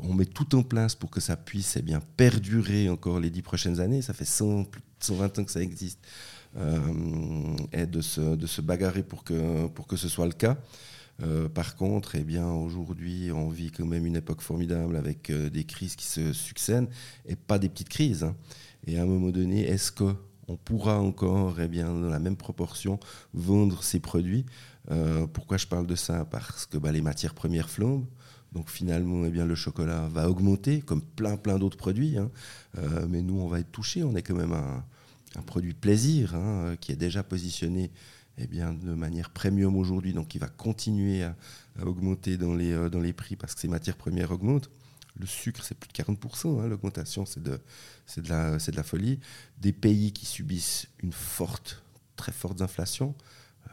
[0.00, 3.42] on met tout en place pour que ça puisse eh bien, perdurer encore les dix
[3.42, 4.02] prochaines années.
[4.02, 6.00] Ça fait 100, plus de 120 ans que ça existe.
[6.56, 10.58] Euh, et de se, bagarrer pour que ce soit le cas.
[11.22, 15.50] Euh, par contre, eh bien, aujourd'hui, on vit quand même une époque formidable avec euh,
[15.50, 16.88] des crises qui se succèdent
[17.26, 18.24] et pas des petites crises.
[18.24, 18.36] Hein.
[18.86, 23.00] Et à un moment donné, est-ce qu'on pourra encore, eh bien, dans la même proportion,
[23.34, 24.46] vendre ces produits?
[24.90, 26.24] Euh, Pourquoi je parle de ça?
[26.24, 28.06] Parce que bah, les matières premières flambent.
[28.52, 32.16] Donc finalement, eh bien, le chocolat va augmenter, comme plein plein d'autres produits.
[32.16, 32.30] Hein.
[33.06, 34.02] mais nous, on va être touchés.
[34.04, 34.84] On est quand même un,
[35.42, 37.90] produit plaisir hein, qui est déjà positionné
[38.38, 41.34] eh bien, de manière premium aujourd'hui, donc qui va continuer à,
[41.84, 44.70] augmenter dans les, euh, dans les prix parce que ces matières premières augmentent.
[45.18, 47.58] Le sucre, c'est plus de 40%, hein, l'augmentation, c'est de,
[48.16, 49.18] de, la, de la folie.
[49.60, 51.82] Des pays qui subissent une forte,
[52.14, 53.16] très forte inflation,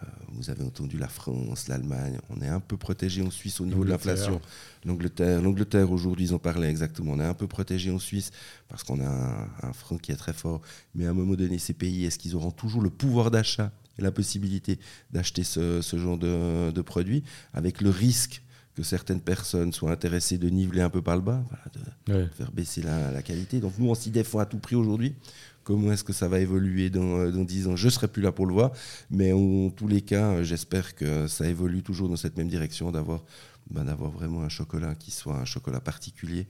[0.02, 3.66] euh, vous avez entendu la France, l'Allemagne, on est un peu protégé en Suisse au
[3.66, 4.42] niveau de l'inflation.
[4.86, 7.12] L'Angleterre, l'Angleterre aujourd'hui, ils en parlaient exactement.
[7.14, 8.32] On est un peu protégé en Suisse
[8.68, 10.62] parce qu'on a un, un, franc qui est très fort.
[10.96, 14.12] Mais à un moment donné, ces pays, est-ce qu'ils auront toujours le pouvoir d'achat la
[14.12, 14.80] possibilité
[15.12, 17.24] d'acheter ce, genre de, de produit,
[17.54, 18.42] avec le risque
[18.76, 21.44] que certaines personnes soient intéressées de niveler un peu par le bas,
[22.08, 23.60] de, faire baisser la, qualité.
[23.60, 25.16] Donc nous, on s'y défend à tout prix aujourd'hui.
[25.64, 27.76] Comment est-ce que ça va évoluer dans, dans 10 ans?
[27.76, 28.72] Je ne serai plus là pour le voir,
[29.10, 33.24] mais en, tous les cas, j'espère que ça évolue toujours dans cette même direction, d'avoir
[33.72, 36.46] ben, d'avoir vraiment un chocolat qui soit un chocolat particulier,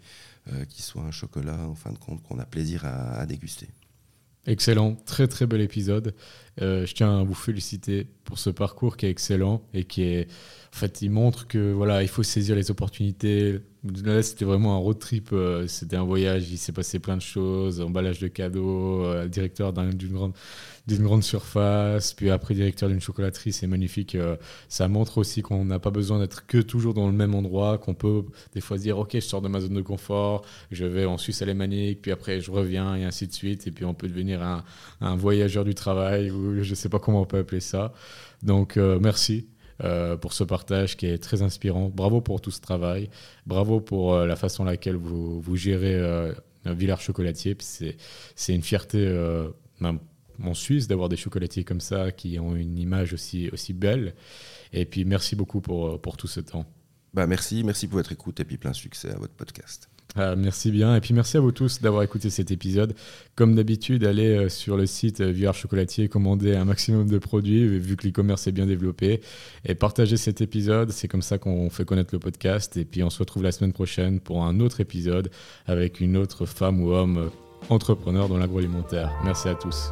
[0.52, 3.70] euh, qui soit un chocolat, en fin de compte, qu'on a plaisir à déguster.
[4.48, 6.14] Excellent, très très bel épisode.
[6.62, 10.28] Euh, je tiens à vous féliciter pour ce parcours qui est excellent et qui est,
[10.74, 13.60] en fait, il montre que voilà, il faut saisir les opportunités
[14.04, 15.30] Là, c'était vraiment un road trip.
[15.32, 16.50] euh, C'était un voyage.
[16.50, 17.82] Il s'est passé plein de choses.
[17.82, 20.34] Emballage de cadeaux, euh, directeur d'un- d'une grande,
[20.88, 23.54] d'une grande surface, puis après directeur d'une chocolaterie.
[23.54, 24.18] C'est magnifique.
[24.70, 27.78] Ça montre aussi qu'on n'a pas besoin d'être que toujours dans le même endroit.
[27.78, 28.24] Qu'on peut
[28.56, 30.44] des fois dire Ok, je sors de ma zone de confort.
[30.72, 32.02] Je vais en Suisse alémanique.
[32.02, 33.68] Puis après, je reviens et ainsi de suite.
[33.68, 34.64] Et puis, on peut devenir un,
[35.02, 36.32] un voyageur du travail
[36.62, 37.94] je ne sais pas comment on peut appeler ça.
[38.44, 39.48] Donc, euh, merci.
[39.84, 41.90] euh, pour ce partage qui est très inspirant.
[41.90, 43.10] Bravo pour tout ce travail.
[43.46, 46.34] Bravo pour euh, la façon laquelle vous, gérez euh,
[46.66, 47.58] Villars Chocolatier.
[47.60, 47.98] C'est,
[48.54, 48.98] une fierté
[49.80, 50.00] même
[50.44, 54.16] en Suisse d'avoir des chocolatiers comme ça qui ont une image aussi, belle.
[54.72, 56.66] Et puis merci beaucoup pour, pour tout ce temps.
[57.14, 59.90] Bah, merci, merci pour votre écoute et puis plein succès à votre podcast.
[60.18, 60.96] Ah, merci bien.
[60.96, 62.96] Et puis merci à vous tous d'avoir écouté cet épisode.
[63.36, 67.80] Comme d'habitude, allez euh, sur le site euh, Villars Chocolatier, commandez un maximum de produits,
[67.80, 69.20] vu que l'e-commerce est bien développé.
[69.66, 70.92] Et partagez cet épisode.
[70.92, 72.78] C'est comme ça qu'on fait connaître le podcast.
[72.78, 75.30] Et puis on se retrouve la semaine prochaine pour un autre épisode
[75.66, 77.30] avec une autre femme ou homme euh,
[77.70, 79.12] entrepreneur dans l'agroalimentaire.
[79.26, 79.92] Merci à tous.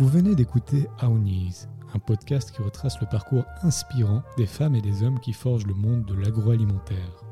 [0.00, 5.04] Vous venez d'écouter Aounis, un podcast qui retrace le parcours inspirant des femmes et des
[5.04, 7.23] hommes qui forgent le monde de l'agroalimentaire.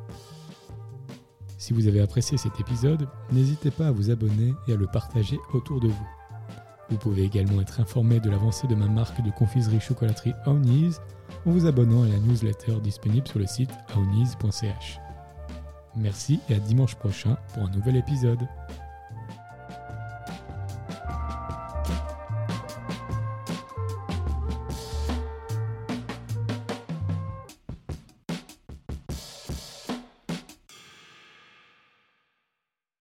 [1.62, 5.39] Si vous avez apprécié cet épisode, n'hésitez pas à vous abonner et à le partager
[5.52, 6.09] autour de vous.
[6.90, 10.97] Vous pouvez également être informé de l'avancée de ma marque de confiserie chocolaterie Aounis
[11.47, 14.98] en vous abonnant à la newsletter disponible sur le site aounis.ch.
[15.94, 18.40] Merci et à dimanche prochain pour un nouvel épisode.